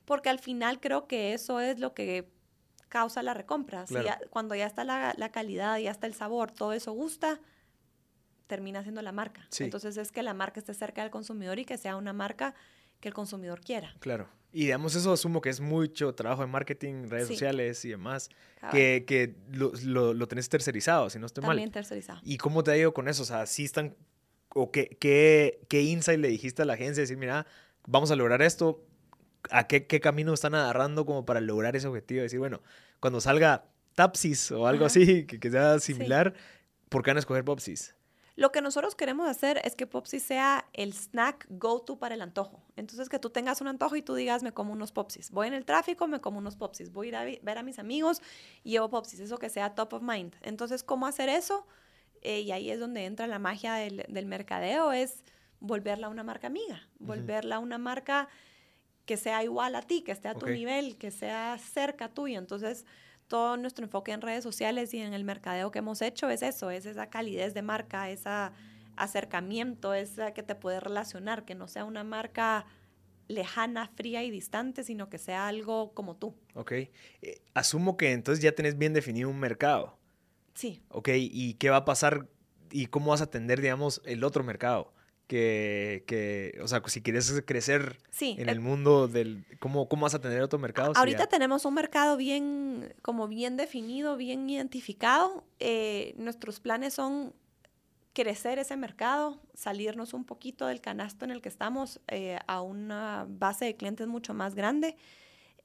porque 0.04 0.28
al 0.28 0.40
final 0.40 0.78
creo 0.78 1.07
que 1.07 1.32
eso 1.32 1.61
es 1.61 1.78
lo 1.78 1.94
que 1.94 2.28
causa 2.89 3.22
la 3.22 3.34
recompra. 3.34 3.84
cuando 4.30 4.55
ya 4.55 4.66
está 4.66 4.84
la, 4.84 5.30
calidad, 5.30 5.78
ya 5.78 5.91
está 5.91 6.07
el 6.07 6.14
sabor, 6.14 6.51
todo 6.51 6.72
eso 6.72 6.93
gusta, 6.93 7.41
termina 8.47 8.82
siendo 8.82 9.03
la 9.03 9.12
marca. 9.12 9.49
Entonces 9.59 9.97
es 9.97 10.12
que 10.12 10.22
la 10.22 10.34
marca 10.34 10.61
esté 10.61 10.74
cerca 10.74 11.03
del 11.03 11.11
consumidor 11.11 11.59
y 11.59 11.64
que 11.64 11.78
sea 11.78 11.97
una 11.97 12.12
marca 12.12 12.55
que 13.01 13.09
el 13.09 13.14
consumidor 13.14 13.61
quiera. 13.61 13.95
Claro. 14.01 14.28
Y 14.53 14.61
digamos, 14.61 14.95
eso 14.95 15.12
asumo 15.12 15.43
que 15.43 15.51
es 15.51 15.61
mucho 15.61 16.14
trabajo 16.14 16.41
de 16.41 16.49
marketing, 16.49 17.09
redes 17.09 17.28
sociales 17.28 17.84
y 17.84 17.91
demás, 17.91 18.30
que, 18.70 19.05
que 19.07 19.34
lo, 19.51 19.72
lo, 20.14 20.28
tenés 20.28 20.49
tercerizado, 20.49 21.11
si 21.11 21.18
no 21.18 21.26
estoy 21.26 21.43
mal. 21.43 21.51
También 21.51 21.70
tercerizado. 21.70 22.20
¿Y 22.22 22.39
cómo 22.39 22.62
te 22.62 22.70
ha 22.70 22.76
ido 22.76 22.95
con 22.95 23.07
eso? 23.09 23.22
O 23.22 23.26
sea, 23.26 23.45
¿sí 23.45 23.64
están, 23.64 23.95
o 24.55 24.70
qué, 24.70 24.97
qué, 24.99 25.61
qué 25.68 25.82
insight 25.82 26.18
le 26.18 26.28
dijiste 26.28 26.62
a 26.62 26.64
la 26.64 26.72
agencia? 26.72 27.03
Decir, 27.03 27.18
mira, 27.18 27.47
vamos 27.87 28.11
a 28.11 28.16
lograr 28.16 28.41
esto, 28.41 28.82
¿a 29.51 29.66
qué, 29.66 29.86
qué 29.86 30.01
camino 30.01 30.32
están 30.32 30.55
agarrando 30.55 31.07
como 31.07 31.24
para 31.24 31.40
lograr 31.40 31.76
ese 31.76 31.86
objetivo? 31.86 32.22
Decir, 32.22 32.38
bueno, 32.38 32.61
cuando 33.01 33.20
salga 33.20 33.64
Tapsis 33.94 34.53
o 34.53 34.66
algo 34.66 34.84
así, 34.86 35.26
que, 35.26 35.40
que, 35.40 35.51
sea 35.51 35.78
similar, 35.78 36.34
¿por 36.88 37.03
qué 37.03 37.11
van 37.11 37.16
a 37.16 37.20
escoger 37.20 37.44
Popsis? 37.44 37.94
Lo 38.36 38.53
que 38.53 38.61
nosotros 38.61 38.94
queremos 38.94 39.26
hacer 39.28 39.62
es 39.64 39.74
que 39.74 39.86
Popsis 39.86 40.22
sea 40.22 40.66
el 40.74 40.92
snack 40.92 41.47
go-to 41.49 41.99
para 41.99 42.14
el 42.14 42.20
antojo. 42.20 42.62
Entonces, 42.76 43.09
que 43.09 43.18
tú 43.18 43.30
tengas 43.30 43.62
un 43.62 43.68
antojo 43.68 43.97
y 43.97 44.03
tú 44.03 44.14
digas, 44.14 44.42
me 44.42 44.53
como 44.53 44.74
unos 44.74 44.92
Popsis. 44.92 45.30
Voy 45.30 45.49
en 45.49 45.55
el 45.55 45.64
tráfico, 45.64 46.07
me 46.07 46.20
como 46.20 46.36
unos 46.36 46.55
Popsis. 46.55 46.92
Voy 46.92 47.07
a 47.07 47.09
ir 47.09 47.16
a 47.16 47.24
ver 47.42 47.59
a 47.59 47.62
mis 47.62 47.78
amigos 47.78 48.20
y 48.62 48.72
llevo 48.72 48.90
Popsis. 48.90 49.20
Eso 49.20 49.38
que 49.38 49.49
sea 49.49 49.74
top 49.74 49.94
of 49.94 50.03
mind. 50.03 50.34
Entonces, 50.42 50.82
¿cómo 50.82 51.07
hacer 51.07 51.30
eso? 51.30 51.66
Eh, 52.20 52.40
y 52.40 52.53
ahí 52.53 52.70
es 52.70 52.78
donde 52.78 53.07
entra 53.07 53.26
la 53.26 53.38
magia 53.38 53.74
del, 53.74 54.05
del, 54.09 54.26
mercadeo, 54.26 54.92
es 54.92 55.22
volverla 55.61 56.09
una 56.09 56.22
marca 56.22 56.49
amiga, 56.49 56.88
volverla 56.99 57.59
una 57.59 57.78
marca 57.78 58.28
que 59.07 59.16
sea 59.16 59.42
igual 59.44 59.74
a 59.76 59.82
ti, 59.82 60.02
que 60.02 60.12
esté 60.12 60.28
a 60.28 60.34
tu 60.34 60.46
nivel, 60.46 60.98
que 60.98 61.11
sea 61.11 61.57
cerca 61.59 62.09
tuyo. 62.09 62.38
Entonces, 62.38 62.84
todo 63.28 63.57
nuestro 63.57 63.84
enfoque 63.84 64.12
en 64.12 64.20
redes 64.20 64.42
sociales 64.42 64.92
y 64.92 64.98
en 64.98 65.14
el 65.14 65.24
mercadeo 65.24 65.70
que 65.70 65.78
hemos 65.78 66.02
hecho 66.02 66.28
es 66.28 66.42
eso, 66.42 66.70
es 66.70 66.86
esa 66.86 67.09
calidez 67.09 67.54
de 67.54 67.62
marca, 67.62 68.11
ese 68.11 68.28
acercamiento, 68.96 69.94
esa 69.94 70.34
que 70.34 70.42
te 70.42 70.54
puedes 70.54 70.82
relacionar, 70.82 71.44
que 71.44 71.54
no 71.54 71.68
sea 71.68 71.84
una 71.84 72.02
marca 72.02 72.66
lejana, 73.28 73.88
fría 73.94 74.24
y 74.24 74.30
distante, 74.30 74.84
sino 74.84 75.09
que 75.09 75.18
sea 75.18 75.46
algo 75.48 75.92
como 75.94 76.16
tú. 76.16 76.34
Ok. 76.54 76.72
Eh, 76.72 76.90
asumo 77.54 77.96
que 77.96 78.12
entonces 78.12 78.42
ya 78.42 78.52
tenés 78.52 78.76
bien 78.76 78.92
definido 78.92 79.28
un 79.28 79.38
mercado. 79.38 79.98
Sí. 80.54 80.82
Ok, 80.88 81.11
¿y 81.14 81.54
qué 81.54 81.70
va 81.70 81.78
a 81.78 81.84
pasar 81.84 82.28
y 82.70 82.86
cómo 82.86 83.11
vas 83.11 83.20
a 83.20 83.24
atender, 83.24 83.61
digamos, 83.61 84.00
el 84.04 84.24
otro 84.24 84.42
mercado? 84.42 84.92
Que, 85.27 86.05
que, 86.07 86.59
o 86.62 86.68
sea, 86.68 86.83
si 86.87 87.03
quieres 87.03 87.43
crecer 87.45 87.99
en 88.20 88.49
el 88.49 88.61
mundo 88.61 89.09
del, 89.09 89.45
¿cómo, 89.59 89.89
¿cómo 89.89 90.03
vas 90.03 90.14
a 90.14 90.20
tener 90.20 90.41
otro 90.43 90.59
mercado? 90.59 90.93
Ahorita 90.95 91.27
tenemos 91.27 91.64
un 91.64 91.74
mercado 91.74 92.16
bien, 92.16 92.95
como 93.03 93.27
bien 93.27 93.57
definido, 93.57 94.16
bien 94.16 94.49
identificado. 94.49 95.45
Eh, 95.59 96.14
nuestros 96.16 96.61
planes 96.61 96.95
son 96.95 97.35
crecer 98.12 98.59
ese 98.59 98.77
mercado, 98.77 99.41
salirnos 99.55 100.14
un 100.14 100.24
poquito 100.24 100.66
del 100.66 100.81
canasto 100.81 101.24
en 101.24 101.33
el 101.33 101.43
que 101.43 101.49
estamos 101.49 102.01
eh, 102.09 102.39
a 102.47 102.62
una 102.62 103.27
base 103.29 103.66
de 103.66 103.77
clientes 103.77 104.07
mucho 104.07 104.33
más 104.33 104.55
grande. 104.55 104.97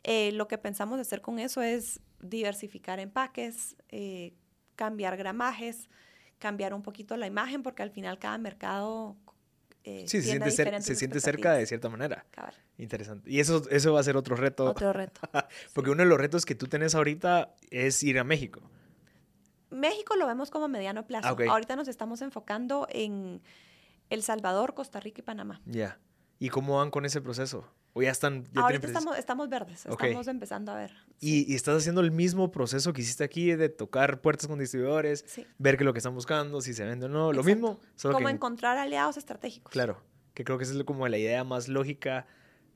Eh, 0.03 0.31
lo 0.31 0.47
que 0.47 0.57
pensamos 0.57 0.99
hacer 0.99 1.21
con 1.21 1.37
eso 1.37 1.61
es 1.61 2.01
diversificar 2.19 2.99
empaques, 2.99 3.75
cambiar 4.75 5.17
gramajes, 5.17 5.87
cambiar 6.39 6.73
un 6.73 6.81
poquito 6.81 7.15
la 7.15 7.27
imagen, 7.27 7.61
porque 7.61 7.83
al 7.83 7.91
final 7.91 8.17
cada 8.17 8.37
mercado 8.39 9.15
eh, 9.83 10.05
sí, 10.07 10.21
se 10.21 10.29
siente, 10.29 10.81
se 10.81 10.95
siente 10.95 11.19
cerca 11.19 11.53
de 11.53 11.65
cierta 11.65 11.89
manera. 11.89 12.25
Interesante. 12.77 13.29
Y 13.29 13.39
eso, 13.39 13.63
eso 13.69 13.93
va 13.93 13.99
a 13.99 14.03
ser 14.03 14.17
otro 14.17 14.35
reto. 14.35 14.65
Otro 14.65 14.93
reto. 14.93 15.21
Porque 15.73 15.89
uno 15.89 16.03
de 16.03 16.09
los 16.09 16.19
retos 16.19 16.45
que 16.45 16.55
tú 16.55 16.67
tenés 16.67 16.93
ahorita 16.95 17.55
es 17.69 18.01
ir 18.03 18.19
a 18.19 18.23
México. 18.23 18.61
México 19.71 20.15
lo 20.15 20.27
vemos 20.27 20.51
como 20.51 20.67
mediano 20.67 21.07
plazo. 21.07 21.27
Ah, 21.27 21.51
ahorita 21.51 21.75
nos 21.75 21.87
estamos 21.87 22.21
enfocando 22.21 22.87
en 22.89 23.41
El 24.09 24.21
Salvador, 24.21 24.73
Costa 24.73 24.99
Rica 24.99 25.21
y 25.21 25.23
Panamá. 25.23 25.61
Ya. 25.65 25.97
¿Y 26.39 26.49
cómo 26.49 26.77
van 26.77 26.91
con 26.91 27.05
ese 27.05 27.21
proceso? 27.21 27.67
¿O 27.93 28.01
ya 28.01 28.11
están...? 28.11 28.45
Ahorita 28.55 28.87
estamos, 28.87 29.17
estamos 29.17 29.49
verdes, 29.49 29.85
estamos 29.85 30.27
empezando 30.27 30.71
a 30.71 30.75
ver. 30.75 30.93
¿Y, 31.19 31.53
estás 31.53 31.77
haciendo 31.77 32.01
el 32.01 32.11
mismo 32.11 32.51
proceso 32.51 32.93
que 32.93 33.01
hiciste 33.01 33.23
aquí 33.23 33.53
de 33.53 33.69
tocar 33.69 34.21
puertas 34.21 34.47
con 34.47 34.59
distribuidores, 34.59 35.25
ver 35.57 35.77
qué 35.77 35.83
es 35.83 35.85
lo 35.85 35.93
que 35.93 35.99
están 35.99 36.15
buscando, 36.15 36.61
si 36.61 36.73
se 36.73 36.85
vende 36.85 37.07
o 37.07 37.09
no? 37.09 37.33
¿Lo 37.33 37.43
mismo? 37.43 37.79
como 38.01 38.29
encontrar 38.29 38.77
aliados 38.77 39.17
estratégicos. 39.17 39.71
Claro, 39.71 40.01
que 40.33 40.43
creo 40.43 40.57
que 40.57 40.63
esa 40.63 40.73
es 40.73 40.83
como 40.83 41.07
la 41.07 41.17
idea 41.17 41.43
más 41.43 41.67
lógica, 41.67 42.25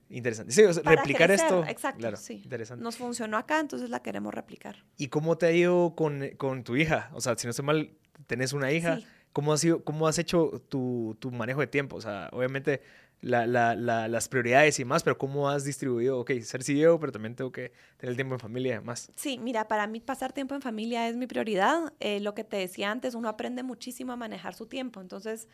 interesante. 0.10 0.54
Sí, 0.54 0.64
replicar 0.84 1.32
esto. 1.32 1.64
Exacto, 1.66 2.00
claro, 2.00 2.18
sí. 2.18 2.42
Interesante. 2.44 2.84
Nos 2.84 2.98
funcionó 2.98 3.38
acá, 3.38 3.60
entonces 3.60 3.90
la 3.90 4.02
queremos 4.02 4.34
replicar. 4.34 4.84
¿Y 4.98 5.08
cómo 5.08 5.38
te 5.38 5.46
ha 5.46 5.52
ido 5.52 5.96
con, 5.96 6.30
con 6.38 6.64
tu 6.64 6.76
hija? 6.76 7.10
O 7.14 7.22
sea, 7.22 7.38
si 7.38 7.48
no 7.48 7.52
estoy 7.52 7.66
mal, 7.66 7.92
tenés 8.28 8.54
una 8.54 8.72
hija. 8.72 9.00
¿Cómo, 9.34 9.52
has 9.52 9.60
sido, 9.60 9.84
¿Cómo 9.84 10.08
has 10.08 10.18
hecho 10.18 10.64
tu, 10.70 11.18
tu 11.20 11.30
manejo 11.30 11.60
de 11.60 11.68
tiempo? 11.68 11.98
O 11.98 12.02
sea, 12.02 12.30
obviamente 12.32 12.82
la, 13.22 13.48
la, 13.48 14.08
las 14.08 14.30
prioridades 14.30 14.80
y 14.80 14.86
más, 14.86 15.04
pero 15.04 15.18
cómo 15.18 15.50
has 15.50 15.64
distribuido, 15.64 16.20
ok, 16.20 16.32
ser 16.42 16.64
CEO, 16.64 17.00
pero 17.00 17.12
también 17.12 17.36
tengo 17.36 17.52
que 17.52 17.72
tener 17.98 18.12
el 18.12 18.16
tiempo 18.16 18.36
en 18.36 18.40
familia 18.40 18.74
y 18.74 18.78
demás. 18.78 19.12
Sí, 19.16 19.38
mira, 19.38 19.68
para 19.68 19.88
mí 19.88 20.00
pasar 20.00 20.32
tiempo 20.32 20.54
en 20.54 20.62
familia 20.62 21.08
es 21.08 21.16
mi 21.16 21.26
prioridad. 21.26 21.94
Eh, 22.00 22.20
lo 22.20 22.36
que 22.36 22.44
te 22.44 22.58
decía 22.58 22.92
antes, 22.92 23.16
uno 23.16 23.28
aprende 23.30 23.64
muchísimo 23.64 24.14
a 24.14 24.16
manejar 24.16 24.54
su 24.54 24.68
tiempo. 24.68 25.02
Entonces, 25.02 25.48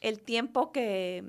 el 0.00 0.20
tiempo 0.20 0.70
que 0.70 1.24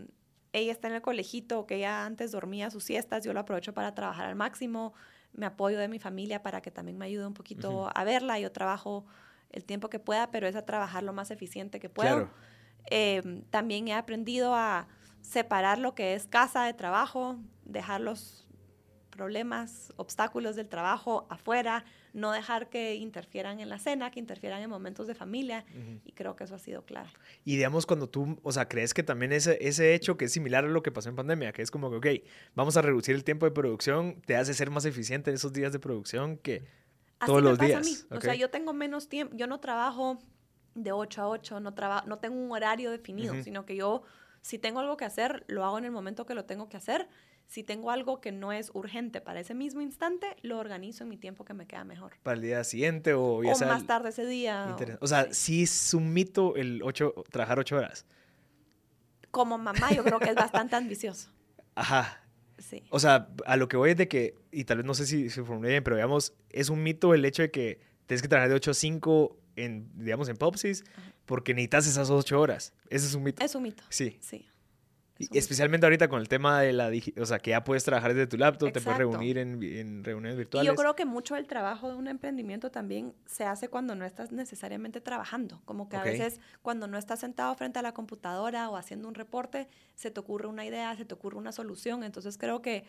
ella 0.51 0.72
está 0.72 0.88
en 0.88 0.95
el 0.95 1.01
colegito, 1.01 1.66
que 1.66 1.78
ella 1.78 2.05
antes 2.05 2.32
dormía 2.32 2.70
sus 2.70 2.84
siestas, 2.84 3.24
yo 3.24 3.34
lo 3.34 3.39
aprovecho 3.39 3.74
para 3.74 3.95
trabajar 3.95 4.28
al 4.28 4.36
máximo. 4.36 4.93
Me 5.34 5.47
apoyo 5.47 5.80
de 5.80 5.88
mi 5.88 5.97
familia 5.97 6.43
para 6.43 6.61
que 6.61 6.70
también 6.70 6.99
me 6.99 7.05
ayude 7.05 7.26
un 7.26 7.34
poquito 7.34 7.89
a 7.95 8.03
verla. 8.03 8.39
Yo 8.39 8.51
trabajo 8.51 9.05
el 9.49 9.66
tiempo 9.66 9.89
que 9.89 9.97
pueda, 9.97 10.30
pero 10.30 10.47
es 10.47 10.55
a 10.55 10.66
trabajar 10.66 11.01
lo 11.01 11.14
más 11.14 11.32
eficiente 11.32 11.80
que 11.80 11.89
puedo. 11.89 12.30
Eh, 12.91 13.41
también 13.49 13.88
he 13.88 13.93
aprendido 13.93 14.53
a 14.53 14.88
separar 15.24 15.80
lo 15.80 15.96
que 15.96 16.14
es 16.14 16.28
casa 16.28 16.66
de 16.66 16.74
trabajo, 16.74 17.40
dejar 17.66 18.02
los 18.02 18.44
problemas, 19.10 19.94
obstáculos 19.96 20.56
del 20.56 20.68
trabajo 20.68 21.28
afuera, 21.30 21.86
no 22.14 22.32
dejar 22.32 22.70
que 22.70 22.96
interfieran 22.96 23.60
en 23.60 23.70
la 23.70 23.78
cena, 23.78 24.12
que 24.12 24.20
interfieran 24.20 24.62
en 24.62 24.70
momentos 24.70 25.08
de 25.08 25.16
familia, 25.16 25.66
y 26.04 26.12
creo 26.14 26.36
que 26.36 26.44
eso 26.44 26.56
ha 26.56 26.60
sido 26.60 26.84
claro. 26.84 27.10
Y 27.46 27.56
digamos, 27.56 27.86
cuando 27.86 28.10
tú, 28.10 28.40
o 28.42 28.52
sea, 28.52 28.68
crees 28.68 28.94
que 28.94 29.04
también 29.04 29.32
ese, 29.32 29.58
ese 29.62 29.94
hecho 29.94 30.18
que 30.18 30.26
es 30.26 30.32
similar 30.32 30.66
a 30.66 30.68
lo 30.68 30.82
que 30.82 30.92
pasó 30.92 31.10
en 31.10 31.16
pandemia, 31.16 31.54
que 31.54 31.62
es 31.62 31.72
como 31.72 31.90
que, 31.90 31.98
ok, 31.98 32.24
vamos 32.56 32.76
a 32.76 32.82
reducir 32.82 33.16
el 33.16 33.24
tiempo 33.24 33.46
de 33.46 33.52
producción, 33.52 34.20
te 34.26 34.36
hace 34.36 34.54
ser 34.54 34.72
más 34.72 34.86
eficiente 34.86 35.30
en 35.30 35.36
esos 35.36 35.54
días 35.54 35.72
de 35.72 35.80
producción 35.80 36.38
que 36.38 36.64
todos 37.26 37.42
los 37.42 37.58
días. 37.60 38.08
O 38.10 38.20
sea, 38.20 38.36
yo 38.36 38.50
tengo 38.50 38.74
menos 38.74 39.10
tiempo, 39.10 39.36
yo 39.36 39.48
no 39.48 39.60
trabajo 39.60 40.20
de 40.76 40.92
8 40.92 41.22
a 41.22 41.28
8, 41.28 41.60
no, 41.60 41.74
no 42.08 42.18
tengo 42.18 42.36
un 42.36 42.52
horario 42.52 42.90
definido, 42.92 43.36
sino 43.44 43.66
que 43.66 43.76
yo 43.76 44.04
si 44.44 44.60
tengo 44.60 44.82
algo 44.82 44.98
que 44.98 45.06
hacer, 45.06 45.46
lo 45.48 45.64
hago 45.64 45.78
en 45.78 45.86
el 45.86 45.91
momento 45.91 46.26
que 46.26 46.36
lo 46.36 46.44
tengo 46.44 46.68
que 46.68 46.76
hacer. 46.76 47.08
Si 47.48 47.64
tengo 47.64 47.91
algo 47.91 48.20
que 48.20 48.34
no 48.34 48.52
es 48.52 48.72
urgente 48.74 49.22
para 49.22 49.39
ese 49.39 49.54
mismo 49.54 49.80
instante, 49.80 50.28
lo 50.41 50.60
organizo 50.60 51.04
en 51.04 51.10
mi 51.10 51.18
tiempo 51.18 51.46
que 51.46 51.54
me 51.54 51.66
queda 51.66 51.86
mejor. 51.86 52.18
Para 52.24 52.36
el 52.36 52.41
día 52.41 52.64
siguiente 52.66 53.14
o 53.14 53.41
ya 53.41 53.54
o 53.54 53.60
más 53.60 53.86
tarde 53.88 54.10
ese 54.10 54.26
día. 54.26 54.76
O, 55.00 55.08
sea, 55.08 55.34
sí. 55.34 55.64
es 55.64 55.94
un 55.94 56.12
mito 56.12 56.58
el 56.58 56.84
ocho, 56.84 57.14
trabajar 57.32 57.58
ocho 57.58 57.78
horas. 57.78 58.06
Como 59.32 59.58
mamá, 59.58 59.91
yo 59.94 60.04
creo 60.04 60.20
que 60.20 60.30
es 60.30 60.36
bastante 60.36 60.76
ambicioso. 60.76 61.30
Ajá. 61.76 62.22
Sí. 62.58 62.84
O 62.89 63.00
sea, 63.00 63.30
a 63.46 63.56
lo 63.56 63.70
que 63.70 63.78
voy 63.78 63.91
es 63.91 63.98
de 63.98 64.10
que, 64.10 64.36
y 64.52 64.66
tal 64.66 64.78
vez 64.78 64.86
no 64.86 64.94
sé 64.94 65.06
si 65.06 65.30
se 65.30 65.44
formule 65.44 65.70
bien, 65.70 65.84
pero 65.86 65.96
digamos, 65.96 66.34
es 66.50 66.70
un 66.70 66.84
mito 66.84 67.14
el 67.14 67.24
hecho 67.24 67.44
de 67.44 67.52
que 67.52 67.80
tienes 68.08 68.22
que 68.22 68.28
trabajar 68.28 68.50
de 68.50 68.56
8 68.56 68.72
a 68.72 68.74
5 68.74 69.38
en, 69.56 69.89
digamos, 69.95 70.30
en 70.30 70.38
Popsis, 70.38 70.84
porque 71.26 71.54
necesitas 71.54 71.88
esas 71.88 72.10
ocho 72.10 72.39
horas. 72.39 72.74
Ese 72.89 73.08
es 73.08 73.14
un 73.16 73.24
mito. 73.24 73.43
Es 73.43 73.56
un 73.56 73.64
mito. 73.64 73.84
Sí. 73.89 74.18
Sí. 74.20 74.47
Y 75.20 75.38
especialmente 75.38 75.86
ahorita 75.86 76.08
con 76.08 76.20
el 76.20 76.28
tema 76.28 76.62
de 76.62 76.74
la, 76.74 76.91
o 77.20 77.26
sea, 77.26 77.38
que 77.38 77.51
ya 77.51 77.64
puedes 77.64 77.84
trabajar 77.84 78.14
desde 78.14 78.28
tu 78.28 78.38
laptop, 78.38 78.72
te 78.72 78.82
puedes 78.82 78.97
reunir 78.97 79.38
en, 79.38 79.62
en, 79.62 80.04
reuniones 80.04 80.38
virtuales. 80.38 80.68
Y 80.68 80.72
yo 80.72 80.76
creo 80.76 80.95
que 80.95 81.06
mucho 81.06 81.36
del 81.36 81.45
trabajo 81.45 81.89
de 81.89 81.95
un 81.95 82.08
emprendimiento 82.08 82.72
también 82.72 83.14
se 83.26 83.45
hace 83.45 83.68
cuando 83.68 83.95
no 83.95 84.06
estás 84.06 84.32
necesariamente 84.32 85.01
trabajando, 85.01 85.62
como 85.66 85.88
que 85.88 85.97
a 85.97 86.04
veces 86.04 86.39
cuando 86.64 86.88
no 86.88 86.97
estás 86.97 87.20
sentado 87.20 87.54
frente 87.56 87.78
a 87.80 87.82
la 87.84 87.93
computadora 87.93 88.70
o 88.70 88.76
haciendo 88.76 89.08
un 89.08 89.14
reporte, 89.14 89.68
se 89.95 90.10
te 90.10 90.20
ocurre 90.20 90.47
una 90.47 90.66
idea, 90.66 90.95
se 90.95 91.06
te 91.06 91.14
ocurre 91.14 91.38
una 91.38 91.51
solución, 91.51 92.04
entonces 92.04 92.38
creo 92.39 92.62
que 92.64 92.84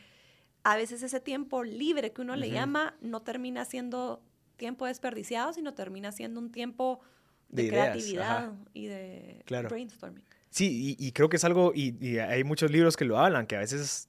a 0.62 0.76
veces 0.76 1.02
ese 1.02 1.20
tiempo 1.20 1.62
libre 1.62 2.12
que 2.12 2.22
uno 2.22 2.36
le 2.36 2.50
llama 2.50 2.96
no 3.02 3.20
termina 3.20 3.66
siendo 3.66 4.22
tiempo 4.56 4.86
desperdiciado, 4.86 5.52
sino 5.52 5.74
termina 5.74 6.12
siendo 6.12 6.40
un 6.40 6.50
tiempo 6.50 7.00
de, 7.48 7.62
De 7.64 7.68
ideas, 7.68 7.84
creatividad 7.90 8.36
ajá. 8.38 8.54
y 8.72 8.86
de 8.86 9.42
Claro. 9.46 9.68
brainstorming. 9.68 10.22
Sí, 10.50 10.96
y, 10.98 11.06
y 11.06 11.12
creo 11.12 11.28
que 11.28 11.36
es 11.36 11.44
algo, 11.44 11.72
y, 11.74 11.96
y 12.04 12.18
hay 12.18 12.44
muchos 12.44 12.70
libros 12.70 12.96
que 12.96 13.04
lo 13.04 13.18
hablan, 13.18 13.46
que 13.46 13.56
a 13.56 13.60
veces, 13.60 14.08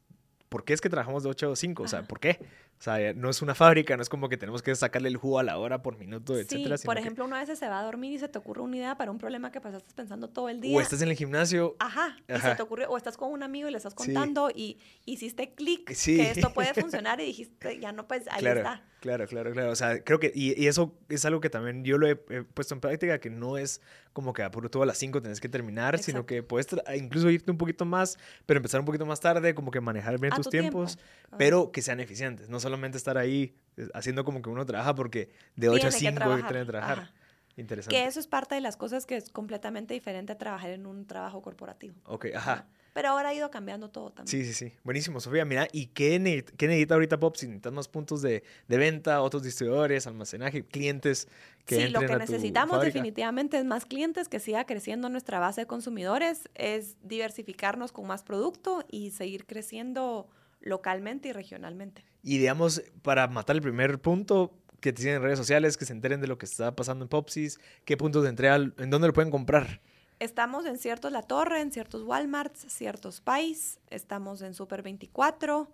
¿por 0.50 0.64
qué 0.64 0.74
es 0.74 0.82
que 0.82 0.90
trabajamos 0.90 1.24
de 1.24 1.30
8 1.30 1.52
a 1.52 1.56
5? 1.56 1.84
O 1.84 1.88
sea, 1.88 2.00
Ajá. 2.00 2.08
¿por 2.08 2.20
qué? 2.20 2.40
O 2.78 2.82
sea, 2.86 3.14
no 3.14 3.30
es 3.30 3.42
una 3.42 3.56
fábrica, 3.56 3.96
no 3.96 4.04
es 4.04 4.10
como 4.10 4.28
que 4.30 4.36
tenemos 4.38 4.62
que 4.62 4.76
sacarle 4.76 5.08
el 5.08 5.16
jugo 5.18 5.40
a 5.40 5.44
la 5.44 5.58
hora 5.58 5.82
por 5.82 5.98
minuto, 5.98 6.36
Sí, 6.36 6.42
etcétera. 6.42 6.78
sino 6.78 6.88
por 6.90 6.96
que- 6.96 7.02
ejemplo, 7.02 7.24
una 7.26 7.44
vez 7.44 7.58
se 7.58 7.68
va 7.70 7.80
a 7.80 7.84
dormir 7.84 8.12
y 8.12 8.20
se 8.20 8.28
te 8.28 8.38
ocurre 8.38 8.62
una 8.62 8.76
idea 8.76 8.98
para 8.98 9.12
un 9.12 9.18
problema 9.18 9.50
que 9.52 9.62
pasaste 9.62 9.94
pensando 9.96 10.30
todo 10.30 10.50
el 10.50 10.60
día. 10.60 10.78
o 10.78 10.82
estás 10.82 11.02
en 11.02 11.08
el 11.08 11.16
gimnasio, 11.16 11.76
Ajá, 11.80 12.18
y 12.28 12.40
se 12.40 12.54
te 12.56 12.62
ocurrió, 12.62 12.90
o 12.90 12.98
estás 12.98 13.16
con 13.18 13.32
un 13.32 13.44
amigo 13.44 13.70
y 13.70 13.72
le 13.72 13.78
estás 13.78 13.94
Sí. 13.94 13.98
contando 14.14 14.50
y 14.54 14.78
hiciste 15.06 15.54
clic 15.54 15.90
Sí. 15.94 16.18
que 16.18 16.32
esto 16.32 16.54
puede 16.54 16.74
funcionar 16.74 17.20
y 17.22 17.26
dijiste, 17.26 17.80
ya 17.80 17.92
no, 17.94 18.08
pues 18.08 18.28
ahí 18.30 18.42
claro, 18.42 18.60
está. 18.60 18.84
Claro, 19.06 19.28
claro, 19.28 19.52
claro. 19.52 19.72
O 19.72 19.76
sea, 19.76 20.04
creo 20.04 20.20
que, 20.20 20.32
y, 20.34 20.60
y 20.62 20.68
eso 20.68 20.98
es 21.10 21.24
algo 21.26 21.40
que 21.40 21.50
también 21.50 21.84
yo 21.84 21.98
lo 22.00 22.08
he, 22.08 22.20
he 22.30 22.44
puesto 22.44 22.74
en 22.74 22.82
práctica, 22.82 23.20
que 23.20 23.30
no 23.30 23.58
es 23.58 23.82
como 24.14 24.34
que 24.34 24.42
a 24.42 24.50
puro 24.50 24.70
todo 24.70 24.82
a 24.84 24.86
las 24.86 24.98
5 24.98 25.22
tenés 25.22 25.40
que 25.40 25.48
terminar, 25.50 26.00
sino 26.00 26.26
que 26.26 26.42
puedes 26.42 26.68
tra- 26.72 26.98
incluso 26.98 27.30
irte 27.30 27.52
un 27.52 27.58
poquito 27.58 27.86
más, 27.86 28.18
pero 28.46 28.58
empezar 28.58 28.80
un 28.80 28.86
poquito 28.86 29.06
más 29.06 29.20
tarde, 29.20 29.54
como 29.54 29.70
que 29.72 29.80
manejar 29.80 30.20
bien 30.20 30.34
A 30.34 30.38
tus 30.38 30.46
tu 30.46 30.50
tiempo. 30.50 30.86
tiempos, 30.86 30.98
pero 31.38 31.72
que 31.72 31.82
sean 31.82 32.00
eficientes, 32.00 32.50
no 32.50 32.60
solamente 32.60 32.98
estar 32.98 33.18
ahí 33.18 33.56
eh, 33.78 33.88
haciendo 33.94 34.26
como 34.26 34.42
que 34.42 34.50
uno 34.50 34.66
trabaja 34.66 34.96
porque 34.96 35.30
de 35.56 35.70
8 35.70 35.88
a 35.88 35.92
Tiene 35.92 35.92
que 35.92 36.00
5 36.00 36.10
hay 36.10 36.14
que 36.14 36.20
trabajar, 36.20 36.48
tener 36.48 36.66
que 36.66 36.72
trabajar. 36.72 37.00
ajá. 37.00 37.14
Interesante. 37.58 37.96
Que 37.96 38.06
eso 38.06 38.20
es 38.20 38.28
parte 38.28 38.56
de 38.56 38.60
las 38.62 38.76
cosas 38.76 39.06
que 39.06 39.16
es 39.16 39.30
completamente 39.30 39.94
diferente 39.94 40.34
a 40.34 40.38
trabajar 40.38 40.72
en 40.72 40.86
un 40.86 41.06
trabajo 41.08 41.42
corporativo. 41.42 41.96
Ok, 42.04 42.26
ajá. 42.36 42.68
Pero 42.96 43.10
ahora 43.10 43.28
ha 43.28 43.34
ido 43.34 43.52
cambiando 43.52 43.90
todo 43.90 44.10
también. 44.12 44.32
Sí, 44.32 44.46
sí, 44.46 44.54
sí. 44.54 44.74
Buenísimo, 44.86 45.20
Sofía. 45.20 45.44
Mira, 45.44 45.68
¿y 45.74 45.88
qué, 45.88 46.18
ne- 46.18 46.46
qué 46.46 46.66
necesita 46.70 46.94
ahorita 46.94 47.20
Pop? 47.20 47.36
Si 47.36 47.46
necesitas 47.46 47.74
más 47.74 47.90
puntos 47.90 48.22
de, 48.22 48.42
de 48.70 48.78
venta, 48.78 49.22
otros 49.22 49.44
distribuidores, 49.44 50.08
almacenaje, 50.08 50.66
clientes 50.66 51.28
que 51.66 51.76
sí, 51.76 51.88
lo 51.90 52.00
que 52.00 52.06
a 52.06 52.18
necesitamos 52.20 52.80
definitivamente 52.80 53.58
es 53.58 53.66
más 53.66 53.84
clientes, 53.84 54.30
que 54.30 54.40
siga 54.40 54.66
creciendo 54.66 55.10
nuestra 55.10 55.40
base 55.40 55.60
de 55.62 55.68
consumidores, 55.68 56.48
es 56.56 56.96
diversificarnos 57.04 57.92
con 57.92 58.08
más 58.08 58.24
producto 58.24 58.86
y 58.90 59.12
seguir 59.12 59.46
creciendo 59.46 60.30
localmente 60.62 61.28
y 61.28 61.32
regionalmente. 61.34 62.06
Y 62.24 62.38
digamos, 62.38 62.82
para 63.02 63.28
matar 63.28 63.58
el 63.58 63.62
primer 63.62 64.00
punto, 64.00 64.58
que 64.80 64.94
te 64.94 65.02
sigan 65.02 65.18
en 65.18 65.24
redes 65.24 65.38
sociales, 65.38 65.76
que 65.76 65.84
se 65.84 65.92
enteren 65.92 66.22
de 66.22 66.28
lo 66.28 66.38
que 66.38 66.46
está 66.46 66.74
pasando 66.78 67.04
en 67.04 67.10
Popsis, 67.10 67.60
qué 67.84 67.98
puntos 67.98 68.24
de 68.24 68.30
entrega, 68.30 68.56
en 68.56 68.90
dónde 68.90 69.08
lo 69.08 69.14
pueden 69.14 69.32
comprar. 69.32 69.82
Estamos 70.20 70.66
en 70.66 70.78
ciertos 70.78 71.12
La 71.12 71.24
Torre, 71.24 71.60
en 71.62 71.72
ciertos 71.72 72.04
Walmarts, 72.04 72.66
ciertos 72.70 73.20
Pais, 73.22 73.80
estamos 73.90 74.42
en 74.42 74.54
Super 74.54 74.82
24 74.82 75.70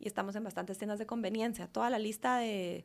y 0.00 0.08
estamos 0.08 0.34
en 0.34 0.42
bastantes 0.44 0.78
tiendas 0.78 0.98
de 0.98 1.06
conveniencia. 1.06 1.68
Toda 1.68 1.90
la 1.90 1.98
lista 2.00 2.38
de, 2.38 2.84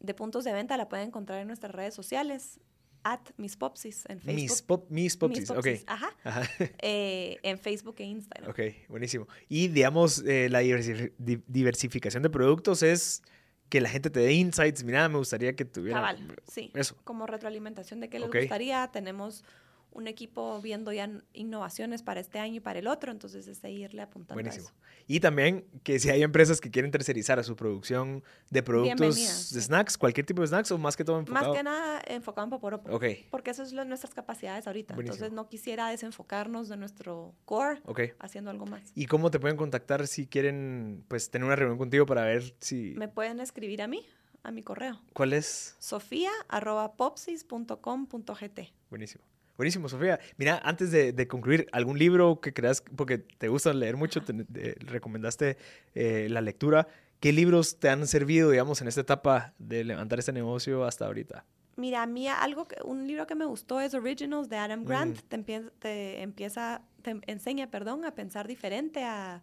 de 0.00 0.14
puntos 0.14 0.42
de 0.44 0.52
venta 0.52 0.76
la 0.76 0.88
pueden 0.88 1.08
encontrar 1.08 1.40
en 1.40 1.46
nuestras 1.46 1.72
redes 1.72 1.94
sociales, 1.94 2.58
at 3.04 3.20
Miss 3.38 3.56
Popsis 3.56 4.04
en 4.08 4.20
Facebook. 4.20 4.34
Mis, 4.42 4.62
pop, 4.62 4.86
mis 4.90 5.16
Popsis, 5.16 5.48
Miss 5.48 5.50
ok. 5.58 5.66
Ajá. 5.86 6.10
Ajá. 6.24 6.42
eh, 6.82 7.38
en 7.42 7.56
Facebook 7.58 7.94
e 7.98 8.04
Instagram. 8.04 8.50
Ok, 8.50 8.60
buenísimo. 8.88 9.26
Y 9.48 9.68
digamos, 9.68 10.22
eh, 10.26 10.48
la 10.50 10.60
diversi- 10.62 11.12
di- 11.18 11.42
diversificación 11.46 12.22
de 12.24 12.30
productos 12.30 12.82
es 12.82 13.22
que 13.70 13.80
la 13.80 13.88
gente 13.88 14.10
te 14.10 14.18
dé 14.20 14.32
insights. 14.32 14.82
Mira, 14.82 15.08
me 15.08 15.16
gustaría 15.18 15.54
que 15.54 15.64
tuviera 15.64 15.98
Cabal, 16.00 16.36
sí. 16.46 16.72
eso. 16.74 16.96
Como 17.04 17.26
retroalimentación 17.28 18.00
de 18.00 18.10
qué 18.10 18.18
les 18.18 18.28
gustaría. 18.28 18.86
Tenemos 18.92 19.44
un 19.92 20.06
equipo 20.06 20.60
viendo 20.60 20.92
ya 20.92 21.10
innovaciones 21.32 22.02
para 22.02 22.20
este 22.20 22.38
año 22.38 22.56
y 22.56 22.60
para 22.60 22.78
el 22.78 22.86
otro, 22.86 23.10
entonces 23.10 23.48
es 23.48 23.60
de 23.60 23.70
irle 23.72 24.02
apuntando 24.02 24.34
Buenísimo. 24.34 24.68
a 24.68 24.70
eso. 24.70 24.78
Y 25.08 25.18
también 25.20 25.64
que 25.82 25.98
si 25.98 26.10
hay 26.10 26.22
empresas 26.22 26.60
que 26.60 26.70
quieren 26.70 26.90
tercerizar 26.92 27.38
a 27.38 27.42
su 27.42 27.56
producción 27.56 28.22
de 28.50 28.62
productos 28.62 29.50
de 29.52 29.60
snacks, 29.60 29.98
cualquier 29.98 30.24
tipo 30.26 30.42
de 30.42 30.48
snacks 30.48 30.70
o 30.70 30.78
más 30.78 30.96
que 30.96 31.04
todo 31.04 31.18
enfocado. 31.18 31.48
Más 31.48 31.56
que 31.56 31.62
nada 31.64 32.00
enfocado 32.06 32.44
en 32.44 32.50
Poporopo. 32.50 32.90
Ok, 32.94 33.04
Porque 33.30 33.50
eso 33.50 33.62
es 33.64 33.72
lo- 33.72 33.84
nuestras 33.84 34.14
capacidades 34.14 34.66
ahorita. 34.66 34.94
Buenísimo. 34.94 35.14
Entonces 35.16 35.34
no 35.34 35.48
quisiera 35.48 35.88
desenfocarnos 35.88 36.68
de 36.68 36.76
nuestro 36.76 37.34
core 37.44 37.80
ok. 37.86 38.00
haciendo 38.20 38.50
algo 38.50 38.66
más. 38.66 38.92
¿Y 38.94 39.06
cómo 39.06 39.30
te 39.30 39.40
pueden 39.40 39.56
contactar 39.56 40.06
si 40.06 40.26
quieren 40.28 41.04
pues 41.08 41.30
tener 41.30 41.46
una 41.46 41.56
reunión 41.56 41.78
contigo 41.78 42.06
para 42.06 42.24
ver 42.24 42.54
si 42.60 42.94
Me 42.96 43.08
pueden 43.08 43.40
escribir 43.40 43.82
a 43.82 43.88
mí, 43.88 44.06
a 44.44 44.52
mi 44.52 44.62
correo. 44.62 45.00
cuál 45.14 45.32
es? 45.32 45.74
sofía.popsis.com.gt. 45.80 48.60
Buenísimo. 48.88 49.24
Buenísimo, 49.60 49.90
Sofía. 49.90 50.18
Mira, 50.38 50.58
antes 50.64 50.90
de, 50.90 51.12
de 51.12 51.28
concluir, 51.28 51.66
¿algún 51.72 51.98
libro 51.98 52.40
que 52.40 52.54
creas, 52.54 52.82
porque 52.96 53.18
te 53.18 53.48
gusta 53.48 53.74
leer 53.74 53.98
mucho, 53.98 54.22
te, 54.22 54.32
te 54.32 54.74
recomendaste 54.86 55.58
eh, 55.94 56.28
la 56.30 56.40
lectura? 56.40 56.88
¿Qué 57.20 57.30
libros 57.34 57.78
te 57.78 57.90
han 57.90 58.06
servido, 58.06 58.48
digamos, 58.48 58.80
en 58.80 58.88
esta 58.88 59.02
etapa 59.02 59.52
de 59.58 59.84
levantar 59.84 60.18
este 60.18 60.32
negocio 60.32 60.86
hasta 60.86 61.04
ahorita? 61.04 61.44
Mira, 61.76 62.02
a 62.02 62.06
mí 62.06 62.26
algo 62.26 62.66
que, 62.66 62.76
un 62.84 63.06
libro 63.06 63.26
que 63.26 63.34
me 63.34 63.44
gustó 63.44 63.82
es 63.82 63.92
Originals 63.92 64.48
de 64.48 64.56
Adam 64.56 64.82
Grant. 64.86 65.18
Mm. 65.18 65.28
Te, 65.28 65.36
empie- 65.36 65.70
te 65.78 66.22
empieza, 66.22 66.80
te 67.02 67.20
enseña, 67.26 67.70
perdón, 67.70 68.06
a 68.06 68.14
pensar 68.14 68.48
diferente, 68.48 69.04
a, 69.04 69.42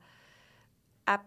a 1.05 1.24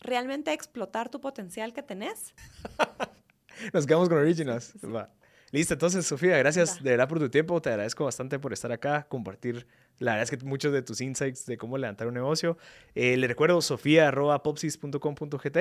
realmente 0.00 0.52
explotar 0.52 1.08
tu 1.08 1.18
potencial 1.18 1.72
que 1.72 1.82
tenés. 1.82 2.34
Nos 3.72 3.86
quedamos 3.86 4.10
con 4.10 4.18
Originals. 4.18 4.74
Va. 4.84 5.08
Listo, 5.54 5.74
entonces, 5.74 6.04
Sofía, 6.04 6.36
gracias 6.38 6.82
de 6.82 6.90
verdad 6.90 7.08
por 7.08 7.20
tu 7.20 7.30
tiempo. 7.30 7.62
Te 7.62 7.68
agradezco 7.68 8.04
bastante 8.04 8.40
por 8.40 8.52
estar 8.52 8.72
acá, 8.72 9.06
compartir, 9.08 9.68
la 10.00 10.16
verdad 10.16 10.24
es 10.24 10.30
que 10.36 10.44
muchos 10.44 10.72
de 10.72 10.82
tus 10.82 11.00
insights 11.00 11.46
de 11.46 11.56
cómo 11.56 11.78
levantar 11.78 12.08
un 12.08 12.14
negocio. 12.14 12.58
Eh, 12.96 13.16
le 13.16 13.28
recuerdo, 13.28 13.62
sofía.popsis.com.gt. 13.62 15.56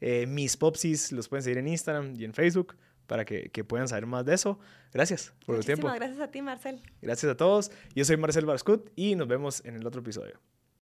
Eh, 0.00 0.26
mis 0.26 0.56
popsis 0.56 1.12
los 1.12 1.28
pueden 1.28 1.44
seguir 1.44 1.58
en 1.58 1.68
Instagram 1.68 2.16
y 2.18 2.24
en 2.24 2.34
Facebook 2.34 2.74
para 3.06 3.24
que, 3.24 3.50
que 3.50 3.62
puedan 3.62 3.86
saber 3.86 4.06
más 4.06 4.24
de 4.24 4.34
eso. 4.34 4.58
Gracias 4.92 5.32
por 5.46 5.54
el 5.54 5.64
tiempo. 5.64 5.86
Muchísimas 5.86 6.08
gracias 6.08 6.28
a 6.28 6.32
ti, 6.32 6.42
Marcel. 6.42 6.82
Gracias 7.00 7.30
a 7.30 7.36
todos. 7.36 7.70
Yo 7.94 8.04
soy 8.04 8.16
Marcel 8.16 8.46
Barscut 8.46 8.90
y 8.96 9.14
nos 9.14 9.28
vemos 9.28 9.64
en 9.64 9.76
el 9.76 9.86
otro 9.86 10.00
episodio. 10.00 10.40